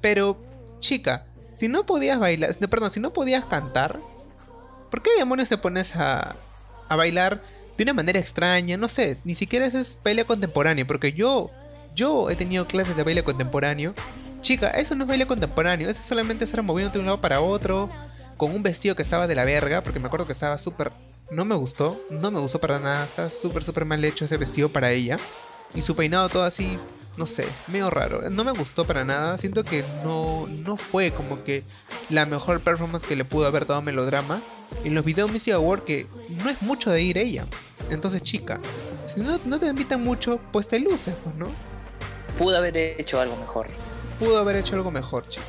pero 0.00 0.38
chica, 0.78 1.26
si 1.50 1.66
no 1.66 1.84
podías 1.84 2.20
bailar, 2.20 2.56
no, 2.60 2.68
perdón, 2.68 2.92
si 2.92 3.00
no 3.00 3.12
podías 3.12 3.44
cantar, 3.46 3.98
¿por 4.92 5.02
qué 5.02 5.10
demonios 5.18 5.48
te 5.48 5.58
pones 5.58 5.96
a, 5.96 6.36
a 6.88 6.96
bailar 6.96 7.42
de 7.76 7.82
una 7.82 7.94
manera 7.94 8.20
extraña? 8.20 8.76
No 8.76 8.86
sé, 8.86 9.18
ni 9.24 9.34
siquiera 9.34 9.66
eso 9.66 9.78
es 9.78 9.98
baile 10.04 10.24
contemporáneo, 10.24 10.86
porque 10.86 11.12
yo 11.12 11.50
yo 11.96 12.30
he 12.30 12.36
tenido 12.36 12.68
clases 12.68 12.94
de 12.94 13.02
baile 13.02 13.24
contemporáneo. 13.24 13.92
Chica, 14.42 14.70
eso 14.70 14.94
no 14.94 15.02
es 15.02 15.08
baile 15.08 15.26
contemporáneo, 15.26 15.90
eso 15.90 16.04
solamente 16.04 16.44
es 16.44 16.50
estar 16.50 16.62
moviéndote 16.62 16.98
de 16.98 17.00
un 17.00 17.06
lado 17.06 17.20
para 17.20 17.40
otro, 17.40 17.90
con 18.36 18.54
un 18.54 18.62
vestido 18.62 18.94
que 18.94 19.02
estaba 19.02 19.26
de 19.26 19.34
la 19.34 19.44
verga, 19.44 19.82
porque 19.82 19.98
me 19.98 20.06
acuerdo 20.06 20.26
que 20.26 20.32
estaba 20.32 20.58
súper... 20.58 20.92
No 21.30 21.44
me 21.44 21.54
gustó, 21.56 22.00
no 22.10 22.30
me 22.30 22.38
gustó 22.40 22.60
para 22.60 22.78
nada, 22.78 23.04
está 23.04 23.28
súper, 23.30 23.64
súper 23.64 23.84
mal 23.84 24.04
hecho 24.04 24.24
ese 24.24 24.36
vestido 24.36 24.68
para 24.68 24.92
ella. 24.92 25.18
Y 25.74 25.82
su 25.82 25.96
peinado 25.96 26.28
todo 26.28 26.44
así, 26.44 26.78
no 27.16 27.26
sé, 27.26 27.44
medio 27.66 27.90
raro. 27.90 28.30
No 28.30 28.44
me 28.44 28.52
gustó 28.52 28.86
para 28.86 29.04
nada, 29.04 29.36
siento 29.36 29.64
que 29.64 29.84
no, 30.04 30.46
no 30.48 30.76
fue 30.76 31.10
como 31.10 31.42
que 31.42 31.64
la 32.10 32.26
mejor 32.26 32.60
performance 32.60 33.06
que 33.06 33.16
le 33.16 33.24
pudo 33.24 33.46
haber 33.46 33.66
dado 33.66 33.82
Melodrama. 33.82 34.40
En 34.84 34.94
los 34.94 35.04
videos 35.04 35.30
Music 35.30 35.54
Award 35.54 35.82
que 35.84 36.06
no 36.30 36.48
es 36.48 36.60
mucho 36.62 36.90
de 36.90 37.02
ir 37.02 37.18
ella. 37.18 37.46
Entonces, 37.90 38.22
chica, 38.22 38.60
si 39.06 39.20
no, 39.20 39.40
no 39.44 39.58
te 39.58 39.66
invitan 39.66 40.02
mucho, 40.02 40.40
pues 40.52 40.68
te 40.68 40.78
luces, 40.78 41.14
pues, 41.24 41.34
¿no? 41.36 41.48
Pudo 42.38 42.56
haber 42.58 42.76
hecho 42.76 43.20
algo 43.20 43.36
mejor. 43.36 43.66
Pudo 44.18 44.38
haber 44.38 44.56
hecho 44.56 44.76
algo 44.76 44.90
mejor, 44.90 45.28
chico. 45.28 45.46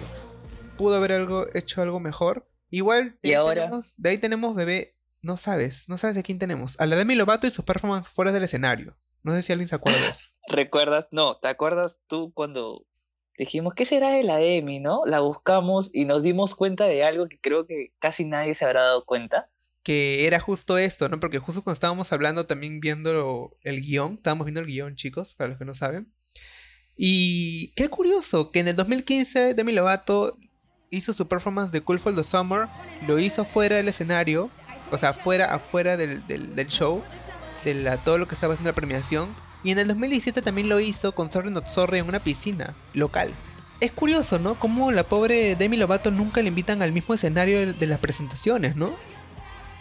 Pudo 0.77 0.95
haber 0.97 1.11
algo, 1.13 1.45
hecho 1.53 1.81
algo 1.81 1.99
mejor. 1.99 2.47
Igual, 2.69 3.17
de 3.23 3.29
Y 3.29 3.31
ahí 3.31 3.35
ahora- 3.35 3.63
tenemos- 3.65 3.93
de 3.97 4.09
ahí 4.09 4.17
tenemos 4.17 4.55
bebé. 4.55 4.95
No 5.27 5.35
sabes, 5.35 5.89
no 5.89 5.97
sabes 5.97 6.15
de 6.15 6.23
quién 6.23 6.39
tenemos. 6.39 6.79
A 6.79 6.85
la 6.85 6.95
Demi 6.95 7.13
Lovato 7.13 7.47
y 7.47 7.51
sus 7.51 7.65
performances 7.65 8.09
fuera 8.09 8.31
del 8.31 8.45
escenario. 8.45 8.95
No 9.23 9.33
sé 9.33 9.41
si 9.41 9.51
alguien 9.51 9.67
se 9.67 9.75
acuerda 9.75 9.99
de 9.99 10.07
eso. 10.07 10.27
¿Recuerdas? 10.47 11.09
No, 11.11 11.33
¿te 11.33 11.49
acuerdas 11.49 11.99
tú 12.07 12.31
cuando 12.33 12.85
dijimos, 13.37 13.73
¿qué 13.73 13.83
será 13.83 14.09
de 14.11 14.23
la 14.23 14.39
Emi, 14.39 14.79
no? 14.79 15.01
La 15.05 15.19
buscamos 15.19 15.89
y 15.93 16.05
nos 16.05 16.23
dimos 16.23 16.55
cuenta 16.55 16.85
de 16.85 17.03
algo 17.03 17.27
que 17.27 17.41
creo 17.41 17.67
que 17.67 17.91
casi 17.99 18.23
nadie 18.23 18.53
se 18.53 18.63
habrá 18.63 18.83
dado 18.83 19.03
cuenta. 19.03 19.49
Que 19.83 20.27
era 20.27 20.39
justo 20.39 20.77
esto, 20.77 21.09
¿no? 21.09 21.19
Porque 21.19 21.39
justo 21.39 21.61
cuando 21.61 21.73
estábamos 21.73 22.13
hablando 22.13 22.45
también 22.45 22.79
viendo 22.79 23.57
el 23.63 23.81
guion, 23.81 24.13
estábamos 24.13 24.45
viendo 24.45 24.61
el 24.61 24.67
guion, 24.67 24.95
chicos, 24.95 25.33
para 25.33 25.49
los 25.49 25.57
que 25.57 25.65
no 25.65 25.73
saben. 25.73 26.09
Y 26.95 27.73
qué 27.75 27.89
curioso 27.89 28.49
que 28.53 28.59
en 28.59 28.69
el 28.69 28.77
2015 28.77 29.55
Demi 29.55 29.73
Lovato 29.73 30.37
hizo 30.89 31.11
su 31.11 31.27
performance 31.27 31.73
de 31.73 31.81
Cool 31.81 31.99
for 31.99 32.15
the 32.15 32.23
Summer, 32.23 32.69
lo 33.05 33.19
hizo 33.19 33.43
fuera 33.43 33.75
del 33.75 33.89
escenario, 33.89 34.49
o 34.91 34.97
sea, 34.97 35.13
fuera, 35.13 35.53
afuera 35.53 35.97
del, 35.97 36.25
del, 36.27 36.55
del 36.55 36.67
show, 36.67 37.03
de 37.63 37.73
la- 37.75 37.97
todo 37.97 38.17
lo 38.17 38.27
que 38.27 38.35
estaba 38.35 38.53
haciendo 38.53 38.69
la 38.71 38.75
premiación. 38.75 39.35
Y 39.63 39.71
en 39.71 39.79
el 39.79 39.87
2017 39.87 40.41
también 40.41 40.69
lo 40.69 40.79
hizo 40.79 41.13
con 41.13 41.31
Sorry 41.31 41.49
Not 41.49 41.67
Sorry 41.67 41.99
en 41.99 42.07
una 42.07 42.19
piscina 42.19 42.73
local. 42.93 43.31
Es 43.79 43.91
curioso, 43.91 44.39
¿no? 44.39 44.55
Como 44.55 44.91
la 44.91 45.03
pobre 45.03 45.55
Demi 45.55 45.77
Lovato 45.77 46.09
nunca 46.09 46.41
le 46.41 46.47
invitan 46.47 46.81
al 46.81 46.91
mismo 46.91 47.13
escenario 47.13 47.59
de, 47.59 47.73
de 47.73 47.85
las 47.87 47.99
presentaciones, 47.99 48.75
¿no? 48.75 48.91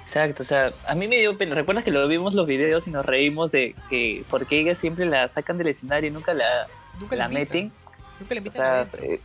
Exacto, 0.05 0.43
o 0.43 0.47
sea, 0.47 0.73
a 0.87 0.95
mí 0.95 1.09
me 1.09 1.19
dio 1.19 1.37
pena. 1.37 1.55
¿Recuerdas 1.55 1.83
que 1.85 1.91
lo 1.91 2.07
vimos 2.07 2.35
los 2.35 2.47
videos 2.47 2.87
y 2.87 2.91
nos 2.91 3.05
reímos 3.05 3.51
de 3.51 3.75
que 3.91 4.25
porque 4.31 4.61
ella 4.61 4.75
siempre 4.75 5.05
la 5.07 5.27
sacan 5.29 5.59
del 5.59 5.69
escenario 5.69 6.11
y 6.11 6.13
nunca 6.13 6.33
la, 6.35 6.67
Nunca 7.01 7.17
la 7.17 7.29
meten? 7.29 7.73
Nunca 8.21 8.35
O 8.35 8.39
invitan 8.39 8.57
sea, 8.57 8.75
adentro. 8.81 9.03
eh, 9.03 9.21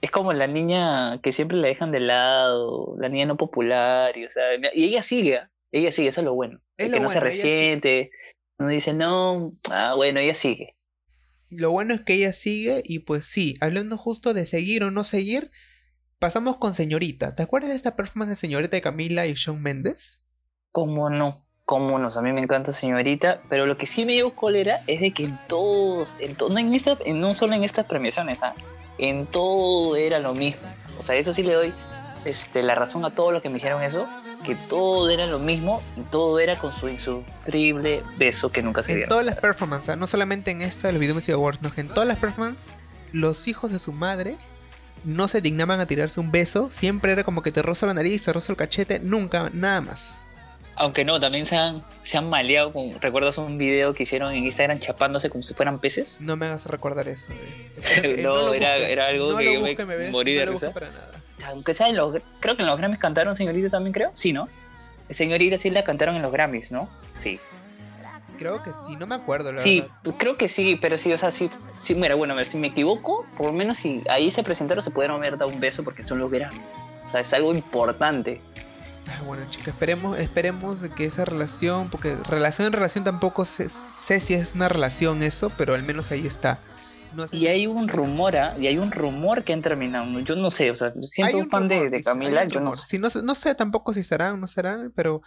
es 0.00 0.10
como 0.10 0.32
la 0.32 0.46
niña 0.46 1.20
que 1.22 1.32
siempre 1.32 1.56
la 1.58 1.68
dejan 1.68 1.90
de 1.90 2.00
lado, 2.00 2.96
la 2.98 3.08
niña 3.08 3.26
no 3.26 3.36
popular, 3.36 4.16
y, 4.16 4.24
o 4.24 4.30
sea, 4.30 4.44
y 4.74 4.84
ella 4.84 5.02
sigue, 5.02 5.40
ella 5.72 5.92
sigue, 5.92 6.08
eso 6.08 6.20
es 6.20 6.24
lo 6.24 6.34
bueno. 6.34 6.60
Es 6.76 6.88
lo 6.90 6.94
que 6.94 7.00
no 7.00 7.08
se 7.08 7.20
bueno, 7.20 7.26
resiente, 7.26 8.10
no 8.58 8.68
dice, 8.68 8.94
no, 8.94 9.52
ah, 9.70 9.94
bueno, 9.94 10.20
ella 10.20 10.34
sigue. 10.34 10.76
Lo 11.48 11.70
bueno 11.72 11.94
es 11.94 12.02
que 12.02 12.14
ella 12.14 12.32
sigue 12.32 12.82
y 12.84 13.00
pues 13.00 13.26
sí, 13.26 13.56
hablando 13.60 13.96
justo 13.96 14.34
de 14.34 14.46
seguir 14.46 14.84
o 14.84 14.90
no 14.90 15.02
seguir, 15.04 15.50
pasamos 16.18 16.58
con 16.58 16.72
Señorita. 16.72 17.34
¿Te 17.34 17.42
acuerdas 17.42 17.70
de 17.70 17.76
esta 17.76 17.96
performance 17.96 18.30
de 18.30 18.36
Señorita 18.36 18.76
de 18.76 18.82
Camila 18.82 19.26
y 19.26 19.34
Shawn 19.34 19.60
Mendes? 19.60 20.24
¿Cómo 20.70 21.10
no? 21.10 21.44
¿Cómo 21.64 21.98
no? 21.98 22.08
A 22.08 22.22
mí 22.22 22.32
me 22.32 22.40
encanta 22.40 22.72
señorita, 22.72 23.42
pero 23.48 23.66
lo 23.66 23.76
que 23.76 23.86
sí 23.86 24.04
me 24.04 24.14
dio 24.14 24.32
cólera 24.34 24.80
es 24.86 25.00
de 25.00 25.12
que 25.12 25.24
en 25.24 25.38
todos, 25.48 26.16
en 26.20 26.34
to- 26.34 26.48
no, 26.48 26.58
en 26.58 26.74
esta, 26.74 26.98
en, 27.04 27.20
no 27.20 27.32
solo 27.32 27.54
en 27.54 27.62
estas 27.64 27.86
premiaciones, 27.86 28.42
¿ah? 28.42 28.54
En 29.00 29.26
todo 29.26 29.96
era 29.96 30.18
lo 30.18 30.34
mismo. 30.34 30.62
O 30.98 31.02
sea, 31.02 31.16
eso 31.16 31.32
sí 31.34 31.42
le 31.42 31.54
doy 31.54 31.72
este, 32.24 32.62
la 32.62 32.74
razón 32.74 33.04
a 33.04 33.10
todos 33.10 33.32
los 33.32 33.40
que 33.42 33.48
me 33.48 33.54
dijeron 33.56 33.82
eso, 33.82 34.06
que 34.44 34.54
todo 34.54 35.08
era 35.10 35.26
lo 35.26 35.38
mismo 35.38 35.82
y 35.96 36.02
todo 36.02 36.38
era 36.38 36.58
con 36.58 36.72
su 36.72 36.88
insufrible 36.88 38.02
beso 38.18 38.50
que 38.52 38.62
nunca 38.62 38.82
se 38.82 38.92
En 38.92 38.96
dieron. 38.98 39.08
todas 39.08 39.24
las 39.26 39.36
performances, 39.36 39.90
¿ah? 39.90 39.96
no 39.96 40.06
solamente 40.06 40.50
en 40.50 40.62
esta 40.62 40.88
de 40.88 40.92
los 40.92 41.00
Video 41.00 41.14
Music 41.14 41.34
Awards, 41.34 41.62
no, 41.62 41.70
en 41.76 41.88
todas 41.88 42.06
las 42.06 42.18
performances, 42.18 42.74
los 43.12 43.48
hijos 43.48 43.72
de 43.72 43.78
su 43.78 43.92
madre 43.92 44.36
no 45.04 45.28
se 45.28 45.40
dignaban 45.40 45.80
a 45.80 45.86
tirarse 45.86 46.20
un 46.20 46.30
beso, 46.30 46.68
siempre 46.68 47.12
era 47.12 47.24
como 47.24 47.42
que 47.42 47.52
te 47.52 47.62
roza 47.62 47.86
la 47.86 47.94
nariz, 47.94 48.22
te 48.24 48.32
roza 48.32 48.52
el 48.52 48.56
cachete, 48.56 48.98
nunca, 49.00 49.50
nada 49.54 49.80
más. 49.80 50.16
Aunque 50.82 51.04
no, 51.04 51.20
también 51.20 51.44
se 51.44 51.56
han, 51.56 51.84
se 52.00 52.16
han 52.16 52.30
maleado 52.30 52.72
con, 52.72 52.98
¿recuerdas 53.02 53.36
un 53.36 53.58
video 53.58 53.92
que 53.92 54.04
hicieron 54.04 54.32
en 54.32 54.44
Instagram 54.46 54.78
chapándose 54.78 55.28
como 55.28 55.42
si 55.42 55.52
fueran 55.52 55.78
peces? 55.78 56.22
No 56.22 56.36
me 56.36 56.46
hagas 56.46 56.64
recordar 56.66 57.06
eso. 57.06 57.26
eh. 58.02 58.20
No, 58.22 58.36
lo 58.46 58.54
era- 58.54 58.76
era 58.76 59.06
algo 59.08 59.32
no 59.32 59.36
que 59.38 59.52
yo 59.54 59.60
me 59.60 59.74
bebés, 59.74 60.10
morí 60.10 60.32
de 60.34 60.46
no 60.46 60.52
risa. 60.52 60.68
busques 60.68 60.82
para 60.82 60.92
nada. 60.92 61.10
Aunque 61.46 61.74
sea 61.74 61.88
en 61.88 61.96
los. 61.96 62.18
Creo 62.40 62.56
que 62.56 62.62
en 62.62 62.68
los 62.68 62.78
Grammys 62.78 62.98
cantaron 62.98 63.36
Señorita 63.36 63.68
también, 63.70 63.92
creo. 63.92 64.08
Sí, 64.14 64.32
¿no? 64.32 64.48
Señorita 65.10 65.58
sí 65.58 65.68
la 65.70 65.84
cantaron 65.84 66.16
en 66.16 66.22
los 66.22 66.32
Grammys, 66.32 66.72
¿no? 66.72 66.88
Sí. 67.16 67.38
Creo 68.38 68.62
que 68.62 68.70
sí, 68.86 68.96
no 68.98 69.06
me 69.06 69.16
acuerdo, 69.16 69.52
la 69.52 69.58
Sí, 69.58 69.80
verdad. 69.82 70.14
creo 70.18 70.36
que 70.38 70.48
sí, 70.48 70.78
pero 70.80 70.96
sí, 70.96 71.12
o 71.12 71.18
sea, 71.18 71.30
sí. 71.30 71.50
sí 71.82 71.94
mira, 71.94 72.14
bueno, 72.14 72.42
si 72.44 72.56
me 72.56 72.68
equivoco, 72.68 73.26
por 73.36 73.46
lo 73.48 73.52
menos 73.52 73.76
si 73.76 74.02
ahí 74.08 74.30
se 74.30 74.42
presentaron, 74.42 74.82
se 74.82 74.90
pudieron 74.90 75.16
haber 75.18 75.36
dado 75.36 75.50
un 75.50 75.60
beso 75.60 75.84
porque 75.84 76.04
son 76.04 76.18
los 76.20 76.30
Grammys. 76.30 76.58
O 77.04 77.06
sea, 77.06 77.20
es 77.20 77.30
algo 77.34 77.52
importante. 77.54 78.40
Ah, 79.06 79.22
bueno, 79.24 79.44
chicas, 79.50 79.68
esperemos, 79.68 80.18
esperemos 80.18 80.82
que 80.94 81.04
esa 81.04 81.24
relación, 81.24 81.88
porque 81.90 82.16
relación 82.28 82.66
en 82.66 82.72
relación 82.72 83.02
tampoco 83.04 83.44
sé, 83.44 83.68
sé 83.68 84.20
si 84.20 84.34
es 84.34 84.54
una 84.54 84.68
relación 84.68 85.22
eso, 85.22 85.50
pero 85.56 85.74
al 85.74 85.82
menos 85.82 86.10
ahí 86.10 86.26
está. 86.26 86.60
No 87.14 87.26
sé. 87.26 87.36
Y 87.36 87.48
hay 87.48 87.66
un 87.66 87.88
rumor, 87.88 88.36
¿ah? 88.36 88.54
Y 88.58 88.68
hay 88.68 88.78
un 88.78 88.92
rumor 88.92 89.42
que 89.42 89.52
han 89.52 89.62
terminado. 89.62 90.20
Yo 90.20 90.36
no 90.36 90.48
sé, 90.50 90.70
o 90.70 90.74
sea, 90.76 90.92
siento 91.02 91.36
Hay 91.38 91.42
un 91.42 91.50
fan 91.50 91.66
de, 91.66 91.76
rumor, 91.76 91.90
de 91.90 92.02
Camila, 92.04 92.42
un 92.44 92.48
yo 92.50 92.60
no 92.60 92.72
sé. 92.72 92.86
Sí, 92.86 92.98
no, 92.98 93.10
sé- 93.10 93.22
no 93.24 93.34
sé 93.34 93.54
tampoco 93.56 93.92
si 93.94 94.04
serán 94.04 94.40
no 94.40 94.46
serán, 94.46 94.92
pero 94.94 95.22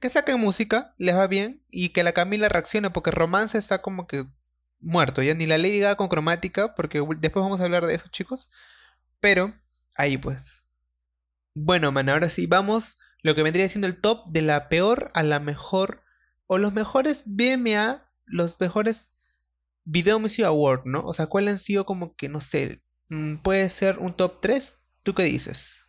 que 0.00 0.10
saquen 0.10 0.40
música, 0.40 0.94
les 0.98 1.14
va 1.14 1.28
bien, 1.28 1.62
y 1.70 1.90
que 1.90 2.02
la 2.02 2.12
Camila 2.12 2.48
reaccione, 2.48 2.90
porque 2.90 3.12
romance 3.12 3.56
está 3.58 3.80
como 3.80 4.08
que 4.08 4.24
muerto, 4.80 5.22
ya 5.22 5.34
ni 5.34 5.46
la 5.46 5.58
Lady 5.58 5.78
Gaga 5.78 5.94
con 5.94 6.08
cromática, 6.08 6.74
porque 6.74 6.98
después 7.20 7.44
vamos 7.44 7.60
a 7.60 7.64
hablar 7.64 7.86
de 7.86 7.94
eso, 7.94 8.08
chicos. 8.08 8.48
Pero, 9.20 9.54
ahí 9.94 10.16
pues. 10.18 10.61
Bueno, 11.54 11.92
man, 11.92 12.08
ahora 12.08 12.30
sí, 12.30 12.46
vamos. 12.46 12.98
Lo 13.22 13.34
que 13.34 13.42
vendría 13.42 13.68
siendo 13.68 13.86
el 13.86 14.00
top 14.00 14.26
de 14.28 14.42
la 14.42 14.68
peor 14.68 15.10
a 15.14 15.22
la 15.22 15.40
mejor. 15.40 16.02
O 16.46 16.58
los 16.58 16.72
mejores 16.72 17.24
BMA, 17.26 18.08
los 18.26 18.60
mejores 18.60 19.12
Video 19.84 20.18
Music 20.18 20.44
Award, 20.44 20.82
¿no? 20.84 21.04
O 21.04 21.12
sea, 21.12 21.26
¿cuáles 21.26 21.52
han 21.52 21.58
sido 21.58 21.86
como 21.86 22.14
que, 22.14 22.28
no 22.28 22.40
sé, 22.40 22.82
mm, 23.08 23.38
puede 23.38 23.68
ser 23.68 23.98
un 23.98 24.14
top 24.14 24.40
3? 24.40 24.80
¿Tú 25.02 25.14
qué 25.14 25.24
dices? 25.24 25.80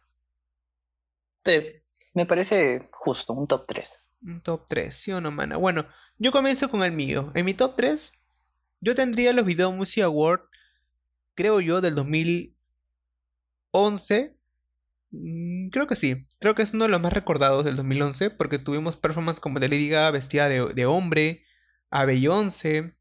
Eh, 1.46 1.84
me 2.14 2.26
parece 2.26 2.90
justo, 2.92 3.34
un 3.34 3.48
top 3.48 3.66
3. 3.68 4.00
Un 4.24 4.42
top 4.42 4.66
3, 4.68 4.96
¿sí 4.96 5.12
o 5.12 5.22
no, 5.22 5.32
mana? 5.32 5.58
Bueno, 5.58 5.86
yo 6.18 6.32
comienzo 6.32 6.70
con 6.70 6.84
el 6.84 6.92
mío. 6.92 7.32
En 7.36 7.46
mi 7.46 7.54
top 7.54 7.76
3, 7.76 8.14
yo 8.80 8.96
tendría 8.96 9.34
los 9.34 9.46
Video 9.46 9.72
Music 9.72 10.04
Award, 10.04 10.42
creo 11.36 11.60
yo, 11.60 11.82
del 11.82 11.96
2011. 11.96 14.38
Mm, 15.14 15.70
Creo 15.70 15.88
que 15.88 15.96
sí. 15.96 16.28
Creo 16.40 16.56
que 16.56 16.64
es 16.64 16.74
uno 16.74 16.86
de 16.86 16.90
los 16.90 17.00
más 17.00 17.14
recordados 17.14 17.64
del 17.64 17.76
2011 17.76 18.32
porque 18.32 18.60
tuvimos 18.60 18.98
performances 18.98 19.40
como 19.40 19.60
de 19.60 19.70
Lady 19.70 19.88
Gaga 19.88 20.12
vestida 20.12 20.50
de, 20.50 20.74
de 20.74 20.86
hombre, 20.86 21.44
a 21.90 22.06
Beyoncé. 22.06 22.96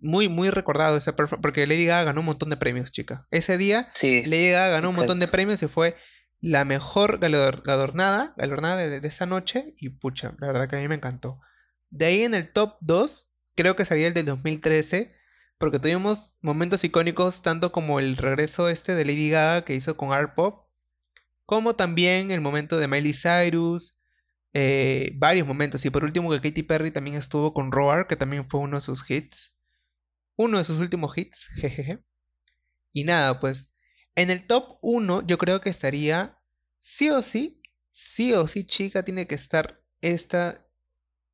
Muy, 0.00 0.28
muy 0.28 0.50
recordado 0.50 0.96
ese 0.96 1.12
performance 1.12 1.42
porque 1.42 1.66
Lady 1.66 1.86
Gaga 1.86 2.04
ganó 2.04 2.20
un 2.20 2.26
montón 2.26 2.50
de 2.50 2.56
premios, 2.56 2.92
chica. 2.92 3.26
Ese 3.30 3.56
día 3.58 3.90
Sí, 3.94 4.22
Lady 4.24 4.50
Gaga 4.50 4.68
ganó 4.68 4.90
un 4.90 4.96
montón 4.96 5.18
de 5.18 5.28
premios 5.28 5.62
y 5.62 5.68
fue 5.68 5.96
la 6.40 6.64
mejor 6.64 7.18
galardonada 7.18 8.76
de, 8.76 9.00
de 9.00 9.08
esa 9.08 9.26
noche 9.26 9.74
y 9.76 9.88
pucha, 9.88 10.36
la 10.38 10.46
verdad 10.48 10.68
que 10.68 10.76
a 10.76 10.78
mí 10.78 10.86
me 10.86 10.94
encantó. 10.94 11.40
De 11.90 12.06
ahí 12.06 12.22
en 12.22 12.34
el 12.34 12.52
top 12.52 12.76
2, 12.80 13.34
creo 13.56 13.74
que 13.74 13.84
sería 13.84 14.06
el 14.06 14.14
del 14.14 14.26
2013, 14.26 15.16
porque 15.58 15.80
tuvimos 15.80 16.34
momentos 16.40 16.84
icónicos 16.84 17.42
tanto 17.42 17.72
como 17.72 17.98
el 17.98 18.16
regreso 18.16 18.68
este 18.68 18.94
de 18.94 19.04
Lady 19.04 19.30
Gaga 19.30 19.64
que 19.64 19.74
hizo 19.74 19.96
con 19.96 20.12
Art 20.12 20.34
Pop, 20.34 20.68
como 21.44 21.76
también 21.76 22.30
el 22.30 22.40
momento 22.40 22.78
de 22.78 22.88
Miley 22.88 23.12
Cyrus, 23.12 23.98
eh, 24.54 25.12
varios 25.16 25.46
momentos, 25.46 25.84
y 25.84 25.90
por 25.90 26.04
último 26.04 26.30
que 26.30 26.40
Katy 26.40 26.62
Perry 26.62 26.90
también 26.90 27.16
estuvo 27.16 27.52
con 27.52 27.72
Roar, 27.72 28.06
que 28.06 28.16
también 28.16 28.48
fue 28.48 28.60
uno 28.60 28.76
de 28.76 28.82
sus 28.82 29.08
hits, 29.10 29.54
uno 30.36 30.58
de 30.58 30.64
sus 30.64 30.78
últimos 30.78 31.16
hits, 31.16 31.48
jejeje. 31.56 32.04
Y 32.92 33.04
nada, 33.04 33.40
pues 33.40 33.74
en 34.14 34.30
el 34.30 34.46
top 34.46 34.78
1 34.80 35.26
yo 35.26 35.38
creo 35.38 35.60
que 35.60 35.70
estaría 35.70 36.40
sí 36.80 37.10
o 37.10 37.22
sí, 37.22 37.60
sí 37.90 38.32
o 38.32 38.46
sí 38.48 38.64
chica 38.64 39.04
tiene 39.04 39.26
que 39.26 39.34
estar 39.34 39.82
esta 40.00 40.66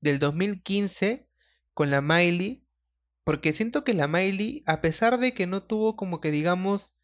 del 0.01 0.19
2015 0.19 1.29
con 1.73 1.91
la 1.91 2.01
Miley, 2.01 2.64
porque 3.25 3.53
siento 3.53 3.85
que 3.85 3.95
la 3.95 4.07
Miley, 4.07 4.63
a 4.67 4.81
pesar 4.81 5.19
de 5.19 5.33
que 5.35 5.47
no 5.47 5.63
tuvo 5.63 5.97
como 5.97 6.21
que 6.21 6.31
digamos, 6.31 6.95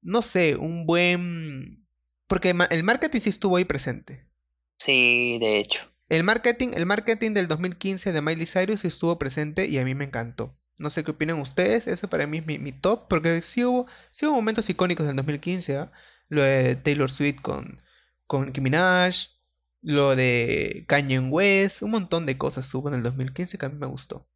no 0.00 0.22
sé, 0.22 0.56
un 0.56 0.86
buen... 0.86 1.86
Porque 2.28 2.54
el 2.70 2.82
marketing 2.82 3.20
sí 3.20 3.30
estuvo 3.30 3.56
ahí 3.56 3.64
presente. 3.64 4.28
Sí, 4.76 5.38
de 5.38 5.58
hecho. 5.58 5.82
El 6.08 6.22
marketing, 6.22 6.68
el 6.74 6.86
marketing 6.86 7.32
del 7.32 7.48
2015 7.48 8.12
de 8.12 8.20
Miley 8.20 8.46
Cyrus 8.46 8.80
sí 8.80 8.88
estuvo 8.88 9.18
presente 9.18 9.66
y 9.66 9.78
a 9.78 9.84
mí 9.84 9.94
me 9.94 10.04
encantó. 10.04 10.52
No 10.78 10.90
sé 10.90 11.02
qué 11.02 11.12
opinan 11.12 11.40
ustedes, 11.40 11.86
eso 11.86 12.08
para 12.08 12.26
mí 12.26 12.38
es 12.38 12.46
mi, 12.46 12.58
mi 12.58 12.72
top, 12.72 13.08
porque 13.08 13.42
sí 13.42 13.64
hubo, 13.64 13.86
sí 14.10 14.26
hubo 14.26 14.34
momentos 14.34 14.68
icónicos 14.68 15.06
del 15.06 15.16
2015, 15.16 15.76
¿ah? 15.78 15.92
Lo 16.28 16.42
de 16.42 16.76
Taylor 16.76 17.10
Swift 17.10 17.40
con, 17.40 17.80
con 18.26 18.46
Nicki 18.46 18.60
Minaj, 18.60 19.14
lo 19.80 20.14
de 20.14 20.84
Kanye 20.86 21.18
West, 21.20 21.82
un 21.82 21.92
montón 21.92 22.26
de 22.26 22.36
cosas 22.36 22.72
hubo 22.74 22.88
en 22.88 22.94
el 22.94 23.02
2015 23.02 23.56
que 23.56 23.66
a 23.66 23.68
mí 23.68 23.78
me 23.78 23.86
gustó. 23.86 24.28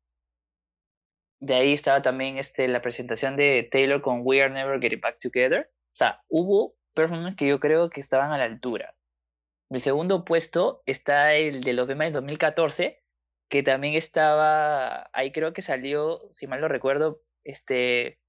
De 1.40 1.54
ahí 1.54 1.72
estaba 1.72 2.02
también 2.02 2.36
este, 2.36 2.68
la 2.68 2.82
presentación 2.82 3.36
de 3.36 3.66
Taylor 3.70 4.02
con 4.02 4.20
We 4.22 4.42
Are 4.42 4.52
Never 4.52 4.78
Getting 4.80 5.00
Back 5.00 5.18
Together. 5.18 5.70
O 5.72 5.94
sea, 5.94 6.22
hubo 6.28 6.76
performances 6.94 7.38
que 7.38 7.48
yo 7.48 7.58
creo 7.58 7.88
que 7.88 8.00
estaban 8.00 8.32
a 8.32 8.38
la 8.38 8.44
altura. 8.44 8.94
Mi 9.68 9.78
segundo 9.78 10.24
puesto 10.24 10.82
está 10.86 11.34
el 11.34 11.62
de 11.62 11.72
los 11.72 11.88
BMA 11.88 12.04
del 12.04 12.12
2014, 12.14 13.02
que 13.48 13.62
también 13.62 13.94
estaba, 13.94 15.10
ahí 15.12 15.32
creo 15.32 15.52
que 15.52 15.62
salió, 15.62 16.20
si 16.30 16.46
mal 16.46 16.60
no 16.60 16.68
recuerdo, 16.68 17.22
este, 17.44 18.20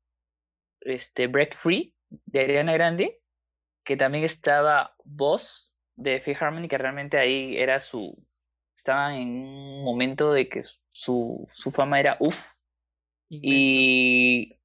este 0.82 1.28
Break 1.28 1.56
Free 1.56 1.96
de 2.26 2.42
Ariana 2.42 2.74
Grande, 2.74 3.22
que 3.84 3.98
también 3.98 4.24
estaba 4.24 4.96
Boss 5.04 5.74
de 5.96 6.20
Fifth 6.22 6.42
Harmony, 6.42 6.68
que 6.68 6.78
realmente 6.78 7.18
ahí 7.18 7.58
era 7.58 7.80
su, 7.80 8.18
estaban 8.76 9.16
en 9.16 9.30
un 9.30 9.84
momento 9.84 10.32
de 10.32 10.50
que 10.50 10.64
su, 10.90 11.48
su 11.52 11.72
fama 11.72 12.00
era 12.00 12.18
uff, 12.20 12.56
y, 13.30 14.60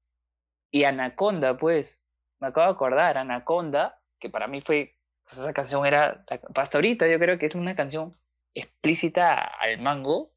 y 0.70 0.84
Anaconda, 0.84 1.56
pues, 1.58 2.08
me 2.40 2.48
acabo 2.48 2.66
de 2.66 2.72
acordar, 2.72 3.18
Anaconda, 3.18 4.00
que 4.20 4.30
para 4.30 4.46
mí 4.46 4.60
fue, 4.60 4.96
esa 5.22 5.52
canción 5.52 5.86
era, 5.86 6.24
hasta 6.54 6.78
ahorita 6.78 7.06
yo 7.08 7.18
creo 7.18 7.38
que 7.38 7.46
es 7.46 7.54
una 7.54 7.76
canción 7.76 8.16
explícita 8.54 9.34
al 9.34 9.80
mango. 9.80 10.32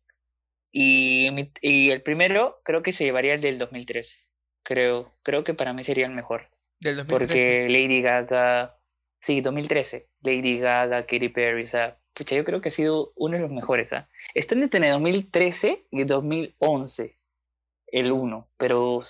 Y, 0.71 1.29
y 1.61 1.91
el 1.91 2.01
primero 2.01 2.61
creo 2.63 2.83
que 2.83 2.91
se 2.91 3.05
llevaría 3.05 3.33
el 3.33 3.41
del 3.41 3.57
2013. 3.57 4.25
Creo, 4.63 5.13
creo 5.23 5.43
que 5.43 5.53
para 5.53 5.73
mí 5.73 5.83
sería 5.83 6.05
el 6.05 6.13
mejor. 6.13 6.49
Del 6.81 6.97
2013. 6.97 7.07
Porque 7.07 7.69
Lady 7.69 8.01
Gaga, 8.01 8.77
sí, 9.19 9.41
2013, 9.41 10.09
Lady 10.21 10.59
Gaga, 10.59 11.05
Katy 11.05 11.29
Perry, 11.29 11.63
o 11.63 11.67
sea, 11.67 11.97
pucha, 12.13 12.35
yo 12.35 12.43
creo 12.43 12.61
que 12.61 12.69
ha 12.69 12.71
sido 12.71 13.13
uno 13.15 13.37
de 13.37 13.43
los 13.43 13.51
mejores. 13.51 13.93
¿ah? 13.93 14.09
Están 14.33 14.63
entre 14.63 14.89
2013 14.89 15.87
y 15.91 16.03
2011, 16.03 17.17
el 17.87 18.11
uno, 18.11 18.49
pero 18.57 19.01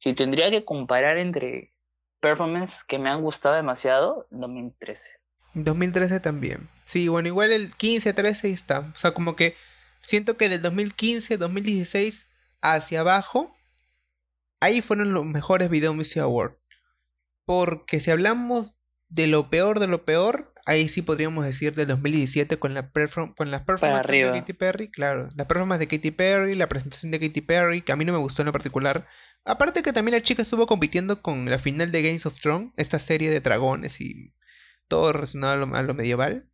si 0.00 0.14
tendría 0.14 0.50
que 0.50 0.64
comparar 0.64 1.18
entre 1.18 1.72
performances 2.20 2.84
que 2.84 2.98
me 2.98 3.10
han 3.10 3.22
gustado 3.22 3.54
demasiado, 3.54 4.26
2013. 4.30 5.21
2013 5.54 6.20
también. 6.20 6.68
Sí, 6.84 7.08
bueno, 7.08 7.28
igual 7.28 7.52
el 7.52 7.74
15, 7.74 8.12
13 8.12 8.46
ahí 8.46 8.52
está. 8.52 8.80
O 8.80 8.98
sea, 8.98 9.12
como 9.12 9.36
que 9.36 9.56
siento 10.00 10.36
que 10.36 10.48
del 10.48 10.62
2015, 10.62 11.36
2016 11.36 12.26
hacia 12.60 13.00
abajo, 13.00 13.54
ahí 14.60 14.80
fueron 14.80 15.12
los 15.12 15.24
mejores 15.24 15.68
Video 15.68 15.94
Music 15.94 16.18
Award. 16.18 16.56
Porque 17.44 18.00
si 18.00 18.10
hablamos 18.10 18.74
de 19.08 19.26
lo 19.26 19.50
peor 19.50 19.78
de 19.78 19.88
lo 19.88 20.04
peor, 20.04 20.52
ahí 20.64 20.88
sí 20.88 21.02
podríamos 21.02 21.44
decir 21.44 21.74
del 21.74 21.86
2017 21.88 22.58
con 22.58 22.72
la 22.74 22.90
perform 22.92 23.34
con 23.34 23.50
las 23.50 23.62
performances 23.62 24.10
de. 24.10 24.38
Katy 24.40 24.52
Perry, 24.52 24.90
claro, 24.90 25.28
la 25.34 25.46
performance 25.46 25.80
de 25.80 25.88
Katy 25.88 26.10
Perry, 26.12 26.54
la 26.54 26.68
presentación 26.68 27.10
de 27.10 27.20
Katy 27.20 27.40
Perry, 27.42 27.82
que 27.82 27.92
a 27.92 27.96
mí 27.96 28.04
no 28.04 28.12
me 28.12 28.18
gustó 28.18 28.42
en 28.42 28.46
lo 28.46 28.52
particular. 28.52 29.06
Aparte 29.44 29.82
que 29.82 29.92
también 29.92 30.14
la 30.14 30.22
chica 30.22 30.42
estuvo 30.42 30.66
compitiendo 30.66 31.20
con 31.20 31.50
la 31.50 31.58
final 31.58 31.90
de 31.90 32.02
Games 32.02 32.26
of 32.26 32.40
Thrones, 32.40 32.72
esta 32.76 32.98
serie 32.98 33.28
de 33.30 33.40
dragones 33.40 34.00
y 34.00 34.32
todo 34.92 35.10
relacionado 35.10 35.54
a 35.54 35.56
lo, 35.56 35.74
a 35.74 35.82
lo 35.82 35.94
medieval. 35.94 36.46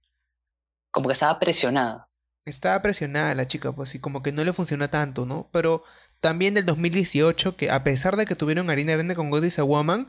Como 0.92 1.08
que 1.08 1.12
estaba 1.14 1.40
presionada. 1.40 2.08
Estaba 2.44 2.80
presionada 2.80 3.34
la 3.34 3.48
chica, 3.48 3.72
pues, 3.72 3.96
y 3.96 3.98
como 3.98 4.22
que 4.22 4.30
no 4.30 4.44
le 4.44 4.52
funcionó 4.52 4.88
tanto, 4.88 5.26
¿no? 5.26 5.50
Pero 5.52 5.82
también 6.20 6.54
del 6.54 6.64
2018, 6.64 7.56
que 7.56 7.68
a 7.72 7.82
pesar 7.82 8.14
de 8.16 8.26
que 8.26 8.36
tuvieron 8.36 8.70
Harina 8.70 8.92
Grande 8.92 9.16
con 9.16 9.30
God 9.30 9.42
is 9.42 9.58
a 9.58 9.64
Woman, 9.64 10.08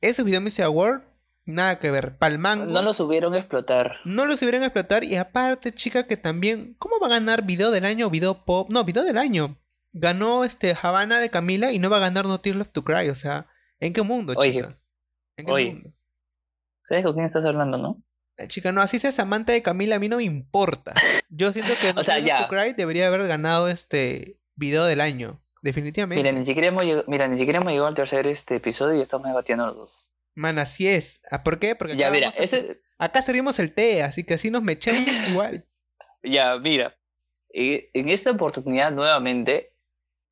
esos 0.00 0.24
Video 0.24 0.40
Music 0.40 0.64
Award, 0.64 1.02
nada 1.44 1.78
que 1.78 1.90
ver. 1.90 2.16
Palmango. 2.16 2.64
No 2.64 2.80
lo 2.80 2.94
subieron 2.94 3.34
a 3.34 3.38
explotar. 3.38 3.96
No 4.06 4.24
lo 4.24 4.38
subieron 4.38 4.62
a 4.62 4.66
explotar 4.66 5.04
y 5.04 5.16
aparte, 5.16 5.74
chica, 5.74 6.06
que 6.06 6.16
también... 6.16 6.76
¿Cómo 6.78 6.98
va 6.98 7.08
a 7.08 7.10
ganar 7.10 7.44
video 7.44 7.70
del 7.70 7.84
año 7.84 8.06
o 8.06 8.10
video 8.10 8.46
pop? 8.46 8.70
No, 8.70 8.84
video 8.84 9.04
del 9.04 9.18
año. 9.18 9.58
Ganó 9.92 10.44
este 10.44 10.74
Havana 10.80 11.18
de 11.18 11.28
Camila 11.28 11.72
y 11.72 11.78
no 11.78 11.90
va 11.90 11.98
a 11.98 12.00
ganar 12.08 12.24
No 12.24 12.40
Tears 12.40 12.56
Left 12.56 12.72
to 12.72 12.84
Cry. 12.84 13.10
O 13.10 13.14
sea, 13.14 13.48
¿en 13.80 13.92
qué 13.92 14.00
mundo, 14.00 14.32
Oye, 14.34 14.52
chica? 14.52 14.78
¿En 15.36 15.44
qué 15.44 15.52
oye. 15.52 15.72
mundo? 15.72 15.95
¿Sabes 16.86 17.04
con 17.04 17.14
quién 17.14 17.24
estás 17.24 17.44
hablando, 17.44 17.78
no? 17.78 18.00
Eh, 18.36 18.46
Chica, 18.48 18.70
no, 18.70 18.80
así 18.80 18.98
seas 19.00 19.18
amante 19.18 19.50
de 19.52 19.62
Camila, 19.62 19.96
a 19.96 19.98
mí 19.98 20.08
no 20.08 20.18
me 20.18 20.22
importa. 20.22 20.94
Yo 21.28 21.50
siento 21.52 21.72
que 21.80 21.92
No 21.94 22.00
O 22.00 22.04
sea, 22.04 22.20
ya. 22.20 22.46
Cry 22.48 22.74
debería 22.76 23.08
haber 23.08 23.26
ganado 23.26 23.68
este 23.68 24.38
video 24.54 24.84
del 24.84 25.00
año. 25.00 25.40
Definitivamente. 25.62 26.22
Mira, 26.22 26.38
ni 26.38 26.44
siquiera 26.46 26.68
hemos 26.68 26.84
llegado, 26.84 27.04
mira, 27.08 27.26
ni 27.26 27.38
siquiera 27.38 27.58
hemos 27.58 27.70
llegado 27.72 27.88
al 27.88 27.94
tercer 27.96 28.26
este 28.28 28.56
episodio 28.56 28.98
y 28.98 29.02
estamos 29.02 29.26
debatiendo 29.26 29.66
los 29.66 29.74
dos. 29.76 30.10
Man, 30.36 30.58
así 30.60 30.86
es. 30.86 31.20
¿Ah, 31.30 31.42
¿Por 31.42 31.58
qué? 31.58 31.74
Porque 31.74 31.96
Ya, 31.96 32.06
acá, 32.06 32.14
mira, 32.14 32.28
a- 32.98 33.04
acá 33.04 33.22
servimos 33.22 33.58
el 33.58 33.74
té, 33.74 34.02
así 34.04 34.22
que 34.22 34.34
así 34.34 34.50
nos 34.52 34.62
mechamos 34.62 35.00
igual. 35.28 35.66
ya, 36.22 36.56
mira. 36.58 36.96
Y 37.52 37.88
en 37.98 38.10
esta 38.10 38.30
oportunidad 38.30 38.92
nuevamente 38.92 39.72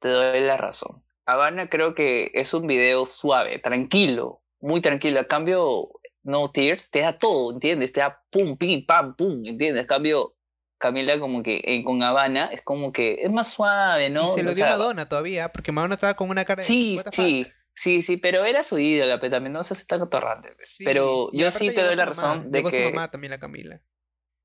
te 0.01 0.09
doy 0.09 0.41
la 0.43 0.57
razón. 0.57 1.03
Habana 1.27 1.69
creo 1.71 1.95
que 1.95 2.31
es 2.35 2.53
un 2.55 2.67
video 2.67 3.07
suave, 3.07 3.59
tranquilo, 3.59 4.43
muy 4.61 4.83
tranquilo. 4.83 5.19
A 5.21 5.27
cambio, 5.27 5.89
No 6.25 6.51
Tears 6.51 6.91
te 6.91 7.01
da 7.01 7.17
todo, 7.17 7.53
¿entiendes? 7.53 7.93
Te 7.93 8.01
da 8.01 8.21
pum, 8.31 8.57
pim, 8.57 8.85
pam, 8.85 9.15
pum, 9.15 9.45
¿entiendes? 9.47 9.87
Cambio, 9.87 10.35
Camila 10.79 11.19
como 11.21 11.43
que 11.43 11.61
eh, 11.65 11.85
con 11.85 12.03
Habana 12.03 12.47
es 12.47 12.63
como 12.63 12.93
que 12.93 13.23
es 13.23 13.31
más 13.31 13.53
suave, 13.53 14.11
¿no? 14.11 14.25
y 14.25 14.29
se 14.29 14.43
lo 14.43 14.51
O 14.51 14.55
dio 14.55 14.65
sea, 14.65 14.77
Madonna 14.77 15.09
todavía, 15.09 15.53
porque 15.53 15.71
Madonna 15.73 15.95
estaba 15.95 16.15
con 16.15 16.31
una 16.31 16.45
cara 16.45 16.63
de. 16.63 16.67
Sí, 16.67 16.97
"What 16.97 17.05
the 17.05 17.13
sí. 17.13 17.45
fuck?". 17.45 17.53
Sí, 17.77 18.03
sí, 18.03 18.17
pero 18.19 18.45
era 18.45 18.63
su 18.63 18.79
ídola, 18.79 19.19
pero 19.19 19.33
también 19.33 19.53
no 19.53 19.65
se 19.65 19.75
hace 19.75 19.85
tan 19.85 20.09
torrante. 20.09 20.53
pues. 20.55 20.69
Sí, 20.77 20.85
pero 20.85 21.31
yo 21.33 21.51
sí 21.51 21.71
te 21.73 21.83
doy 21.83 21.97
la 21.97 22.07
mamá, 22.07 22.23
razón 22.23 22.51
de 22.53 22.59
llegó 22.59 22.71
su 22.71 22.77
que... 22.77 22.85
mamá 22.85 23.11
también, 23.11 23.31
la 23.33 23.39
Camila. 23.39 23.81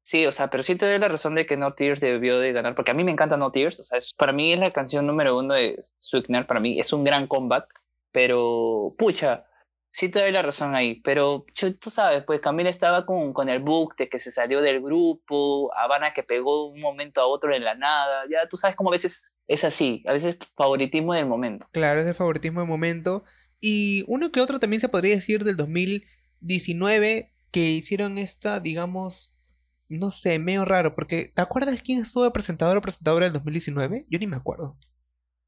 Sí, 0.01 0.25
o 0.25 0.31
sea, 0.31 0.49
pero 0.49 0.63
sí 0.63 0.75
te 0.75 0.87
doy 0.87 0.97
la 0.99 1.07
razón 1.07 1.35
de 1.35 1.45
que 1.45 1.55
No 1.55 1.73
Tears 1.73 1.99
debió 1.99 2.39
de 2.39 2.51
ganar, 2.51 2.73
porque 2.73 2.89
a 2.89 2.95
mí 2.95 3.03
me 3.03 3.11
encanta 3.11 3.37
No 3.37 3.51
Tears, 3.51 3.79
o 3.79 3.83
sea, 3.83 3.99
es- 3.99 4.13
para 4.15 4.33
mí 4.33 4.51
es 4.53 4.59
la 4.59 4.71
canción 4.71 5.05
número 5.05 5.37
uno 5.37 5.53
de 5.53 5.77
Sweetener, 5.99 6.47
para 6.47 6.59
mí 6.59 6.79
es 6.79 6.91
un 6.91 7.03
gran 7.03 7.27
comeback, 7.27 7.67
pero 8.11 8.95
pucha, 8.97 9.45
sí 9.91 10.09
te 10.09 10.19
doy 10.19 10.31
la 10.31 10.41
razón 10.41 10.75
ahí, 10.75 11.01
pero 11.01 11.45
yo- 11.55 11.75
tú 11.77 11.89
sabes, 11.89 12.23
pues 12.25 12.39
Camila 12.41 12.69
estaba 12.69 13.05
con, 13.05 13.33
con 13.33 13.49
el 13.49 13.59
book 13.59 13.95
de 13.97 14.09
que 14.09 14.19
se 14.19 14.31
salió 14.31 14.61
del 14.61 14.81
grupo, 14.81 15.73
Habana 15.75 16.13
que 16.13 16.23
pegó 16.23 16.67
de 16.67 16.73
un 16.75 16.81
momento 16.81 17.21
a 17.21 17.27
otro 17.27 17.53
en 17.55 17.63
la 17.63 17.75
nada, 17.75 18.23
ya 18.29 18.47
tú 18.47 18.57
sabes 18.57 18.75
cómo 18.75 18.89
a 18.89 18.93
veces 18.93 19.31
es 19.47 19.63
así, 19.63 20.03
a 20.07 20.13
veces 20.13 20.37
favoritismo 20.55 21.13
del 21.13 21.25
momento. 21.25 21.67
Claro, 21.71 21.99
es 21.99 22.05
el 22.07 22.13
favoritismo 22.15 22.61
de 22.61 22.67
momento. 22.67 23.23
Y 23.59 24.05
uno 24.07 24.31
que 24.31 24.41
otro 24.41 24.59
también 24.59 24.79
se 24.79 24.89
podría 24.89 25.15
decir 25.15 25.43
del 25.43 25.57
2019 25.57 27.33
que 27.51 27.59
hicieron 27.71 28.17
esta, 28.17 28.59
digamos, 28.59 29.35
no 29.89 30.11
sé, 30.11 30.37
medio 30.39 30.65
raro, 30.65 30.93
porque 30.95 31.31
¿te 31.35 31.41
acuerdas 31.41 31.81
quién 31.81 31.99
estuvo 31.99 32.23
de 32.23 32.31
presentador 32.31 32.77
o 32.77 32.81
presentadora 32.81 33.25
del 33.25 33.33
2019? 33.33 34.05
Yo 34.09 34.19
ni 34.19 34.27
me 34.27 34.37
acuerdo. 34.37 34.77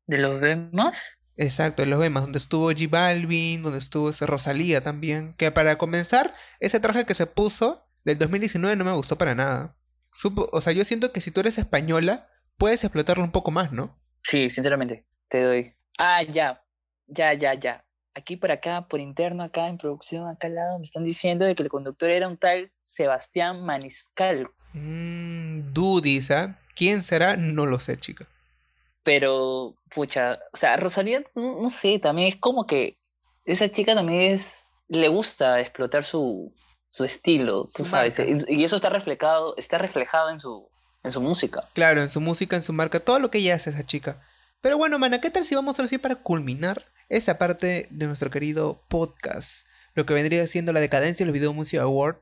¿De 0.07 0.17
los 0.17 0.41
demás? 0.41 1.19
Exacto, 1.41 1.81
en 1.81 1.89
los 1.89 1.99
Bemas, 1.99 2.21
donde 2.23 2.37
estuvo 2.37 2.71
G 2.71 2.87
Balvin, 2.87 3.63
donde 3.63 3.79
estuvo 3.79 4.11
ese 4.11 4.27
Rosalía 4.27 4.81
también. 4.81 5.33
Que 5.37 5.49
para 5.51 5.77
comenzar, 5.79 6.33
ese 6.59 6.79
traje 6.79 7.05
que 7.05 7.15
se 7.15 7.25
puso 7.25 7.87
del 8.03 8.19
2019 8.19 8.75
no 8.75 8.85
me 8.85 8.91
gustó 8.91 9.17
para 9.17 9.33
nada. 9.33 9.75
Supo- 10.11 10.49
o 10.51 10.61
sea, 10.61 10.71
yo 10.71 10.85
siento 10.85 11.11
que 11.11 11.19
si 11.21 11.31
tú 11.31 11.39
eres 11.39 11.57
española, 11.57 12.27
puedes 12.57 12.83
explotarlo 12.83 13.23
un 13.23 13.31
poco 13.31 13.49
más, 13.49 13.71
¿no? 13.71 13.99
Sí, 14.21 14.51
sinceramente, 14.51 15.07
te 15.29 15.41
doy. 15.41 15.73
Ah, 15.97 16.21
ya, 16.21 16.63
ya, 17.07 17.33
ya, 17.33 17.55
ya. 17.55 17.85
Aquí 18.13 18.35
por 18.35 18.51
acá, 18.51 18.87
por 18.87 18.99
interno, 18.99 19.41
acá 19.41 19.67
en 19.67 19.77
producción, 19.79 20.27
acá 20.29 20.45
al 20.47 20.53
lado, 20.55 20.77
me 20.77 20.83
están 20.83 21.03
diciendo 21.03 21.45
de 21.45 21.55
que 21.55 21.63
el 21.63 21.69
conductor 21.69 22.09
era 22.11 22.27
un 22.27 22.37
tal 22.37 22.71
Sebastián 22.83 23.63
Maniscal. 23.65 24.47
Mmm, 24.73 25.73
dudis, 25.73 26.29
¿ah? 26.29 26.59
¿Quién 26.75 27.01
será? 27.01 27.35
No 27.35 27.65
lo 27.65 27.79
sé, 27.79 27.97
chica. 27.97 28.27
Pero, 29.04 29.76
pucha, 29.93 30.39
o 30.54 30.58
sea, 30.58 30.78
Rosalía, 30.78 31.24
no, 31.36 31.62
no 31.62 31.70
sé, 31.70 31.99
también 31.99 32.28
es 32.28 32.36
como 32.36 32.68
que 32.68 32.97
esa 33.45 33.70
chica 33.70 33.95
también 33.95 34.34
es, 34.34 34.68
le 34.88 35.08
gusta 35.08 35.60
explotar 35.60 36.06
su, 36.06 36.54
su 36.89 37.04
estilo, 37.04 37.70
tú 37.74 37.84
Su 37.84 37.89
sabes, 37.89 38.18
y 38.47 38.64
eso 38.64 38.76
está 38.76 38.89
reflejado, 38.89 39.56
está 39.58 39.78
reflejado 39.78 40.30
en 40.30 40.39
su, 40.39 40.70
en 41.04 41.12
su 41.12 41.22
música. 41.22 41.68
Claro, 41.74 42.02
en 42.02 42.10
su 42.10 42.22
música, 42.22 42.56
en 42.56 42.64
su 42.64 42.74
marca, 42.74 42.99
todo 42.99 43.20
lo 43.20 43.32
que 43.32 43.39
ella 43.39 43.56
hace 43.56 43.72
esa 43.72 43.86
chica. 43.86 44.22
Pero 44.62 44.78
bueno, 44.78 44.99
mana, 44.99 45.22
¿qué 45.22 45.32
tal 45.32 45.45
si 45.45 45.56
vamos 45.56 45.80
ahora 45.80 45.88
sí 45.88 45.97
para 45.97 46.16
culminar 46.16 46.86
esa 47.10 47.38
parte 47.38 47.88
de 47.89 48.06
nuestro 48.06 48.30
querido 48.30 48.84
podcast? 48.88 49.66
Lo 49.95 50.06
que 50.06 50.14
vendría 50.14 50.45
siendo 50.47 50.72
la 50.72 50.80
decadencia 50.80 51.26
de 51.26 51.32
los 51.32 51.34
Video 51.34 51.54
Music 51.54 51.80
Award. 51.80 52.18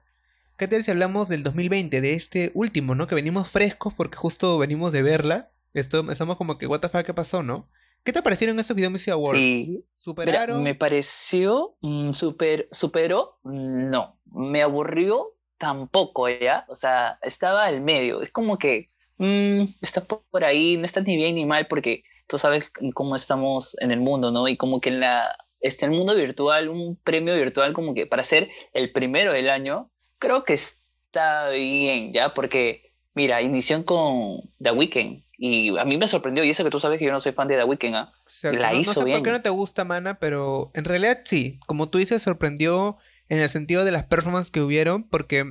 ¿Qué 0.57 0.67
tal 0.67 0.83
si 0.83 0.91
hablamos 0.91 1.29
del 1.29 1.43
2020, 1.43 2.01
de 2.01 2.13
este 2.13 2.51
último, 2.53 2.95
¿no? 2.95 3.07
Que 3.07 3.15
venimos 3.15 3.49
frescos 3.49 3.93
porque 3.93 4.17
justo 4.17 4.57
venimos 4.57 4.91
de 4.91 5.01
verla. 5.01 5.51
Esto, 5.73 6.09
estamos 6.11 6.37
como 6.37 6.57
que, 6.57 6.67
what 6.67 6.79
the 6.79 6.89
fuck, 6.89 7.03
¿qué 7.05 7.13
pasó, 7.13 7.43
no? 7.43 7.69
¿Qué 8.03 8.13
te 8.13 8.21
parecieron 8.21 8.57
estos 8.59 8.75
Video 8.75 8.89
Music 8.89 9.13
Awards? 9.13 9.37
Sí, 9.39 9.65
Mira, 9.69 9.83
¿Superaron? 9.93 10.63
me 10.63 10.73
pareció 10.75 11.75
mm, 11.81 12.11
super, 12.13 12.67
superó, 12.71 13.37
mm, 13.43 13.89
no, 13.89 14.17
me 14.25 14.61
aburrió 14.61 15.35
tampoco, 15.57 16.29
¿ya? 16.29 16.65
O 16.69 16.75
sea, 16.75 17.19
estaba 17.21 17.65
al 17.65 17.81
medio, 17.81 18.21
es 18.21 18.31
como 18.31 18.57
que 18.57 18.89
mm, 19.17 19.63
está 19.81 20.05
po- 20.05 20.23
por 20.31 20.45
ahí, 20.45 20.77
no 20.77 20.85
está 20.85 21.01
ni 21.01 21.17
bien 21.17 21.35
ni 21.35 21.45
mal 21.45 21.67
porque 21.67 22.03
tú 22.27 22.37
sabes 22.37 22.65
cómo 22.93 23.15
estamos 23.15 23.75
en 23.81 23.91
el 23.91 23.99
mundo, 23.99 24.31
¿no? 24.31 24.47
Y 24.47 24.55
como 24.55 24.79
que 24.79 24.89
en 24.89 25.01
la, 25.01 25.35
este, 25.59 25.85
el 25.85 25.91
mundo 25.91 26.15
virtual, 26.15 26.69
un 26.69 26.95
premio 26.95 27.35
virtual 27.35 27.73
como 27.73 27.93
que 27.93 28.07
para 28.07 28.23
ser 28.23 28.49
el 28.73 28.91
primero 28.93 29.33
del 29.33 29.49
año, 29.49 29.91
creo 30.19 30.45
que 30.45 30.53
está 30.53 31.49
bien, 31.49 32.13
¿ya? 32.13 32.33
Porque, 32.33 32.93
mira, 33.13 33.41
inició 33.41 33.83
con 33.85 34.39
The 34.61 34.71
Weeknd 34.71 35.23
y 35.41 35.77
a 35.77 35.85
mí 35.85 35.97
me 35.97 36.07
sorprendió, 36.07 36.43
y 36.43 36.49
eso 36.49 36.63
que 36.65 36.69
tú 36.69 36.79
sabes 36.79 36.99
que 36.99 37.05
yo 37.05 37.11
no 37.13 37.19
soy 37.19 37.31
fan 37.31 37.47
de 37.47 37.55
The 37.55 37.63
Weeknd, 37.63 37.95
¿ah? 37.95 38.11
Exacto, 38.23 38.59
la 38.59 38.69
no, 38.69 38.75
no 38.75 38.81
hizo 38.81 38.91
sé 38.93 38.99
por 38.99 39.05
bien. 39.05 39.23
qué 39.23 39.31
no 39.31 39.41
te 39.41 39.49
gusta, 39.49 39.85
mana, 39.85 40.19
pero 40.19 40.69
en 40.73 40.83
realidad 40.85 41.19
sí. 41.25 41.59
Como 41.65 41.89
tú 41.89 41.97
dices, 41.97 42.21
sorprendió 42.21 42.97
en 43.29 43.39
el 43.39 43.47
sentido 43.49 43.85
de 43.85 43.91
las 43.91 44.03
performances 44.05 44.51
que 44.51 44.61
hubieron, 44.61 45.07
porque 45.07 45.45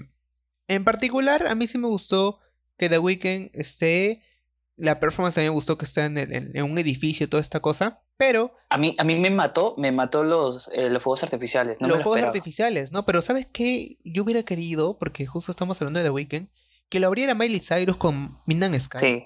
en 0.68 0.84
particular 0.84 1.46
a 1.46 1.54
mí 1.54 1.66
sí 1.66 1.78
me 1.78 1.88
gustó 1.88 2.38
que 2.76 2.88
The 2.88 2.98
Weeknd 2.98 3.50
esté. 3.54 4.22
La 4.76 5.00
performance 5.00 5.36
a 5.38 5.40
mí 5.40 5.46
me 5.46 5.50
gustó 5.54 5.76
que 5.76 5.84
esté 5.84 6.04
en, 6.04 6.18
el- 6.18 6.32
en- 6.32 6.50
en 6.56 6.62
un 6.64 6.78
edificio, 6.78 7.28
toda 7.28 7.40
esta 7.40 7.58
cosa. 7.60 8.02
Pero 8.16 8.52
A 8.68 8.78
mí, 8.78 8.94
a 8.98 9.02
mí 9.04 9.16
me 9.18 9.30
mató, 9.30 9.74
me 9.78 9.90
mató 9.90 10.22
los, 10.22 10.68
eh, 10.72 10.88
los 10.90 11.02
fuegos 11.02 11.22
artificiales. 11.24 11.78
No 11.80 11.86
me 11.86 11.88
los 11.88 11.98
lo 11.98 12.02
fuegos 12.04 12.18
esperaba. 12.18 12.36
artificiales, 12.36 12.92
¿no? 12.92 13.04
Pero 13.06 13.22
¿sabes 13.22 13.46
qué? 13.52 13.98
Yo 14.04 14.22
hubiera 14.22 14.42
querido, 14.44 14.96
porque 14.98 15.26
justo 15.26 15.50
estamos 15.50 15.80
hablando 15.80 15.98
de 15.98 16.04
The 16.04 16.10
Weeknd, 16.10 16.48
que 16.88 17.00
lo 17.00 17.06
abriera 17.08 17.34
Miley 17.34 17.60
Cyrus 17.60 17.96
con 17.96 18.38
Midnight 18.46 18.80
Sky. 18.80 18.98
Sí, 18.98 19.24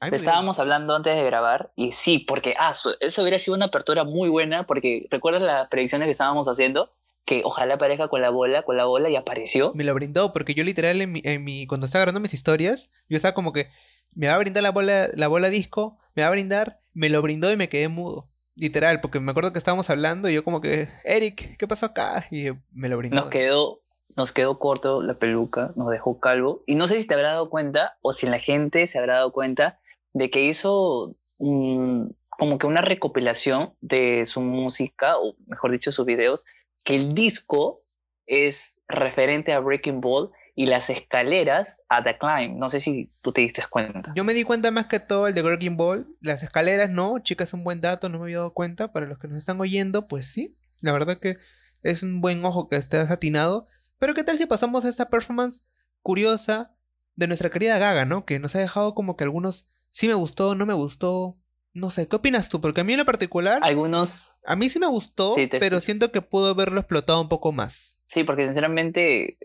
Estábamos 0.00 0.58
hablando 0.58 0.94
antes 0.94 1.16
de 1.16 1.24
grabar 1.24 1.72
y 1.76 1.92
sí, 1.92 2.18
porque 2.20 2.54
ah, 2.58 2.72
eso 3.00 3.22
hubiera 3.22 3.38
sido 3.38 3.56
una 3.56 3.66
apertura 3.66 4.04
muy 4.04 4.28
buena 4.28 4.66
porque 4.66 5.06
recuerdas 5.10 5.42
las 5.42 5.68
predicciones 5.68 6.06
que 6.06 6.10
estábamos 6.12 6.46
haciendo 6.48 6.92
que 7.24 7.42
ojalá 7.44 7.74
aparezca 7.74 8.08
con 8.08 8.22
la 8.22 8.30
bola, 8.30 8.62
con 8.62 8.76
la 8.76 8.86
bola 8.86 9.10
y 9.10 9.16
apareció. 9.16 9.72
Me 9.74 9.84
lo 9.84 9.92
brindó, 9.94 10.32
porque 10.32 10.54
yo 10.54 10.64
literal 10.64 11.00
en 11.02 11.12
mi, 11.12 11.20
en 11.24 11.44
mi- 11.44 11.66
cuando 11.66 11.84
estaba 11.84 12.02
grabando 12.02 12.20
mis 12.20 12.32
historias, 12.32 12.90
yo 13.08 13.16
estaba 13.16 13.34
como 13.34 13.52
que 13.52 13.68
me 14.14 14.28
va 14.28 14.34
a 14.34 14.38
brindar 14.38 14.62
la 14.62 14.70
bola, 14.70 15.08
la 15.12 15.28
bola 15.28 15.50
disco, 15.50 15.98
me 16.14 16.22
va 16.22 16.28
a 16.28 16.32
brindar, 16.32 16.80
me 16.94 17.10
lo 17.10 17.20
brindó 17.20 17.52
y 17.52 17.56
me 17.58 17.68
quedé 17.68 17.88
mudo. 17.88 18.24
Literal, 18.54 19.00
porque 19.02 19.20
me 19.20 19.30
acuerdo 19.30 19.52
que 19.52 19.58
estábamos 19.58 19.90
hablando 19.90 20.28
y 20.28 20.34
yo 20.34 20.42
como 20.42 20.60
que, 20.60 20.88
Eric, 21.04 21.56
¿qué 21.58 21.68
pasó 21.68 21.86
acá? 21.86 22.26
Y 22.30 22.46
me 22.72 22.88
lo 22.88 22.96
brindó. 22.96 23.16
Nos 23.20 23.28
quedó, 23.30 23.80
nos 24.16 24.32
quedó 24.32 24.58
corto 24.58 25.02
la 25.02 25.14
peluca, 25.14 25.72
nos 25.76 25.90
dejó 25.90 26.18
calvo 26.20 26.62
y 26.66 26.76
no 26.76 26.86
sé 26.86 27.00
si 27.00 27.06
te 27.06 27.14
habrá 27.14 27.28
dado 27.32 27.50
cuenta 27.50 27.98
o 28.00 28.12
si 28.12 28.26
la 28.26 28.38
gente 28.38 28.86
se 28.86 28.98
habrá 28.98 29.16
dado 29.16 29.32
cuenta 29.32 29.78
de 30.18 30.30
que 30.30 30.42
hizo 30.42 31.16
mm, 31.38 32.06
como 32.28 32.58
que 32.58 32.66
una 32.66 32.82
recopilación 32.82 33.74
de 33.80 34.24
su 34.26 34.40
música 34.40 35.16
o 35.16 35.36
mejor 35.46 35.70
dicho 35.70 35.92
sus 35.92 36.04
videos 36.04 36.44
que 36.84 36.96
el 36.96 37.14
disco 37.14 37.82
es 38.26 38.82
referente 38.88 39.52
a 39.52 39.60
Breaking 39.60 40.00
Ball 40.00 40.30
y 40.54 40.66
las 40.66 40.90
escaleras 40.90 41.80
a 41.88 42.02
The 42.02 42.18
Climb. 42.18 42.58
No 42.58 42.68
sé 42.68 42.80
si 42.80 43.12
tú 43.22 43.32
te 43.32 43.42
diste 43.42 43.62
cuenta. 43.70 44.12
Yo 44.16 44.24
me 44.24 44.34
di 44.34 44.42
cuenta 44.42 44.72
más 44.72 44.86
que 44.86 44.98
todo 44.98 45.28
el 45.28 45.34
de 45.34 45.42
Greggy 45.42 45.68
Ball. 45.68 46.08
Las 46.20 46.42
escaleras 46.42 46.90
no, 46.90 47.20
chicas, 47.20 47.50
es 47.50 47.54
un 47.54 47.62
buen 47.62 47.80
dato, 47.80 48.08
no 48.08 48.18
me 48.18 48.24
había 48.24 48.38
dado 48.38 48.54
cuenta. 48.54 48.92
Para 48.92 49.06
los 49.06 49.18
que 49.18 49.28
nos 49.28 49.38
están 49.38 49.60
oyendo, 49.60 50.08
pues 50.08 50.26
sí. 50.26 50.56
La 50.80 50.92
verdad 50.92 51.20
que 51.20 51.38
es 51.84 52.02
un 52.02 52.20
buen 52.20 52.44
ojo 52.44 52.68
que 52.68 52.74
estés 52.76 53.08
atinado. 53.08 53.66
Pero 54.00 54.14
¿qué 54.14 54.24
tal 54.24 54.36
si 54.36 54.46
pasamos 54.46 54.84
a 54.84 54.88
esta 54.88 55.08
performance 55.08 55.64
curiosa 56.02 56.74
de 57.14 57.28
nuestra 57.28 57.50
querida 57.50 57.78
Gaga, 57.78 58.04
¿no? 58.04 58.24
Que 58.24 58.40
nos 58.40 58.56
ha 58.56 58.58
dejado 58.58 58.96
como 58.96 59.16
que 59.16 59.22
algunos 59.24 59.68
sí 59.90 60.06
me 60.08 60.14
gustó, 60.14 60.54
no 60.54 60.66
me 60.66 60.74
gustó. 60.74 61.36
No 61.74 61.90
sé, 61.90 62.08
¿qué 62.08 62.16
opinas 62.16 62.48
tú? 62.48 62.60
Porque 62.60 62.80
a 62.80 62.84
mí 62.84 62.94
en 62.94 62.98
lo 62.98 63.04
particular, 63.04 63.60
Algunos, 63.62 64.34
a 64.44 64.56
mí 64.56 64.68
sí 64.68 64.78
me 64.80 64.86
gustó, 64.88 65.34
Sí, 65.36 65.46
te- 65.46 65.60
pero 65.60 65.80
siento 65.80 66.10
que 66.10 66.22
pudo 66.22 66.48
haberlo 66.50 66.80
explotado 66.80 67.20
un 67.20 67.28
poco 67.28 67.52
más. 67.52 68.00
sí, 68.06 68.24
porque 68.24 68.46
sinceramente 68.46 69.34
eh, 69.34 69.38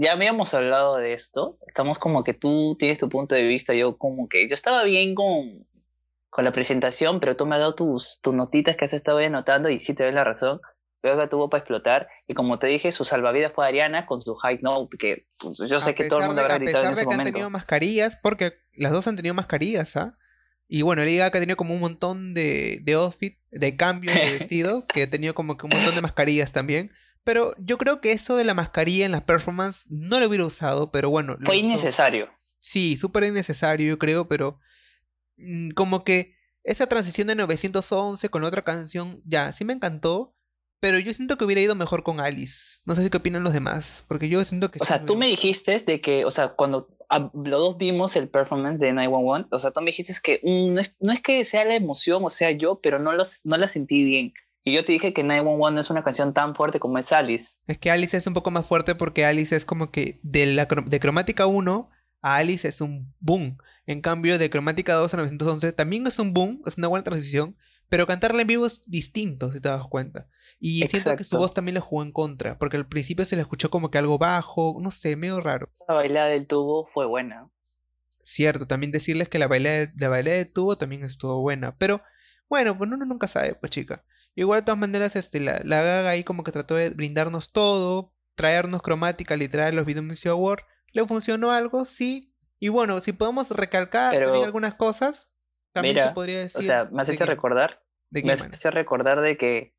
ya 0.00 0.12
habíamos 0.12 0.52
hablado 0.54 0.96
de 0.96 1.14
esto. 1.14 1.58
Estamos 1.66 1.98
como 1.98 2.24
que 2.24 2.34
tú 2.34 2.76
tienes 2.78 2.98
tu 2.98 3.08
punto 3.08 3.34
de 3.34 3.44
vista, 3.44 3.74
yo 3.74 3.96
como 3.96 4.28
que 4.28 4.48
yo 4.48 4.54
estaba 4.54 4.82
bien 4.82 5.14
con, 5.14 5.66
con 6.28 6.44
la 6.44 6.52
presentación, 6.52 7.20
pero 7.20 7.36
tú 7.36 7.46
me 7.46 7.54
has 7.54 7.60
dado 7.60 7.74
tus, 7.76 8.20
tus 8.20 8.34
notitas 8.34 8.76
que 8.76 8.84
has 8.84 8.92
estado 8.92 9.18
anotando 9.18 9.70
y 9.70 9.80
sí 9.80 9.94
te 9.94 10.02
doy 10.04 10.12
la 10.12 10.24
razón. 10.24 10.60
Luego 11.02 11.20
que 11.20 11.28
tuvo 11.28 11.48
para 11.48 11.60
explotar 11.60 12.08
y 12.26 12.34
como 12.34 12.58
te 12.58 12.66
dije, 12.66 12.90
su 12.92 13.04
salvavidas 13.04 13.52
fue 13.54 13.66
Ariana 13.66 14.04
con 14.06 14.20
su 14.20 14.34
high 14.34 14.58
note, 14.62 14.96
que 14.98 15.26
pues, 15.38 15.58
yo 15.58 15.78
sé 15.80 15.90
A 15.90 15.94
que 15.94 16.04
todo 16.04 16.20
el 16.20 16.26
mundo 16.26 16.40
de- 16.42 16.46
habrá 16.46 16.54
a 16.56 16.58
gritado 16.58 16.84
en 16.84 16.90
pesar 16.90 16.94
de 16.96 17.00
ese 17.02 17.08
que 17.08 17.14
han 17.14 17.18
momento. 17.18 17.32
tenido 17.32 17.50
mascarillas, 17.50 18.16
porque 18.16 18.54
las 18.74 18.92
dos 18.92 19.06
han 19.06 19.16
tenido 19.16 19.34
mascarillas, 19.34 19.96
¿ah? 19.96 20.18
Y 20.66 20.82
bueno, 20.82 21.02
Lady 21.02 21.16
Gaga 21.16 21.28
ha 21.38 21.40
tenido 21.40 21.56
como 21.56 21.72
un 21.74 21.80
montón 21.80 22.34
de, 22.34 22.80
de 22.82 22.92
outfit, 22.94 23.38
de 23.50 23.76
cambio 23.76 24.12
de 24.12 24.18
vestido, 24.38 24.86
que 24.92 25.04
ha 25.04 25.10
tenido 25.10 25.34
como 25.34 25.56
que 25.56 25.64
un 25.66 25.72
montón 25.72 25.94
de 25.94 26.02
mascarillas 26.02 26.52
también. 26.52 26.90
Pero 27.24 27.54
yo 27.58 27.78
creo 27.78 28.00
que 28.00 28.12
eso 28.12 28.36
de 28.36 28.44
la 28.44 28.54
mascarilla 28.54 29.06
en 29.06 29.12
las 29.12 29.22
performance 29.22 29.86
no 29.90 30.18
lo 30.20 30.26
hubiera 30.26 30.44
usado, 30.44 30.90
pero 30.90 31.10
bueno. 31.10 31.36
Fue 31.44 31.56
innecesario. 31.56 32.28
Sí, 32.58 32.96
súper 32.96 33.24
innecesario, 33.24 33.86
yo 33.88 33.98
creo, 33.98 34.28
pero 34.28 34.58
mm, 35.36 35.70
como 35.70 36.04
que 36.04 36.34
esa 36.64 36.86
transición 36.86 37.28
de 37.28 37.34
911 37.36 38.28
con 38.28 38.44
otra 38.44 38.62
canción, 38.62 39.22
ya, 39.24 39.52
sí 39.52 39.64
me 39.64 39.72
encantó, 39.72 40.34
pero 40.80 40.98
yo 40.98 41.12
siento 41.12 41.36
que 41.36 41.44
hubiera 41.44 41.60
ido 41.60 41.74
mejor 41.74 42.02
con 42.02 42.20
Alice. 42.20 42.80
No 42.86 42.94
sé 42.94 43.02
si 43.02 43.10
qué 43.10 43.16
opinan 43.16 43.44
los 43.44 43.52
demás, 43.52 44.04
porque 44.08 44.28
yo 44.28 44.44
siento 44.44 44.70
que 44.70 44.78
O 44.80 44.84
sí 44.84 44.88
sea, 44.88 45.04
tú 45.04 45.16
me 45.16 45.28
dijiste 45.28 45.78
de 45.78 46.00
que, 46.00 46.24
o 46.24 46.30
sea, 46.30 46.50
cuando 46.50 46.88
ah, 47.08 47.30
los 47.34 47.60
dos 47.60 47.78
vimos 47.78 48.16
el 48.16 48.28
performance 48.28 48.78
de 48.78 48.92
911, 48.92 49.48
o 49.50 49.58
sea, 49.58 49.70
tú 49.70 49.80
me 49.80 49.90
dijiste 49.90 50.14
que 50.22 50.40
mm, 50.42 50.74
no, 50.74 50.80
es, 50.80 50.94
no 51.00 51.12
es 51.12 51.20
que 51.20 51.44
sea 51.44 51.64
la 51.64 51.74
emoción 51.74 52.24
o 52.24 52.30
sea 52.30 52.50
yo, 52.50 52.80
pero 52.80 52.98
no, 52.98 53.12
los, 53.12 53.40
no 53.44 53.56
la 53.56 53.66
sentí 53.66 54.04
bien. 54.04 54.32
Y 54.64 54.74
yo 54.74 54.84
te 54.84 54.92
dije 54.92 55.14
que 55.14 55.22
911 55.22 55.74
no 55.74 55.80
es 55.80 55.90
una 55.90 56.04
canción 56.04 56.34
tan 56.34 56.54
fuerte 56.54 56.78
como 56.78 56.98
es 56.98 57.10
Alice. 57.12 57.58
Es 57.66 57.78
que 57.78 57.90
Alice 57.90 58.16
es 58.16 58.26
un 58.26 58.34
poco 58.34 58.50
más 58.50 58.66
fuerte 58.66 58.94
porque 58.94 59.24
Alice 59.24 59.56
es 59.56 59.64
como 59.64 59.90
que 59.90 60.20
de, 60.22 60.46
la, 60.46 60.66
de 60.66 61.00
cromática 61.00 61.46
1 61.46 61.90
a 62.20 62.36
Alice 62.36 62.68
es 62.68 62.80
un 62.80 63.14
boom. 63.18 63.58
En 63.86 64.02
cambio, 64.02 64.38
de 64.38 64.50
cromática 64.50 64.94
2 64.94 65.14
a 65.14 65.16
911 65.16 65.72
también 65.72 66.06
es 66.06 66.18
un 66.18 66.34
boom, 66.34 66.62
es 66.66 66.76
una 66.76 66.88
buena 66.88 67.04
transición, 67.04 67.56
Pero 67.88 68.06
cantarla 68.06 68.42
en 68.42 68.46
vivo 68.46 68.66
es 68.66 68.82
distinto, 68.86 69.50
si 69.50 69.60
te 69.60 69.68
das 69.68 69.86
cuenta. 69.86 70.28
Y 70.60 70.86
siento 70.88 71.16
que 71.16 71.24
su 71.24 71.38
voz 71.38 71.54
también 71.54 71.74
le 71.74 71.80
jugó 71.80 72.02
en 72.02 72.12
contra, 72.12 72.58
porque 72.58 72.76
al 72.76 72.86
principio 72.86 73.24
se 73.24 73.36
le 73.36 73.42
escuchó 73.42 73.70
como 73.70 73.90
que 73.90 73.98
algo 73.98 74.18
bajo, 74.18 74.78
no 74.80 74.90
sé, 74.90 75.16
medio 75.16 75.40
raro. 75.40 75.70
La 75.88 75.94
bailada 75.94 76.26
del 76.26 76.46
tubo 76.46 76.86
fue 76.86 77.06
buena. 77.06 77.48
Cierto, 78.20 78.66
también 78.66 78.92
decirles 78.92 79.28
que 79.28 79.38
la 79.38 79.46
bailada 79.46 79.78
de, 79.86 79.92
la 79.96 80.08
bailada 80.08 80.36
de 80.36 80.44
tubo 80.44 80.76
también 80.76 81.04
estuvo 81.04 81.40
buena. 81.40 81.76
Pero 81.78 82.02
bueno, 82.48 82.76
pues 82.76 82.90
uno 82.90 83.04
nunca 83.06 83.26
sabe, 83.26 83.54
pues 83.54 83.70
chica. 83.70 84.04
Igual 84.34 84.60
de 84.60 84.66
todas 84.66 84.78
maneras, 84.78 85.16
este, 85.16 85.40
la, 85.40 85.60
la 85.64 85.82
Gaga 85.82 86.10
ahí 86.10 86.24
como 86.24 86.44
que 86.44 86.52
trató 86.52 86.74
de 86.74 86.90
brindarnos 86.90 87.52
todo, 87.52 88.12
traernos 88.34 88.82
cromática 88.82 89.34
literal 89.36 89.74
los 89.74 89.86
Video 89.86 90.02
Music 90.02 90.26
Award. 90.30 90.60
¿Le 90.92 91.06
funcionó 91.06 91.52
algo? 91.52 91.84
Sí. 91.84 92.34
Y 92.60 92.68
bueno, 92.68 93.00
si 93.00 93.12
podemos 93.12 93.50
recalcar 93.50 94.12
Pero- 94.12 94.26
también 94.26 94.44
algunas 94.44 94.74
cosas, 94.74 95.30
también 95.72 95.94
se 95.94 96.00
Mira, 96.02 96.14
podría 96.14 96.40
decir. 96.40 96.60
O 96.60 96.62
sea, 96.62 96.84
me 96.90 97.02
has 97.02 97.08
hecho 97.08 97.26
recordar, 97.26 97.82
de 98.10 98.22
me 98.22 98.32
has 98.32 98.40
manera. 98.40 98.56
hecho 98.56 98.70
recordar 98.70 99.20
de 99.20 99.36
que 99.36 99.74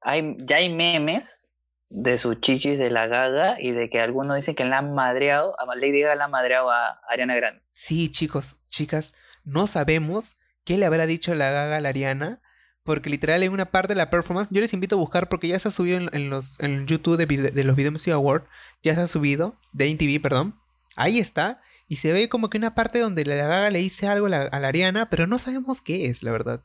hay, 0.00 0.36
ya 0.38 0.56
hay 0.56 0.72
memes 0.72 1.50
de 1.88 2.16
sus 2.16 2.40
chichis 2.40 2.78
de 2.78 2.90
la 2.90 3.06
gaga 3.06 3.60
y 3.60 3.70
de 3.72 3.88
que 3.90 4.00
algunos 4.00 4.34
dicen 4.36 4.54
que 4.54 4.64
la 4.64 4.78
han 4.78 4.92
madreado, 4.94 5.54
a 5.60 5.74
Lady 5.76 6.00
Gaga 6.00 6.16
la 6.16 6.24
han 6.24 6.30
madreado 6.32 6.70
a 6.70 7.00
Ariana 7.08 7.36
Grande. 7.36 7.62
Sí, 7.72 8.10
chicos, 8.10 8.56
chicas, 8.66 9.14
no 9.44 9.66
sabemos 9.68 10.36
qué 10.64 10.78
le 10.78 10.86
habrá 10.86 11.06
dicho 11.06 11.32
la 11.34 11.50
Gaga 11.50 11.76
a 11.76 11.80
la 11.80 11.90
Ariana, 11.90 12.42
porque 12.82 13.10
literal 13.10 13.42
en 13.42 13.52
una 13.52 13.66
parte 13.66 13.94
de 13.94 13.98
la 13.98 14.10
performance, 14.10 14.48
yo 14.50 14.60
les 14.60 14.72
invito 14.72 14.96
a 14.96 14.98
buscar 14.98 15.28
porque 15.28 15.48
ya 15.48 15.58
se 15.58 15.68
ha 15.68 15.70
subido 15.70 15.98
en, 15.98 16.08
en 16.12 16.30
los 16.30 16.58
en 16.60 16.86
YouTube 16.86 17.16
de 17.18 17.64
los 17.64 17.76
Video 17.76 17.92
Music 17.92 18.12
Award, 18.12 18.44
ya 18.82 18.94
se 18.94 19.02
ha 19.02 19.06
subido, 19.06 19.56
de 19.72 19.88
MTV, 19.92 20.20
perdón, 20.20 20.58
ahí 20.96 21.18
está, 21.18 21.60
y 21.88 21.96
se 21.96 22.12
ve 22.12 22.28
como 22.28 22.50
que 22.50 22.58
una 22.58 22.74
parte 22.74 22.98
donde 22.98 23.24
la 23.24 23.34
Gaga 23.36 23.70
le 23.70 23.78
dice 23.78 24.06
algo 24.08 24.26
a 24.26 24.30
la, 24.30 24.42
a 24.42 24.60
la 24.60 24.68
Ariana, 24.68 25.08
pero 25.10 25.26
no 25.26 25.38
sabemos 25.38 25.80
qué 25.80 26.06
es, 26.06 26.22
la 26.22 26.32
verdad. 26.32 26.64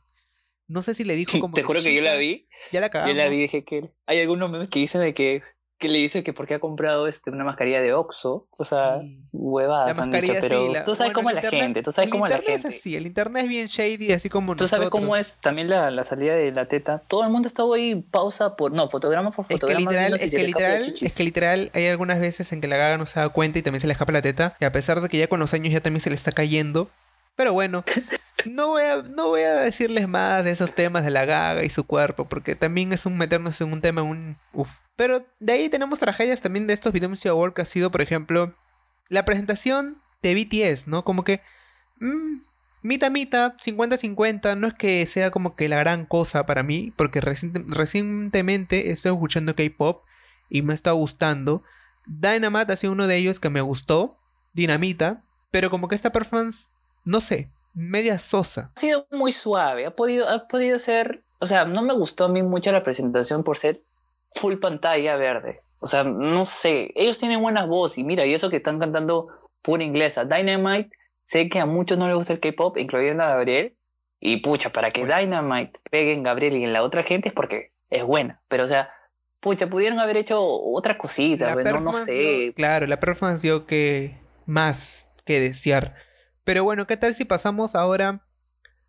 No 0.68 0.82
sé 0.82 0.94
si 0.94 1.04
le 1.04 1.14
dijo 1.16 1.38
como 1.40 1.54
Te 1.54 1.62
juro 1.62 1.82
que 1.82 1.94
yo 1.94 2.00
la 2.02 2.10
"Chica, 2.12 2.18
vi, 2.18 2.48
ya 2.72 2.80
la 2.80 2.86
yo 2.86 2.92
cagamos. 2.92 3.16
la 3.16 3.28
vi 3.28 3.36
y 3.36 3.40
dije 3.42 3.64
que 3.64 3.90
hay 4.06 4.20
algunos 4.20 4.50
memes 4.50 4.70
que 4.70 4.78
dicen 4.80 5.00
de 5.00 5.14
que, 5.14 5.42
que 5.82 5.88
le 5.88 5.98
dice 5.98 6.22
que 6.24 6.32
porque 6.32 6.54
ha 6.54 6.58
comprado 6.60 7.06
este, 7.08 7.30
una 7.30 7.44
mascarilla 7.44 7.80
de 7.82 7.92
Oxxo, 7.92 8.46
o 8.56 8.64
sea, 8.64 9.00
Sí. 9.02 9.18
La 9.32 9.38
huevadas 9.38 9.98
han 9.98 10.10
dicho, 10.10 10.26
mascarilla 10.32 10.40
pero 10.40 10.66
sí, 10.66 10.72
la- 10.72 10.84
tú 10.84 10.94
sabes 10.94 11.12
bueno, 11.12 11.14
cómo 11.18 11.28
es 11.30 11.34
la 11.34 11.40
internet- 11.42 11.62
gente, 11.62 11.82
tú 11.82 11.92
sabes 11.92 12.10
cómo 12.10 12.26
es 12.26 12.30
la 12.30 12.36
internet 12.38 12.60
gente. 12.62 12.74
es 12.76 12.80
así, 12.80 12.96
el 12.96 13.06
internet 13.06 13.42
es 13.44 13.48
bien 13.48 13.66
shady, 13.66 14.12
así 14.12 14.28
como 14.30 14.56
Tú 14.56 14.68
sabes 14.68 14.88
cómo 14.90 15.16
es 15.16 15.36
también 15.40 15.68
la, 15.68 15.90
la 15.90 16.04
salida 16.04 16.34
de 16.34 16.52
la 16.52 16.66
teta. 16.68 17.02
Todo 17.08 17.24
el 17.24 17.30
mundo 17.30 17.48
estaba 17.48 17.74
ahí 17.76 17.96
pausa 17.96 18.56
por. 18.56 18.72
No, 18.72 18.88
fotograma 18.88 19.30
por 19.30 19.44
Es 19.44 19.48
que 19.48 19.54
fotograma. 19.54 19.80
literal, 19.90 20.02
viendo 20.12 20.18
si 20.18 20.24
es 20.24 20.30
que 20.30 20.38
la 20.38 20.46
literal, 20.46 20.94
es 21.00 21.14
que 21.14 21.24
literal 21.24 21.70
hay 21.74 21.86
algunas 21.88 22.20
veces 22.20 22.52
en 22.52 22.60
que 22.60 22.68
la 22.68 22.76
gaga 22.76 22.96
no 22.98 23.06
se 23.06 23.20
da 23.20 23.28
cuenta 23.28 23.58
y 23.58 23.62
también 23.62 23.80
se 23.80 23.86
le 23.88 23.92
escapa 23.94 24.12
la 24.12 24.22
teta. 24.22 24.54
Y 24.60 24.64
a 24.64 24.72
pesar 24.72 25.00
de 25.00 25.08
que 25.08 25.18
ya 25.18 25.26
con 25.26 25.40
los 25.40 25.52
años 25.54 25.72
ya 25.72 25.80
también 25.80 26.00
se 26.00 26.08
le 26.10 26.14
está 26.16 26.32
cayendo. 26.32 26.88
Pero 27.34 27.54
bueno, 27.54 27.82
no 28.44 28.68
voy 28.68 28.82
a, 28.82 29.02
no 29.02 29.28
voy 29.28 29.40
a 29.40 29.54
decirles 29.54 30.06
más 30.06 30.44
de 30.44 30.50
esos 30.50 30.74
temas 30.74 31.02
de 31.04 31.10
la 31.10 31.24
gaga 31.24 31.64
y 31.64 31.70
su 31.70 31.84
cuerpo, 31.84 32.26
porque 32.26 32.54
también 32.54 32.92
es 32.92 33.06
un 33.06 33.16
meternos 33.16 33.58
en 33.62 33.72
un 33.72 33.80
tema, 33.80 34.02
un 34.02 34.36
uf. 34.52 34.68
Pero 35.02 35.26
de 35.40 35.52
ahí 35.52 35.68
tenemos 35.68 35.98
tragedias 35.98 36.40
también 36.40 36.68
de 36.68 36.74
estos 36.74 36.92
Video 36.92 37.08
Music 37.08 37.28
Award 37.28 37.54
que 37.54 37.62
ha 37.62 37.64
sido, 37.64 37.90
por 37.90 38.02
ejemplo, 38.02 38.54
la 39.08 39.24
presentación 39.24 39.96
de 40.22 40.32
BTS, 40.36 40.86
¿no? 40.86 41.02
Como 41.02 41.24
que 41.24 41.40
mm, 41.98 42.36
Mita 42.82 43.10
mita, 43.10 43.56
50-50, 43.56 44.56
no 44.56 44.68
es 44.68 44.74
que 44.74 45.04
sea 45.06 45.32
como 45.32 45.56
que 45.56 45.68
la 45.68 45.78
gran 45.80 46.06
cosa 46.06 46.46
para 46.46 46.62
mí, 46.62 46.92
porque 46.94 47.20
reciente- 47.20 47.64
recientemente 47.66 48.92
estoy 48.92 49.10
escuchando 49.10 49.56
K-pop 49.56 50.04
y 50.48 50.62
me 50.62 50.72
está 50.72 50.92
gustando. 50.92 51.64
Dynamite 52.06 52.72
ha 52.72 52.76
sido 52.76 52.92
uno 52.92 53.08
de 53.08 53.16
ellos 53.16 53.40
que 53.40 53.50
me 53.50 53.60
gustó, 53.60 54.16
Dinamita, 54.52 55.24
pero 55.50 55.68
como 55.68 55.88
que 55.88 55.96
esta 55.96 56.10
performance, 56.12 56.70
no 57.04 57.20
sé, 57.20 57.48
media 57.74 58.20
sosa. 58.20 58.70
Ha 58.76 58.80
sido 58.80 59.08
muy 59.10 59.32
suave. 59.32 59.84
Ha 59.84 59.96
podido, 59.96 60.28
ha 60.28 60.46
podido 60.46 60.78
ser. 60.78 61.24
O 61.40 61.48
sea, 61.48 61.64
no 61.64 61.82
me 61.82 61.92
gustó 61.92 62.26
a 62.26 62.28
mí 62.28 62.44
mucho 62.44 62.70
la 62.70 62.84
presentación 62.84 63.42
por 63.42 63.58
ser 63.58 63.80
full 64.34 64.56
pantalla 64.56 65.16
verde. 65.16 65.60
O 65.80 65.86
sea, 65.86 66.04
no 66.04 66.44
sé. 66.44 66.92
Ellos 66.94 67.18
tienen 67.18 67.40
buenas 67.42 67.66
voces 67.68 67.98
y 67.98 68.04
mira, 68.04 68.24
y 68.26 68.34
eso 68.34 68.50
que 68.50 68.56
están 68.58 68.78
cantando 68.78 69.28
pura 69.62 69.82
inglesa. 69.84 70.24
Dynamite, 70.24 70.90
sé 71.24 71.48
que 71.48 71.58
a 71.60 71.66
muchos 71.66 71.98
no 71.98 72.06
les 72.08 72.16
gusta 72.16 72.32
el 72.32 72.40
K-pop, 72.40 72.76
incluyendo 72.78 73.22
a 73.22 73.28
Gabriel. 73.30 73.76
Y 74.20 74.36
pucha, 74.38 74.70
para 74.70 74.90
que 74.90 75.00
Pues. 75.04 75.16
Dynamite 75.16 75.80
pegue 75.90 76.12
en 76.12 76.22
Gabriel 76.22 76.56
y 76.56 76.64
en 76.64 76.72
la 76.72 76.82
otra 76.84 77.02
gente 77.02 77.28
es 77.28 77.34
porque 77.34 77.72
es 77.90 78.04
buena. 78.04 78.40
Pero 78.48 78.62
o 78.64 78.66
sea, 78.68 78.88
pucha, 79.40 79.66
pudieron 79.68 79.98
haber 79.98 80.16
hecho 80.16 80.40
otras 80.40 80.96
cositas, 80.96 81.48
La 81.48 81.60
pues, 81.60 81.82
no, 81.82 81.92
sé. 81.92 82.12
dio- 82.12 82.54
claro, 82.54 82.86
la 82.86 83.00
performance 83.00 83.42
dio 83.42 83.66
que 83.66 84.16
más 84.46 85.12
que 85.24 85.40
desear. 85.40 85.96
Pero 86.44 86.62
bueno, 86.62 86.86
¿qué 86.86 86.96
tal 86.96 87.14
si 87.14 87.24
pasamos 87.24 87.74
ahora 87.74 88.24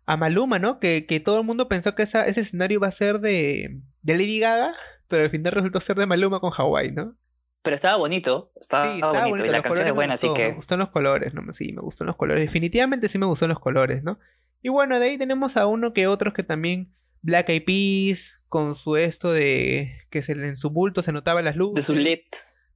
a 0.06 0.16
Maluma, 0.16 0.58
¿no? 0.60 0.78
Que, 0.78 1.06
que 1.06 1.18
todo 1.18 1.40
el 1.40 1.46
mundo 1.46 1.68
pensó 1.68 1.96
que 1.96 2.04
esa- 2.04 2.26
ese 2.26 2.40
escenario 2.42 2.76
iba 2.76 2.86
a 2.86 2.92
ser 2.92 3.18
de, 3.18 3.80
de 4.02 4.12
Lady 4.12 4.38
Gaga, 4.38 4.72
pero 5.14 5.24
al 5.24 5.30
final 5.30 5.52
resultó 5.52 5.80
ser 5.80 5.96
de 5.96 6.06
Maluma 6.06 6.40
con 6.40 6.50
Hawái, 6.50 6.92
¿no? 6.92 7.16
Pero 7.62 7.76
estaba 7.76 7.96
bonito. 7.96 8.52
Estaba, 8.60 8.86
sí, 8.88 8.94
estaba 8.96 9.12
bonito. 9.12 9.30
bonito, 9.30 9.46
Y 9.46 9.52
la 9.52 9.62
canción 9.62 9.86
es 9.86 9.94
buena, 9.94 10.14
así 10.14 10.26
gustó, 10.26 10.36
que. 10.42 10.48
me 10.48 10.54
gustan 10.54 10.78
los 10.80 10.90
colores, 10.90 11.32
¿no? 11.34 11.52
Sí, 11.52 11.72
me 11.72 11.80
gustan 11.80 12.06
los 12.06 12.16
colores. 12.16 12.42
Definitivamente 12.44 13.08
sí 13.08 13.18
me 13.18 13.26
gustan 13.26 13.48
los 13.48 13.58
colores, 13.58 14.02
¿no? 14.02 14.18
Y 14.60 14.68
bueno, 14.68 14.98
de 14.98 15.06
ahí 15.06 15.18
tenemos 15.18 15.56
a 15.56 15.66
uno 15.66 15.92
que 15.92 16.06
otros 16.06 16.34
que 16.34 16.42
también 16.42 16.92
Black 17.22 17.48
Eyed 17.48 17.64
Peas 17.64 18.42
con 18.48 18.74
su 18.74 18.96
esto 18.96 19.32
de 19.32 19.96
que 20.10 20.20
se 20.22 20.32
en 20.32 20.56
su 20.56 20.70
bulto 20.70 21.02
se 21.02 21.12
notaba 21.12 21.40
las 21.42 21.54
De 21.54 21.58
luces. 21.58 21.84
sus 21.86 21.96
LED. 21.96 22.18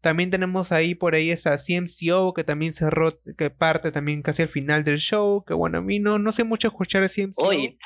También 0.01 0.31
tenemos 0.31 0.71
ahí 0.73 0.95
por 0.95 1.15
ahí 1.15 1.31
esa 1.31 1.59
CMCO 1.59 2.33
que 2.33 2.45
también 2.45 2.73
cerró, 2.73 3.21
que 3.37 3.51
parte 3.51 3.91
también 3.91 4.23
casi 4.23 4.43
al 4.43 4.49
final 4.49 4.85
del 4.85 4.99
show. 4.99 5.45
Que 5.45 5.55
bueno, 5.55 5.79
a 5.79 5.83
mí 5.83 5.99
no, 5.99 6.19
no 6.19 6.33
sé 6.33 6.45
mucho 6.45 6.69
escuchar 6.69 7.05
CMCO. 7.11 7.43
Oye, 7.43 7.79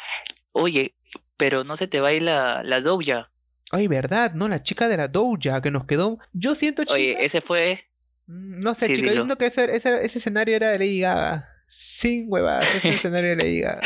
oye, 0.52 0.94
pero 1.36 1.64
no 1.64 1.74
se 1.74 1.88
te 1.88 2.00
va 2.00 2.08
a 2.08 2.12
ir 2.12 2.22
la, 2.22 2.62
la 2.62 2.80
Doja. 2.80 3.31
Ay, 3.72 3.88
verdad, 3.88 4.32
¿no? 4.34 4.48
La 4.48 4.62
chica 4.62 4.86
de 4.86 4.96
la 4.96 5.08
Doja 5.08 5.60
que 5.62 5.70
nos 5.70 5.84
quedó. 5.86 6.18
Yo 6.32 6.54
siento, 6.54 6.84
chica. 6.84 6.94
Oye, 6.94 7.24
ese 7.24 7.40
fue. 7.40 7.84
mm, 8.26 8.60
No 8.60 8.74
sé, 8.74 8.86
sí, 8.86 8.94
dilo. 8.94 9.12
siento 9.12 9.36
que 9.36 9.46
ese, 9.46 9.64
ese, 9.74 10.04
ese 10.04 10.18
escenario 10.18 10.54
era 10.54 10.68
de 10.70 10.78
Lady 10.78 11.00
Gaga. 11.00 11.48
Sin 11.68 12.26
huevadas, 12.28 12.66
ese 12.76 12.88
escenario 12.90 13.30
de 13.30 13.36
Lady 13.36 13.60
Gaga. 13.62 13.80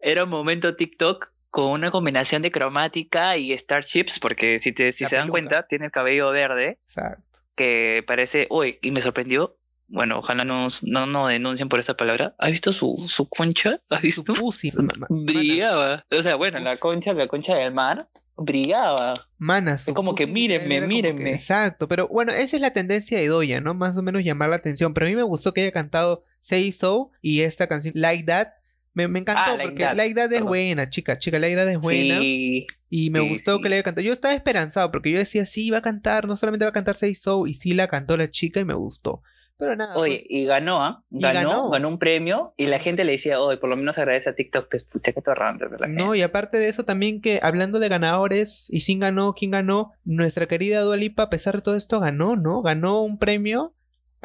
Era 0.00 0.24
un 0.24 0.30
momento 0.30 0.74
TikTok 0.76 1.30
con 1.50 1.66
una 1.70 1.90
combinación 1.92 2.42
de 2.42 2.50
cromática 2.50 3.36
y 3.36 3.56
Starships, 3.56 4.18
porque 4.18 4.58
si, 4.58 4.72
te, 4.72 4.90
si 4.90 5.04
La 5.04 5.10
se 5.10 5.16
dan 5.16 5.28
cuenta, 5.28 5.66
tiene 5.68 5.86
el 5.86 5.92
cabello 5.92 6.30
verde, 6.32 6.78
Exacto. 6.84 7.38
que 7.54 8.02
parece. 8.06 8.48
Uy, 8.50 8.78
y 8.82 8.90
me 8.90 9.00
sorprendió. 9.00 9.56
Bueno, 9.86 10.18
ojalá 10.18 10.44
no 10.44 10.62
nos 10.64 10.82
no, 10.82 11.06
no 11.06 11.28
denuncien 11.28 11.68
por 11.68 11.78
esta 11.78 11.96
palabra. 11.96 12.34
¿Has 12.38 12.50
visto 12.50 12.72
su, 12.72 12.96
su 13.06 13.28
concha? 13.28 13.80
¿Has 13.90 14.00
Su 14.00 14.06
visto? 14.06 14.34
pussy, 14.34 14.72
ma- 14.72 14.82
mana. 14.98 15.06
Brillaba. 15.08 16.04
O 16.10 16.22
sea, 16.22 16.34
bueno, 16.34 16.58
la 16.58 16.76
concha, 16.78 17.12
la 17.12 17.26
concha 17.28 17.54
del 17.54 17.72
mar, 17.72 17.98
brillaba. 18.36 19.14
Mana, 19.38 19.78
su 19.78 19.94
como 19.94 20.14
que 20.14 20.26
mírenme, 20.26 20.80
que- 20.80 20.86
mírenme. 20.86 21.30
exacto, 21.32 21.88
pero 21.88 22.08
bueno, 22.08 22.32
esa 22.32 22.56
es 22.56 22.60
la 22.62 22.72
tendencia 22.72 23.18
de 23.18 23.28
Doya, 23.28 23.60
¿no? 23.60 23.74
Más 23.74 23.96
o 23.96 24.02
menos 24.02 24.24
llamar 24.24 24.48
la 24.50 24.56
atención. 24.56 24.92
Pero 24.94 25.06
a 25.06 25.08
mí 25.08 25.16
me 25.16 25.22
gustó 25.22 25.52
que 25.52 25.62
haya 25.62 25.72
cantado 25.72 26.24
Say 26.40 26.72
So 26.72 27.10
y 27.22 27.40
esta 27.40 27.66
canción 27.66 27.92
Like 27.96 28.24
That. 28.24 28.48
Me, 28.96 29.08
me 29.08 29.18
encantó 29.18 29.42
Ah, 29.44 29.56
Like 29.56 29.70
porque 29.70 29.82
That, 29.84 29.96
Like 29.96 30.14
That 30.14 30.24
es 30.26 30.30
perdón. 30.30 30.48
buena, 30.48 30.88
chica, 30.90 31.18
chica, 31.18 31.38
Like 31.38 31.56
That 31.56 31.68
es 31.68 31.78
buena. 31.80 32.18
Sí. 32.20 32.66
Y 32.90 33.10
me 33.10 33.20
sí, 33.20 33.28
gustó 33.28 33.56
sí. 33.56 33.62
que 33.62 33.68
le 33.68 33.74
haya 33.76 33.82
cantado. 33.82 34.04
Yo 34.06 34.12
estaba 34.12 34.34
esperanzado 34.34 34.90
porque 34.92 35.10
yo 35.10 35.18
decía, 35.18 35.46
sí, 35.46 35.70
va 35.70 35.78
a 35.78 35.82
cantar, 35.82 36.28
no 36.28 36.36
solamente 36.36 36.64
va 36.64 36.68
a 36.68 36.72
cantar 36.72 36.94
Say 36.94 37.14
So, 37.16 37.46
y 37.48 37.54
sí 37.54 37.74
la 37.74 37.88
cantó 37.88 38.16
la 38.16 38.30
chica 38.30 38.60
y 38.60 38.64
me 38.64 38.74
gustó. 38.74 39.22
Pero 39.56 39.76
nada, 39.76 39.96
Oye, 39.96 40.16
pues, 40.16 40.26
y 40.28 40.44
ganó, 40.46 40.82
¿ah? 40.84 41.04
Y 41.10 41.20
Ganó, 41.22 41.48
ganó. 41.50 41.70
ganó, 41.70 41.88
un 41.88 41.98
premio 41.98 42.54
y 42.56 42.66
la 42.66 42.78
gente 42.80 43.04
le 43.04 43.12
decía, 43.12 43.40
oye, 43.40 43.56
por 43.58 43.70
lo 43.70 43.76
menos 43.76 43.96
agradece 43.98 44.28
a 44.30 44.34
TikTok, 44.34 44.68
pues 44.68 44.84
pucha 44.84 45.12
que 45.12 45.22
torrante 45.22 45.68
de 45.68 45.78
la 45.78 45.86
gente. 45.86 46.02
no, 46.02 46.14
y 46.14 46.22
aparte 46.22 46.58
de 46.58 46.68
eso 46.68 46.84
también 46.84 47.20
que 47.20 47.38
hablando 47.42 47.78
de 47.78 47.88
ganadores 47.88 48.66
y 48.70 48.80
sin 48.80 48.98
ganó, 49.00 49.34
quién 49.34 49.52
ganó, 49.52 49.92
nuestra 50.04 50.46
querida 50.46 50.80
Dua 50.80 50.96
Lipa, 50.96 51.24
a 51.24 51.30
pesar 51.30 51.54
de 51.56 51.62
todo 51.62 51.76
esto, 51.76 52.00
ganó, 52.00 52.34
¿no? 52.36 52.62
Ganó 52.62 53.02
un 53.02 53.18
premio 53.18 53.74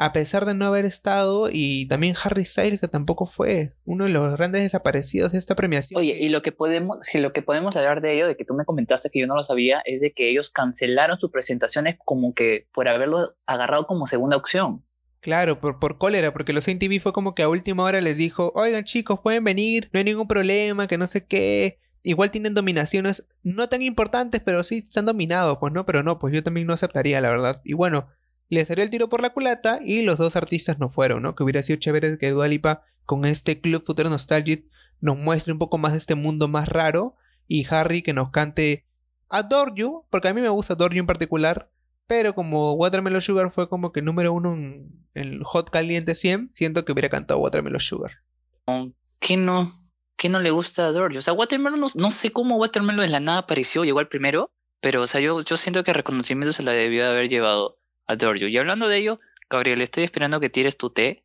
a 0.02 0.14
pesar 0.14 0.46
de 0.46 0.54
no 0.54 0.64
haber 0.64 0.86
estado 0.86 1.50
y 1.52 1.86
también 1.86 2.14
Harry 2.24 2.46
Styles 2.46 2.80
que 2.80 2.88
tampoco 2.88 3.26
fue 3.26 3.74
uno 3.84 4.06
de 4.06 4.10
los 4.10 4.34
grandes 4.34 4.62
desaparecidos 4.62 5.32
de 5.32 5.38
esta 5.38 5.54
premiación. 5.54 6.00
Oye, 6.00 6.14
que- 6.14 6.24
y 6.24 6.28
lo 6.30 6.40
que 6.40 6.52
podemos, 6.52 6.98
si 7.02 7.18
lo 7.18 7.34
que 7.34 7.42
podemos 7.42 7.76
hablar 7.76 8.00
de 8.00 8.14
ello, 8.14 8.26
de 8.26 8.34
que 8.34 8.46
tú 8.46 8.54
me 8.54 8.64
comentaste 8.64 9.10
que 9.10 9.20
yo 9.20 9.26
no 9.26 9.34
lo 9.36 9.42
sabía, 9.42 9.82
es 9.84 10.00
de 10.00 10.12
que 10.14 10.30
ellos 10.30 10.48
cancelaron 10.50 11.20
sus 11.20 11.30
presentaciones 11.30 11.98
como 12.02 12.32
que 12.32 12.66
por 12.72 12.90
haberlo 12.90 13.34
agarrado 13.44 13.86
como 13.86 14.06
segunda 14.06 14.38
opción. 14.38 14.84
Claro, 15.20 15.60
por, 15.60 15.78
por 15.78 15.98
cólera, 15.98 16.32
porque 16.32 16.54
los 16.54 16.66
MTV 16.66 17.00
fue 17.00 17.12
como 17.12 17.34
que 17.34 17.42
a 17.42 17.48
última 17.48 17.82
hora 17.82 18.00
les 18.00 18.16
dijo, 18.16 18.52
oigan 18.54 18.84
chicos, 18.84 19.20
pueden 19.22 19.44
venir, 19.44 19.90
no 19.92 19.98
hay 19.98 20.04
ningún 20.04 20.26
problema, 20.26 20.86
que 20.86 20.96
no 20.96 21.06
sé 21.06 21.26
qué. 21.26 21.78
Igual 22.02 22.30
tienen 22.30 22.54
dominaciones 22.54 23.26
no 23.42 23.68
tan 23.68 23.82
importantes, 23.82 24.40
pero 24.42 24.64
sí 24.64 24.78
están 24.78 25.04
dominados, 25.04 25.58
pues 25.60 25.74
no, 25.74 25.84
pero 25.84 26.02
no, 26.02 26.18
pues 26.18 26.32
yo 26.32 26.42
también 26.42 26.66
no 26.66 26.72
aceptaría, 26.72 27.20
la 27.20 27.28
verdad. 27.28 27.60
Y 27.64 27.74
bueno, 27.74 28.08
le 28.48 28.64
salió 28.64 28.82
el 28.82 28.88
tiro 28.88 29.10
por 29.10 29.20
la 29.20 29.30
culata 29.30 29.80
y 29.84 30.02
los 30.02 30.16
dos 30.16 30.36
artistas 30.36 30.78
no 30.78 30.88
fueron, 30.88 31.22
¿no? 31.22 31.34
Que 31.34 31.44
hubiera 31.44 31.62
sido 31.62 31.78
chévere 31.78 32.16
que 32.16 32.30
Dua 32.30 32.48
Lipa 32.48 32.82
con 33.04 33.26
este 33.26 33.60
Club 33.60 33.84
Futuro 33.84 34.08
Nostalgic 34.08 34.64
nos 35.00 35.18
muestre 35.18 35.52
un 35.52 35.58
poco 35.58 35.76
más 35.76 35.92
de 35.92 35.98
este 35.98 36.14
mundo 36.14 36.48
más 36.48 36.68
raro 36.68 37.14
y 37.46 37.66
Harry 37.68 38.02
que 38.02 38.14
nos 38.14 38.30
cante 38.30 38.86
Adore 39.28 39.72
You, 39.76 40.04
porque 40.10 40.28
a 40.28 40.34
mí 40.34 40.40
me 40.40 40.48
gusta 40.48 40.72
Adore 40.72 40.96
You 40.96 41.00
en 41.00 41.06
particular, 41.06 41.70
pero 42.10 42.34
como 42.34 42.72
Watermelon 42.72 43.22
Sugar 43.22 43.52
fue 43.52 43.68
como 43.68 43.92
que 43.92 44.02
número 44.02 44.32
uno 44.32 44.52
en 44.52 45.06
el 45.14 45.44
Hot 45.44 45.70
Caliente 45.70 46.16
100, 46.16 46.50
siento 46.52 46.84
que 46.84 46.90
hubiera 46.90 47.08
cantado 47.08 47.38
Watermelon 47.38 47.78
Sugar. 47.78 48.10
¿Qué 49.20 49.36
no? 49.36 49.70
¿qué 50.16 50.28
no 50.28 50.40
le 50.40 50.50
gusta 50.50 50.88
a 50.88 50.92
George? 50.92 51.18
O 51.18 51.22
sea, 51.22 51.34
Watermelon, 51.34 51.84
no, 51.94 52.10
sé 52.10 52.32
cómo 52.32 52.56
Watermelon 52.56 53.02
de 53.02 53.12
la 53.12 53.20
nada 53.20 53.38
apareció, 53.38 53.84
llegó 53.84 54.00
al 54.00 54.08
primero, 54.08 54.50
pero, 54.80 55.02
o 55.02 55.06
sea, 55.06 55.20
yo, 55.20 55.40
yo 55.42 55.56
siento 55.56 55.84
que 55.84 55.92
el 55.92 55.94
reconocimiento 55.94 56.52
se 56.52 56.64
la 56.64 56.72
debió 56.72 57.04
de 57.04 57.10
haber 57.10 57.28
llevado 57.28 57.78
a 58.08 58.16
Giorgio. 58.16 58.48
Y 58.48 58.58
hablando 58.58 58.88
de 58.88 58.96
ello, 58.96 59.20
Gabriel, 59.48 59.80
estoy 59.80 60.02
esperando 60.02 60.40
que 60.40 60.50
tires 60.50 60.76
tu 60.76 60.90
té, 60.90 61.22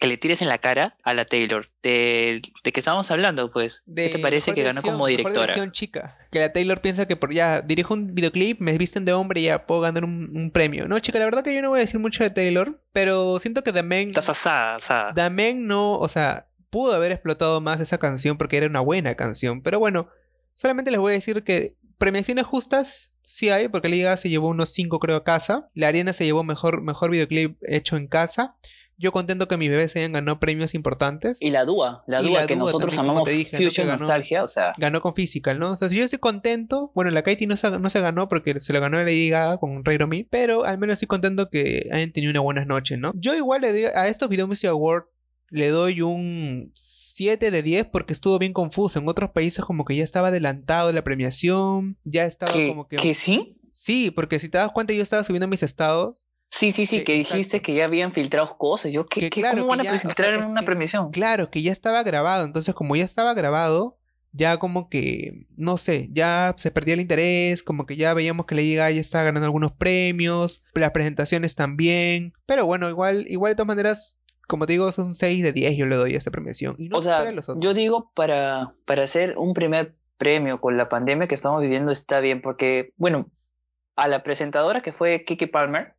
que 0.00 0.08
le 0.08 0.16
tires 0.16 0.40
en 0.40 0.48
la 0.48 0.56
cara 0.58 0.96
a 1.04 1.12
la 1.12 1.26
Taylor, 1.26 1.68
de, 1.82 2.40
de 2.64 2.72
que 2.72 2.80
estábamos 2.80 3.10
hablando, 3.10 3.52
pues. 3.52 3.84
¿Qué 3.94 4.08
te 4.08 4.18
parece 4.18 4.54
que 4.54 4.62
ganó 4.62 4.80
como 4.80 5.06
directora? 5.06 5.70
chica. 5.72 6.16
Que 6.30 6.40
la 6.40 6.52
Taylor 6.52 6.80
piensa 6.80 7.06
que 7.06 7.16
por 7.16 7.34
ya 7.34 7.60
dirijo 7.60 7.92
un 7.92 8.14
videoclip, 8.14 8.60
me 8.60 8.76
visten 8.78 9.04
de 9.04 9.12
hombre 9.12 9.42
y 9.42 9.44
ya 9.44 9.66
puedo 9.66 9.82
ganar 9.82 10.04
un, 10.04 10.34
un 10.34 10.50
premio. 10.50 10.88
No, 10.88 10.98
chica, 11.00 11.18
la 11.18 11.26
verdad 11.26 11.44
que 11.44 11.54
yo 11.54 11.60
no 11.60 11.68
voy 11.68 11.80
a 11.80 11.82
decir 11.82 12.00
mucho 12.00 12.24
de 12.24 12.30
Taylor, 12.30 12.82
pero 12.92 13.38
siento 13.40 13.62
que 13.62 13.74
The 13.74 13.82
Man, 13.82 14.08
Estás 14.08 14.30
asada, 14.30 14.76
asada. 14.76 15.12
The 15.14 15.28
Man 15.28 15.66
no, 15.66 15.98
o 15.98 16.08
sea, 16.08 16.48
pudo 16.70 16.94
haber 16.94 17.12
explotado 17.12 17.60
más 17.60 17.78
esa 17.78 17.98
canción 17.98 18.38
porque 18.38 18.56
era 18.56 18.68
una 18.68 18.80
buena 18.80 19.14
canción. 19.16 19.60
Pero 19.60 19.78
bueno, 19.80 20.08
solamente 20.54 20.90
les 20.90 21.00
voy 21.00 21.12
a 21.12 21.16
decir 21.16 21.44
que 21.44 21.76
premiaciones 21.98 22.46
justas 22.46 23.12
sí 23.22 23.50
hay, 23.50 23.68
porque 23.68 23.90
Liga 23.90 24.16
se 24.16 24.30
llevó 24.30 24.48
unos 24.48 24.70
5 24.70 24.98
creo 24.98 25.16
a 25.16 25.24
casa. 25.24 25.68
La 25.74 25.88
Arena 25.88 26.14
se 26.14 26.24
llevó 26.24 26.42
mejor, 26.42 26.80
mejor 26.80 27.10
videoclip 27.10 27.58
hecho 27.62 27.98
en 27.98 28.06
casa. 28.06 28.56
Yo 29.00 29.12
contento 29.12 29.48
que 29.48 29.56
mis 29.56 29.70
bebés 29.70 29.96
hayan 29.96 30.12
ganado 30.12 30.38
premios 30.38 30.74
importantes. 30.74 31.38
Y 31.40 31.48
la 31.48 31.64
Dúa, 31.64 32.04
la 32.06 32.20
la 32.20 32.46
que 32.46 32.54
nosotros 32.54 32.94
también, 32.94 33.24
Que 33.24 33.84
ganó. 33.84 34.00
Nostalgia, 34.00 34.44
o 34.44 34.48
sea, 34.48 34.74
ganó 34.76 35.00
con 35.00 35.14
Physical, 35.14 35.58
¿no? 35.58 35.72
O 35.72 35.76
sea, 35.76 35.88
si 35.88 35.96
yo 35.96 36.04
estoy 36.04 36.18
contento, 36.18 36.92
bueno, 36.94 37.10
la 37.10 37.22
Katie 37.22 37.46
no 37.46 37.56
se, 37.56 37.78
no 37.78 37.88
se 37.88 38.00
ganó 38.02 38.28
porque 38.28 38.60
se 38.60 38.74
lo 38.74 38.80
ganó 38.80 38.98
Lady 38.98 39.30
Gaga 39.30 39.56
con 39.56 39.82
Rey 39.86 39.98
Me, 40.06 40.26
pero 40.28 40.64
al 40.64 40.76
menos 40.76 40.94
estoy 40.94 41.08
contento 41.08 41.48
que 41.48 41.88
hayan 41.90 42.12
tenido 42.12 42.30
una 42.30 42.40
buena 42.40 42.66
noche, 42.66 42.98
¿no? 42.98 43.12
Yo 43.14 43.34
igual 43.34 43.62
le 43.62 43.72
doy 43.72 43.84
a 43.84 44.06
estos 44.06 44.28
Video 44.28 44.46
Music 44.46 44.68
Awards 44.68 45.06
le 45.50 45.68
doy 45.68 46.00
un 46.00 46.70
7 46.74 47.50
de 47.50 47.62
10 47.62 47.86
porque 47.86 48.12
estuvo 48.12 48.38
bien 48.38 48.52
confuso. 48.52 48.98
En 48.98 49.08
otros 49.08 49.30
países 49.30 49.64
como 49.64 49.84
que 49.84 49.96
ya 49.96 50.04
estaba 50.04 50.28
adelantado 50.28 50.92
la 50.92 51.02
premiación, 51.02 51.98
ya 52.04 52.24
estaba 52.24 52.52
como 52.52 52.86
que... 52.86 52.96
que 52.96 53.14
sí. 53.14 53.56
Sí, 53.72 54.10
porque 54.10 54.38
si 54.38 54.48
te 54.48 54.58
das 54.58 54.70
cuenta 54.72 54.92
yo 54.92 55.02
estaba 55.02 55.24
subiendo 55.24 55.48
mis 55.48 55.62
estados. 55.62 56.24
Sí, 56.50 56.72
sí, 56.72 56.84
sí, 56.84 56.98
Que- 56.98 57.04
que 57.04 57.12
dijiste 57.14 57.40
exacto. 57.58 57.66
que 57.66 57.74
ya 57.74 57.84
habían 57.84 58.12
filtrado 58.12 58.58
cosas. 58.58 58.92
Yo, 58.92 59.06
¿qué, 59.06 59.20
Que 59.20 59.30
qué- 59.30 59.40
claro, 59.40 59.58
¿cómo 59.58 59.68
van 59.70 59.80
que 59.80 59.88
a 59.88 59.96
ya, 59.96 60.08
o 60.08 60.12
sea, 60.14 60.46
una 60.46 60.60
que- 60.60 60.66
premiación? 60.66 61.10
Claro, 61.12 61.50
que 61.50 61.62
ya 61.62 61.72
estaba 61.72 62.02
grabado. 62.02 62.44
Entonces, 62.44 62.74
como 62.74 62.96
ya 62.96 63.04
estaba 63.04 63.34
grabado, 63.34 63.96
ya 64.32 64.58
como 64.58 64.88
que, 64.88 65.46
no 65.56 65.76
sé, 65.76 66.08
ya 66.12 66.54
se 66.56 66.70
perdía 66.70 66.94
el 66.94 67.00
interés, 67.00 67.62
como 67.62 67.86
que 67.86 67.96
ya 67.96 68.14
veíamos 68.14 68.46
que 68.46 68.54
Lady 68.56 68.74
Gaga 68.74 68.90
ya 68.90 69.00
estaba 69.00 69.24
ganando 69.24 69.44
algunos 69.46 69.72
premios, 69.72 70.62
las 70.74 70.90
presentaciones 70.90 71.54
también. 71.54 72.32
Pero 72.46 72.66
bueno, 72.66 72.88
igual, 72.88 73.26
igual 73.28 73.52
de 73.52 73.56
todas 73.56 73.68
maneras, 73.68 74.18
como 74.48 74.66
te 74.66 74.72
digo, 74.72 74.88
es 74.88 74.98
un 74.98 75.14
6 75.14 75.42
de 75.44 75.52
10 75.52 75.76
yo 75.76 75.86
le 75.86 75.94
doy 75.96 76.14
a 76.14 76.18
esta 76.18 76.30
premiación. 76.32 76.74
Y 76.78 76.88
no 76.88 76.98
o 76.98 77.02
sea, 77.02 77.22
los 77.30 77.48
otros. 77.48 77.62
yo 77.64 77.74
digo 77.74 78.10
para, 78.14 78.72
para 78.86 79.04
hacer 79.04 79.38
un 79.38 79.54
primer 79.54 79.94
premio 80.16 80.60
con 80.60 80.76
la 80.76 80.88
pandemia 80.88 81.28
que 81.28 81.34
estamos 81.36 81.62
viviendo 81.62 81.92
está 81.92 82.20
bien, 82.20 82.42
porque, 82.42 82.92
bueno, 82.96 83.30
a 83.96 84.08
la 84.08 84.22
presentadora 84.24 84.82
que 84.82 84.92
fue 84.92 85.24
Kiki 85.24 85.46
Palmer, 85.46 85.94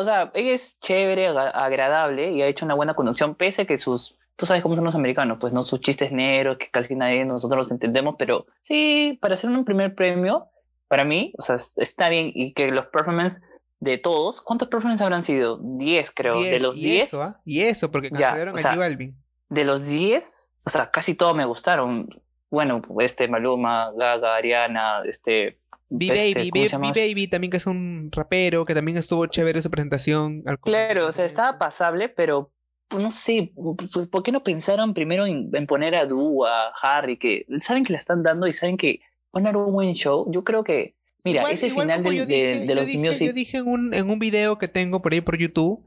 o 0.00 0.04
sea, 0.04 0.30
ella 0.34 0.52
es 0.54 0.78
chévere, 0.80 1.28
aga- 1.28 1.50
agradable 1.50 2.32
y 2.32 2.42
ha 2.42 2.46
hecho 2.46 2.64
una 2.64 2.74
buena 2.74 2.94
conducción, 2.94 3.34
pese 3.34 3.62
a 3.62 3.64
que 3.66 3.78
sus, 3.78 4.16
tú 4.36 4.46
sabes 4.46 4.62
cómo 4.62 4.74
son 4.76 4.84
los 4.84 4.94
americanos, 4.94 5.38
pues 5.40 5.52
no 5.52 5.62
sus 5.62 5.80
chistes 5.80 6.10
negros, 6.12 6.56
que 6.58 6.70
casi 6.70 6.96
nadie 6.96 7.18
de 7.18 7.24
nosotros 7.26 7.58
los 7.58 7.70
entendemos, 7.70 8.16
pero 8.18 8.46
sí, 8.60 9.18
para 9.20 9.34
hacer 9.34 9.50
un 9.50 9.64
primer 9.64 9.94
premio, 9.94 10.48
para 10.88 11.04
mí, 11.04 11.32
o 11.38 11.42
sea, 11.42 11.56
es- 11.56 11.74
está 11.78 12.08
bien 12.08 12.32
y 12.34 12.52
que 12.52 12.70
los 12.70 12.86
performances 12.86 13.42
de 13.78 13.96
todos, 13.98 14.40
¿cuántos 14.42 14.68
performances 14.68 15.02
habrán 15.04 15.22
sido? 15.22 15.58
10 15.62 16.10
creo, 16.12 16.34
de 16.34 16.48
10, 16.50 16.62
los 16.62 16.76
y 16.76 16.82
10. 16.84 17.04
Eso, 17.08 17.22
¿ah? 17.22 17.40
Y 17.44 17.60
eso, 17.62 17.90
porque 17.90 18.10
Ya, 18.12 18.34
o 18.52 18.54
a 18.56 18.58
sea, 18.58 18.76
Balvin. 18.76 19.16
de 19.48 19.64
los 19.64 19.86
10, 19.86 20.50
o 20.66 20.70
sea, 20.70 20.90
casi 20.90 21.14
todos 21.14 21.34
me 21.34 21.44
gustaron. 21.44 22.08
Bueno, 22.50 22.82
este 23.00 23.28
Maluma, 23.28 23.92
Gaga, 23.96 24.36
Ariana, 24.36 25.02
este. 25.04 25.58
B-Baby, 25.92 26.50
este, 26.64 27.28
también 27.28 27.50
que 27.50 27.56
es 27.56 27.66
un 27.66 28.10
rapero, 28.12 28.64
que 28.64 28.74
también 28.74 28.96
estuvo 28.96 29.26
chévere 29.26 29.60
su 29.60 29.70
presentación. 29.70 30.42
al 30.46 30.58
Claro, 30.60 31.06
o 31.08 31.12
sea, 31.12 31.24
estaba 31.24 31.58
pasable, 31.58 32.08
pero 32.08 32.52
pues, 32.86 33.02
no 33.02 33.10
sé, 33.10 33.52
pues, 33.76 34.06
¿por 34.08 34.22
qué 34.22 34.30
no 34.30 34.42
pensaron 34.44 34.94
primero 34.94 35.26
en, 35.26 35.50
en 35.52 35.66
poner 35.66 35.96
a 35.96 36.06
Dua, 36.06 36.68
a 36.68 36.72
Harry, 36.98 37.18
que 37.18 37.44
saben 37.58 37.82
que 37.84 37.92
la 37.92 37.98
están 37.98 38.22
dando 38.22 38.46
y 38.46 38.52
saben 38.52 38.76
que 38.76 39.00
van 39.32 39.46
a 39.46 39.50
dar 39.50 39.56
un 39.56 39.72
buen 39.72 39.94
show? 39.94 40.30
Yo 40.32 40.44
creo 40.44 40.62
que, 40.62 40.94
mira, 41.24 41.40
Igual- 41.40 41.54
ese 41.54 41.66
igual 41.68 41.86
final 41.86 42.02
del- 42.04 42.26
de, 42.28 42.34
dije- 42.36 42.60
de 42.60 42.66
yo 42.68 42.74
los 42.76 42.86
dije, 42.86 42.98
music, 42.98 43.26
Yo 43.26 43.32
dije 43.32 43.56
en 43.58 43.66
un, 43.68 43.92
en 43.94 44.10
un 44.10 44.18
video 44.20 44.58
que 44.58 44.68
tengo 44.68 45.02
por 45.02 45.12
ahí 45.12 45.20
por 45.20 45.36
YouTube, 45.38 45.84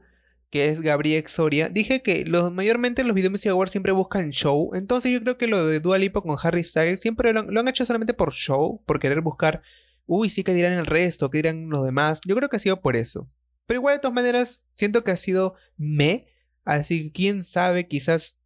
que 0.54 0.68
es 0.68 0.80
Gabriel 0.80 1.26
Soria, 1.26 1.68
dije 1.68 2.00
que 2.00 2.24
los, 2.26 2.52
mayormente 2.52 3.02
los 3.02 3.12
Video 3.16 3.28
Music 3.28 3.50
Awards 3.50 3.72
siempre 3.72 3.90
buscan 3.90 4.30
show. 4.30 4.70
Entonces 4.76 5.10
yo 5.10 5.20
creo 5.20 5.36
que 5.36 5.48
lo 5.48 5.66
de 5.66 5.80
Dua 5.80 5.98
Lipa 5.98 6.20
con 6.20 6.36
Harry 6.40 6.62
Styles 6.62 7.00
siempre 7.00 7.32
lo, 7.32 7.40
han- 7.40 7.66
hecho 7.68 7.84
solamente 7.84 8.14
por 8.14 8.32
show, 8.32 8.80
por 8.86 9.00
querer 9.00 9.20
buscar, 9.20 9.62
uy, 10.06 10.30
sí, 10.30 10.44
que 10.44 10.54
dirán 10.54 10.74
el 10.74 10.86
resto? 10.86 11.28
¿Qué 11.28 11.38
dirán 11.38 11.70
los 11.70 11.84
demás? 11.84 12.20
Yo 12.24 12.36
creo 12.36 12.48
que 12.48 12.54
ha 12.54 12.60
sido 12.60 12.80
por 12.80 12.94
eso. 12.94 13.28
Pero 13.66 13.80
igual 13.80 13.96
de 13.96 13.98
todas 14.02 14.14
maneras, 14.14 14.62
siento 14.76 15.02
que 15.02 15.10
ha 15.10 15.16
sido 15.16 15.54
me. 15.76 16.28
Así 16.64 17.06
que 17.06 17.12
quién 17.12 17.42
sabe, 17.42 17.88
quizás 17.88 18.38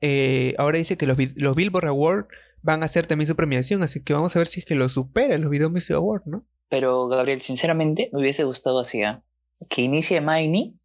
eh, 0.00 0.54
ahora 0.56 0.78
dice 0.78 0.96
que 0.96 1.06
los, 1.06 1.18
los 1.36 1.54
Billboard 1.54 1.88
Awards 1.88 2.28
van 2.62 2.82
a 2.82 2.86
hacer 2.86 3.06
también 3.06 3.26
su 3.26 3.36
premiación. 3.36 3.82
Así 3.82 4.02
que 4.02 4.14
vamos 4.14 4.34
a 4.34 4.38
ver 4.38 4.48
si 4.48 4.60
es 4.60 4.64
que 4.66 4.76
lo 4.76 4.88
superan 4.88 5.42
los 5.42 5.50
Video 5.50 5.68
Music 5.68 5.94
Awards, 5.94 6.26
¿no? 6.26 6.46
pero 6.70 7.06
Gabriel, 7.08 7.42
sinceramente, 7.42 8.08
me 8.14 8.20
hubiese 8.20 8.44
gustado 8.44 8.78
así, 8.78 9.02
¿ah? 9.02 9.22
que 9.68 9.82
inicie 9.82 10.22
Miney, 10.22 10.79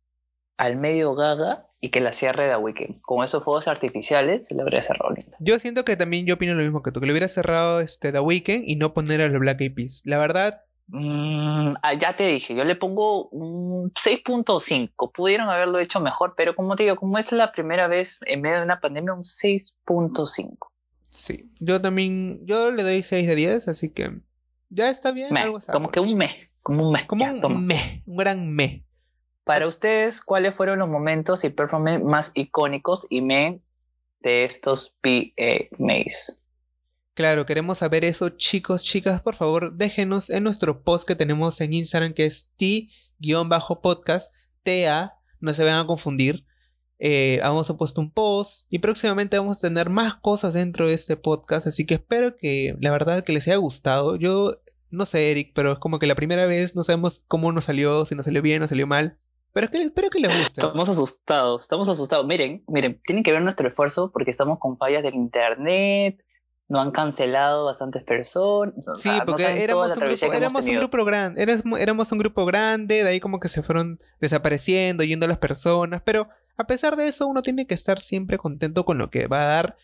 al 0.58 0.78
medio 0.78 1.16
Gaga 1.16 1.68
y 1.82 1.90
que 1.92 2.00
la 2.00 2.14
cierre 2.14 2.50
The 2.50 2.58
Weeknd. 2.58 3.02
Con 3.02 3.24
esos 3.24 3.44
fuegos 3.44 3.68
artificiales 3.68 4.48
se 4.48 4.56
le 4.56 4.62
habría 4.62 4.82
cerrado 4.82 5.14
lindo. 5.14 5.36
Yo 5.40 5.60
siento 5.60 5.86
que 5.86 5.96
también 5.98 6.26
yo 6.26 6.36
opino 6.36 6.54
lo 6.54 6.64
mismo 6.64 6.82
que 6.82 6.92
tú, 6.92 7.00
que 7.00 7.06
le 7.06 7.12
hubiera 7.14 7.28
cerrado 7.28 7.80
este 7.82 8.12
The 8.12 8.20
Weeknd 8.20 8.64
y 8.66 8.76
no 8.76 8.94
poner 8.94 9.22
a 9.22 9.28
los 9.28 9.40
Black 9.40 9.62
Eyed 9.62 9.76
Peas. 9.76 10.02
La 10.06 10.18
verdad, 10.18 10.62
Mm, 10.88 11.72
ah, 11.82 11.94
ya 12.00 12.16
te 12.16 12.26
dije, 12.28 12.54
yo 12.56 12.64
le 12.64 12.76
pongo 12.76 13.28
un 13.30 13.92
6.5. 13.92 15.12
Pudieron 15.12 15.50
haberlo 15.50 15.80
hecho 15.80 16.00
mejor, 16.00 16.36
pero 16.38 16.56
como 16.56 16.76
te 16.76 16.84
digo, 16.84 16.96
como 16.96 17.18
es 17.18 17.32
la 17.32 17.52
primera 17.52 17.88
vez 17.88 18.20
en 18.26 18.42
medio 18.42 18.58
de 18.58 18.64
una 18.64 18.80
pandemia, 18.80 19.14
un 19.14 19.24
6.5. 19.24 20.58
sí. 21.10 21.52
Yo 21.60 21.82
también, 21.82 22.46
yo 22.46 22.72
le 22.72 22.84
doy 22.84 23.02
6 23.02 23.28
de 23.28 23.36
10, 23.36 23.68
así 23.68 23.90
que 23.90 24.20
ya 24.70 24.90
está 24.90 25.12
bien. 25.12 25.34
Meh, 25.34 25.42
algo 25.42 25.60
Como 25.72 25.90
que 25.90 26.00
un 26.00 26.16
mes, 26.16 26.32
como 26.62 26.88
un 26.88 26.94
mes. 26.94 27.06
Como 27.08 27.26
ya, 27.26 27.34
un 27.34 27.42
toma. 27.42 27.60
me, 27.60 28.04
un 28.06 28.18
gran 28.18 28.48
me. 28.54 28.85
Para 29.46 29.68
ustedes, 29.68 30.22
¿cuáles 30.22 30.56
fueron 30.56 30.80
los 30.80 30.90
momentos 30.90 31.44
y 31.44 31.50
performances 31.50 32.04
más 32.04 32.32
icónicos 32.34 33.06
y 33.12 33.22
men 33.22 33.62
de 34.22 34.44
estos 34.44 34.96
PMAs? 35.02 36.40
Claro, 37.14 37.46
queremos 37.46 37.78
saber 37.78 38.04
eso, 38.06 38.30
chicos, 38.30 38.84
chicas, 38.84 39.22
por 39.22 39.36
favor, 39.36 39.74
déjenos 39.74 40.32
en 40.32 40.44
nuestro 40.44 40.82
post 40.84 41.08
que 41.08 41.16
tenemos 41.16 41.62
en 41.62 41.74
Instagram, 41.74 42.14
que 42.14 42.26
es 42.26 42.52
t-podcast, 42.58 44.34
TA, 44.64 45.14
no 45.40 45.54
se 45.54 45.64
vayan 45.64 45.82
a 45.82 45.88
confundir. 45.88 46.44
Eh, 46.98 47.40
hemos 47.44 47.72
puesto 47.78 48.02
un 48.02 48.10
post 48.10 48.66
y 48.72 48.80
próximamente 48.80 49.38
vamos 49.38 49.58
a 49.58 49.68
tener 49.68 49.92
más 49.92 50.16
cosas 50.16 50.56
dentro 50.56 50.88
de 50.88 50.96
este 50.96 51.18
podcast, 51.18 51.68
así 51.68 51.86
que 51.86 51.94
espero 51.94 52.36
que 52.36 52.76
la 52.80 52.90
verdad 52.90 53.24
que 53.24 53.34
les 53.34 53.48
haya 53.48 53.58
gustado. 53.58 54.16
Yo 54.16 54.60
no 54.90 55.06
sé, 55.06 55.30
Eric, 55.30 55.52
pero 55.54 55.74
es 55.74 55.78
como 55.80 56.00
que 56.00 56.08
la 56.08 56.16
primera 56.16 56.48
vez 56.48 56.76
no 56.76 56.84
sabemos 56.84 57.24
cómo 57.28 57.52
nos 57.52 57.66
salió, 57.66 58.06
si 58.08 58.16
nos 58.16 58.26
salió 58.26 58.42
bien 58.42 58.64
o 58.64 58.68
salió 58.68 58.88
mal, 58.88 59.20
pero 59.56 59.68
es 59.68 59.72
que 59.72 59.82
espero 59.82 60.10
que 60.10 60.20
les 60.20 60.38
guste. 60.38 60.60
Estamos 60.60 60.90
asustados, 60.90 61.62
estamos 61.62 61.88
asustados. 61.88 62.28
Miren, 62.28 62.66
miren, 62.68 63.00
tienen 63.06 63.24
que 63.24 63.32
ver 63.32 63.42
nuestro 63.42 63.70
esfuerzo 63.70 64.12
porque 64.12 64.30
estamos 64.30 64.60
con 64.60 64.78
fallas 64.78 65.02
del 65.02 65.16
internet, 65.16 66.22
no 66.68 66.82
han 66.82 66.92
cancelado 66.92 67.64
bastantes 67.64 68.04
personas. 68.04 68.76
Sí, 68.96 69.10
porque 69.26 69.46
éramos, 69.64 69.96
un 69.96 70.04
grupo, 70.04 70.34
éramos 70.34 70.68
un 70.68 70.76
grupo 70.76 71.06
grande, 71.06 71.42
éramos, 71.42 71.80
éramos 71.80 72.12
un 72.12 72.18
grupo 72.18 72.46
grande, 72.46 73.02
de 73.06 73.10
ahí 73.10 73.22
como 73.22 73.40
que 73.40 73.48
se 73.48 73.64
fueron 73.64 73.98
desapareciendo, 74.20 75.06
yendo 75.06 75.26
las 75.26 75.38
personas, 75.38 76.02
pero 76.04 76.28
a 76.58 76.68
pesar 76.68 76.98
de 76.98 77.08
eso 77.08 77.26
uno 77.26 77.42
tiene 77.42 77.66
que 77.66 77.76
estar 77.76 78.02
siempre 78.02 78.38
contento 78.38 78.84
con 78.84 78.98
lo 78.98 79.10
que 79.10 79.28
va 79.28 79.44
a 79.44 79.46
dar, 79.46 79.78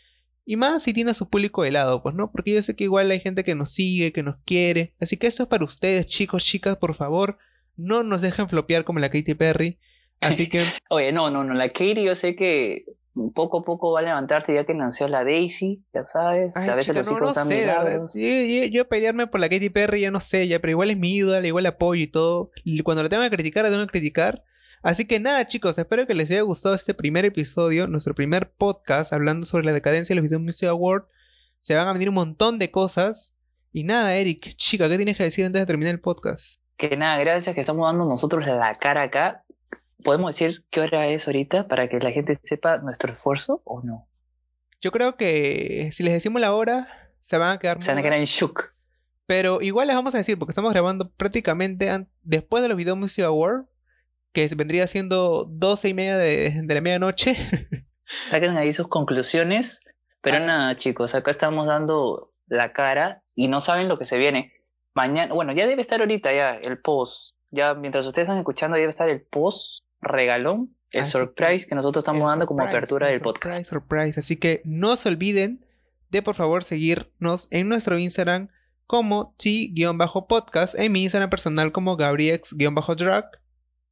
y 0.44 0.58
más 0.58 0.84
si 0.84 0.92
tiene 0.92 1.12
a 1.12 1.14
su 1.14 1.30
público 1.30 1.64
de 1.64 1.72
lado, 1.72 2.04
pues 2.04 2.14
no, 2.14 2.30
porque 2.30 2.54
yo 2.54 2.62
sé 2.62 2.76
que 2.76 2.84
igual 2.84 3.10
hay 3.10 3.22
gente 3.22 3.46
que 3.46 3.56
nos 3.56 3.72
sigue, 3.72 4.12
que 4.12 4.22
nos 4.22 4.36
quiere, 4.44 4.96
así 5.00 5.16
que 5.16 5.28
esto 5.28 5.44
es 5.44 5.50
para 5.50 5.64
ustedes, 5.64 6.08
chicos, 6.08 6.44
chicas, 6.44 6.76
por 6.76 6.94
favor, 6.94 7.38
no 7.82 8.04
nos 8.04 8.22
dejen 8.22 8.48
flopear 8.48 8.84
como 8.84 9.00
la 9.00 9.10
Katy 9.10 9.36
Perry, 9.36 9.80
así 10.20 10.48
que 10.50 10.66
Oye, 10.90 11.12
no, 11.12 11.30
no, 11.30 11.44
no, 11.44 11.54
la 11.54 11.70
Katie 11.70 12.04
yo 12.04 12.16
sé 12.16 12.36
que 12.36 12.86
poco 13.34 13.60
a 13.60 13.64
poco 13.64 13.92
va 13.92 14.00
a 14.00 14.04
levantarse 14.04 14.54
ya 14.54 14.66
que 14.66 14.74
nació 14.74 15.08
la 15.08 15.24
Daisy, 15.24 15.84
ya 15.94 16.06
sabes, 16.06 16.56
Ay, 16.56 16.70
a 16.70 16.76
veces 16.76 16.96
chica, 16.96 17.00
los 17.00 17.12
no, 17.12 17.20
no 17.20 17.28
están 17.28 17.48
sé. 17.48 17.66
Yo, 17.66 18.66
yo, 18.66 18.72
yo 18.72 18.88
pelearme 18.88 19.28
por 19.28 19.42
la 19.42 19.50
Katy 19.50 19.70
Perry 19.70 20.02
ya 20.02 20.12
no 20.12 20.22
sé, 20.22 20.48
ya, 20.48 20.60
pero 20.60 20.72
igual 20.72 20.92
es 20.92 20.98
mi 20.98 21.16
ídola, 21.16 21.46
igual 21.46 21.66
apoyo 21.66 22.02
y 22.02 22.08
todo. 22.08 22.52
Y 22.64 22.80
cuando 22.82 23.04
la 23.04 23.10
tengo 23.10 23.24
que 23.24 23.30
criticar, 23.30 23.64
la 23.64 23.70
tengo 23.70 23.86
que 23.86 23.92
criticar. 23.92 24.44
Así 24.82 25.06
que 25.06 25.20
nada, 25.20 25.48
chicos, 25.48 25.78
espero 25.78 26.08
que 26.08 26.16
les 26.16 26.32
haya 26.32 26.42
gustado 26.42 26.74
este 26.74 26.94
primer 26.94 27.26
episodio, 27.26 27.88
nuestro 27.88 28.16
primer 28.16 28.52
podcast 28.52 29.14
hablando 29.14 29.46
sobre 29.46 29.66
la 29.66 29.74
decadencia 29.74 30.16
de 30.16 30.22
los 30.22 30.28
Video 30.28 30.40
Music 30.40 30.70
Awards. 30.70 31.06
Se 31.60 31.76
van 31.76 31.88
a 31.88 31.94
venir 31.94 32.10
un 32.10 32.16
montón 32.16 32.58
de 32.58 32.72
cosas. 32.72 33.36
Y 33.74 33.84
nada, 33.84 34.16
Eric, 34.16 34.56
chica, 34.56 34.90
¿qué 34.90 34.96
tienes 34.98 35.18
que 35.18 35.24
decir 35.24 35.46
antes 35.46 35.62
de 35.62 35.66
terminar 35.66 35.94
el 35.94 36.02
podcast? 36.02 36.61
Que 36.82 36.98
nada, 36.98 37.20
gracias 37.20 37.54
que 37.54 37.62
estamos 37.62 37.88
dando 37.88 38.06
nosotros 38.06 38.44
la 38.48 38.74
cara 38.74 39.04
acá. 39.04 39.44
¿Podemos 40.04 40.34
decir 40.34 40.66
qué 40.72 40.80
hora 40.82 41.06
es 41.10 41.28
ahorita 41.28 41.68
para 41.68 41.88
que 41.88 42.00
la 42.00 42.10
gente 42.10 42.34
sepa 42.34 42.80
nuestro 42.80 43.14
esfuerzo 43.14 43.62
o 43.66 43.84
no? 43.84 44.08
Yo 44.82 44.92
creo 44.92 45.16
que 45.16 45.92
si 45.92 46.02
les 46.02 46.12
decimos 46.12 46.42
la 46.42 46.56
hora, 46.56 46.88
se 47.20 47.38
van 47.38 47.52
a 47.52 47.60
quedar 47.60 47.84
Se 47.84 47.92
van 47.92 48.00
a 48.00 48.02
quedar 48.02 48.18
en 48.18 48.26
shock. 48.26 48.74
Pero 49.28 49.62
igual 49.62 49.86
les 49.86 49.96
vamos 49.96 50.16
a 50.16 50.18
decir, 50.18 50.40
porque 50.40 50.54
estamos 50.54 50.74
grabando 50.74 51.12
prácticamente 51.12 51.88
después 52.24 52.64
de 52.64 52.70
los 52.70 52.78
Video 52.78 52.96
Music 52.96 53.26
Award, 53.26 53.66
que 54.34 54.48
vendría 54.56 54.88
siendo 54.88 55.46
12 55.46 55.90
y 55.90 55.94
media 55.94 56.18
de, 56.18 56.64
de 56.64 56.74
la 56.74 56.82
medianoche. 56.82 57.36
Saquen 58.28 58.58
ahí 58.58 58.74
sus 58.74 58.88
conclusiones. 58.88 59.82
Pero 60.22 60.38
Ah. 60.38 60.48
nada, 60.48 60.78
chicos, 60.78 61.14
acá 61.14 61.30
estamos 61.30 61.68
dando 61.68 62.34
la 62.48 62.74
cara 62.74 63.22
y 63.36 63.50
no 63.50 63.62
saben 63.62 63.88
lo 63.88 64.00
que 64.00 64.06
se 64.06 64.18
viene. 64.18 64.52
Mañana, 64.94 65.34
bueno, 65.34 65.54
ya 65.54 65.66
debe 65.68 65.82
estar 65.82 66.00
ahorita 66.00 66.32
ya 66.32 66.60
el 66.62 66.80
post. 66.80 67.36
Ya 67.50 67.74
mientras 67.74 68.06
ustedes 68.06 68.28
están 68.28 68.38
escuchando, 68.38 68.78
debe 68.78 68.89
estar 68.89 69.10
el 69.10 69.22
post 69.22 69.84
regalón, 70.02 70.76
el 70.92 71.04
Ah, 71.04 71.08
surprise 71.08 71.68
que 71.68 71.76
nosotros 71.76 72.04
estamos 72.04 72.30
dando 72.30 72.46
como 72.46 72.64
apertura 72.64 73.08
el 73.08 73.14
del 73.14 73.22
podcast. 73.22 73.64
Surprise, 73.64 73.70
surprise. 73.70 74.20
Así 74.20 74.38
que 74.38 74.62
no 74.66 74.96
se 74.96 75.10
olviden 75.10 75.66
de 76.10 76.22
por 76.22 76.36
favor 76.36 76.64
seguirnos 76.64 77.48
en 77.52 77.70
nuestro 77.70 77.98
Instagram 77.98 78.50
como 78.86 79.34
T-podcast, 79.38 80.78
en 80.78 80.92
mi 80.92 81.04
Instagram 81.04 81.30
personal 81.30 81.72
como 81.72 81.96
Gabriex-drag. 81.96 83.26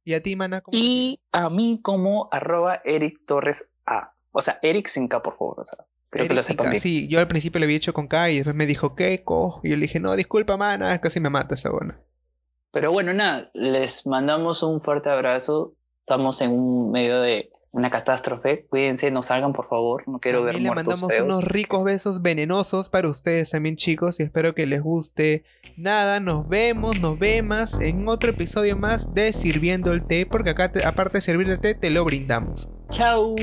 Y 0.04 0.14
a 0.14 0.22
ti, 0.22 0.36
mana, 0.36 0.60
¿cómo 0.60 0.76
te 0.76 0.82
Y 0.82 1.20
a 1.32 1.48
mí 1.48 1.78
como 1.82 2.28
arroba 2.30 2.82
Eric 2.84 3.24
Torres 3.26 3.70
A. 3.86 4.12
O 4.32 4.42
sea, 4.42 4.58
Eric 4.62 4.88
sin 4.88 5.08
K, 5.08 5.22
por 5.22 5.36
favor. 5.38 5.60
O 5.60 5.64
sea, 5.64 5.86
creo 6.10 6.28
que 6.28 6.34
lo 6.34 6.42
bien. 6.70 6.80
Sí, 6.80 7.08
yo 7.08 7.18
al 7.20 7.28
principio 7.28 7.58
le 7.60 7.64
había 7.66 7.76
hecho 7.76 7.92
con 7.94 8.08
K 8.08 8.30
y 8.30 8.34
después 8.36 8.54
me 8.56 8.66
dijo, 8.66 8.94
¿qué? 8.94 9.22
Co? 9.24 9.60
Y 9.62 9.70
yo 9.70 9.76
le 9.76 9.82
dije, 9.82 10.00
no, 10.00 10.14
disculpa, 10.16 10.56
mana, 10.56 11.00
casi 11.00 11.20
me 11.20 11.30
mata 11.30 11.54
esa 11.54 11.70
buena. 11.70 12.00
Pero 12.72 12.92
bueno, 12.92 13.12
nada, 13.12 13.50
les 13.54 14.06
mandamos 14.06 14.62
un 14.62 14.80
fuerte 14.80 15.08
abrazo. 15.08 15.74
Estamos 16.00 16.40
en 16.40 16.52
un 16.52 16.90
medio 16.92 17.20
de 17.20 17.50
una 17.72 17.90
catástrofe. 17.90 18.66
Cuídense, 18.68 19.10
no 19.12 19.22
salgan, 19.22 19.52
por 19.52 19.68
favor. 19.68 20.02
No 20.08 20.18
quiero 20.18 20.38
También 20.38 20.54
ver 20.54 20.62
le 20.62 20.68
muertos 20.68 20.86
mandamos 21.02 21.12
feos. 21.14 21.24
unos 21.24 21.44
ricos 21.44 21.84
besos 21.84 22.22
venenosos 22.22 22.88
para 22.88 23.08
ustedes 23.08 23.50
también, 23.50 23.76
chicos, 23.76 24.18
y 24.20 24.24
espero 24.24 24.54
que 24.54 24.66
les 24.66 24.82
guste. 24.82 25.44
Nada, 25.76 26.18
nos 26.20 26.48
vemos, 26.48 27.00
nos 27.00 27.18
vemos 27.18 27.80
en 27.80 28.08
otro 28.08 28.30
episodio 28.30 28.76
más 28.76 29.14
de 29.14 29.32
Sirviendo 29.32 29.92
el 29.92 30.04
Té, 30.04 30.26
porque 30.26 30.50
acá, 30.50 30.70
te- 30.72 30.84
aparte 30.84 31.18
de 31.18 31.22
servir 31.22 31.48
el 31.50 31.60
té, 31.60 31.74
te 31.74 31.90
lo 31.90 32.04
brindamos. 32.04 32.68
Chao. 32.90 33.34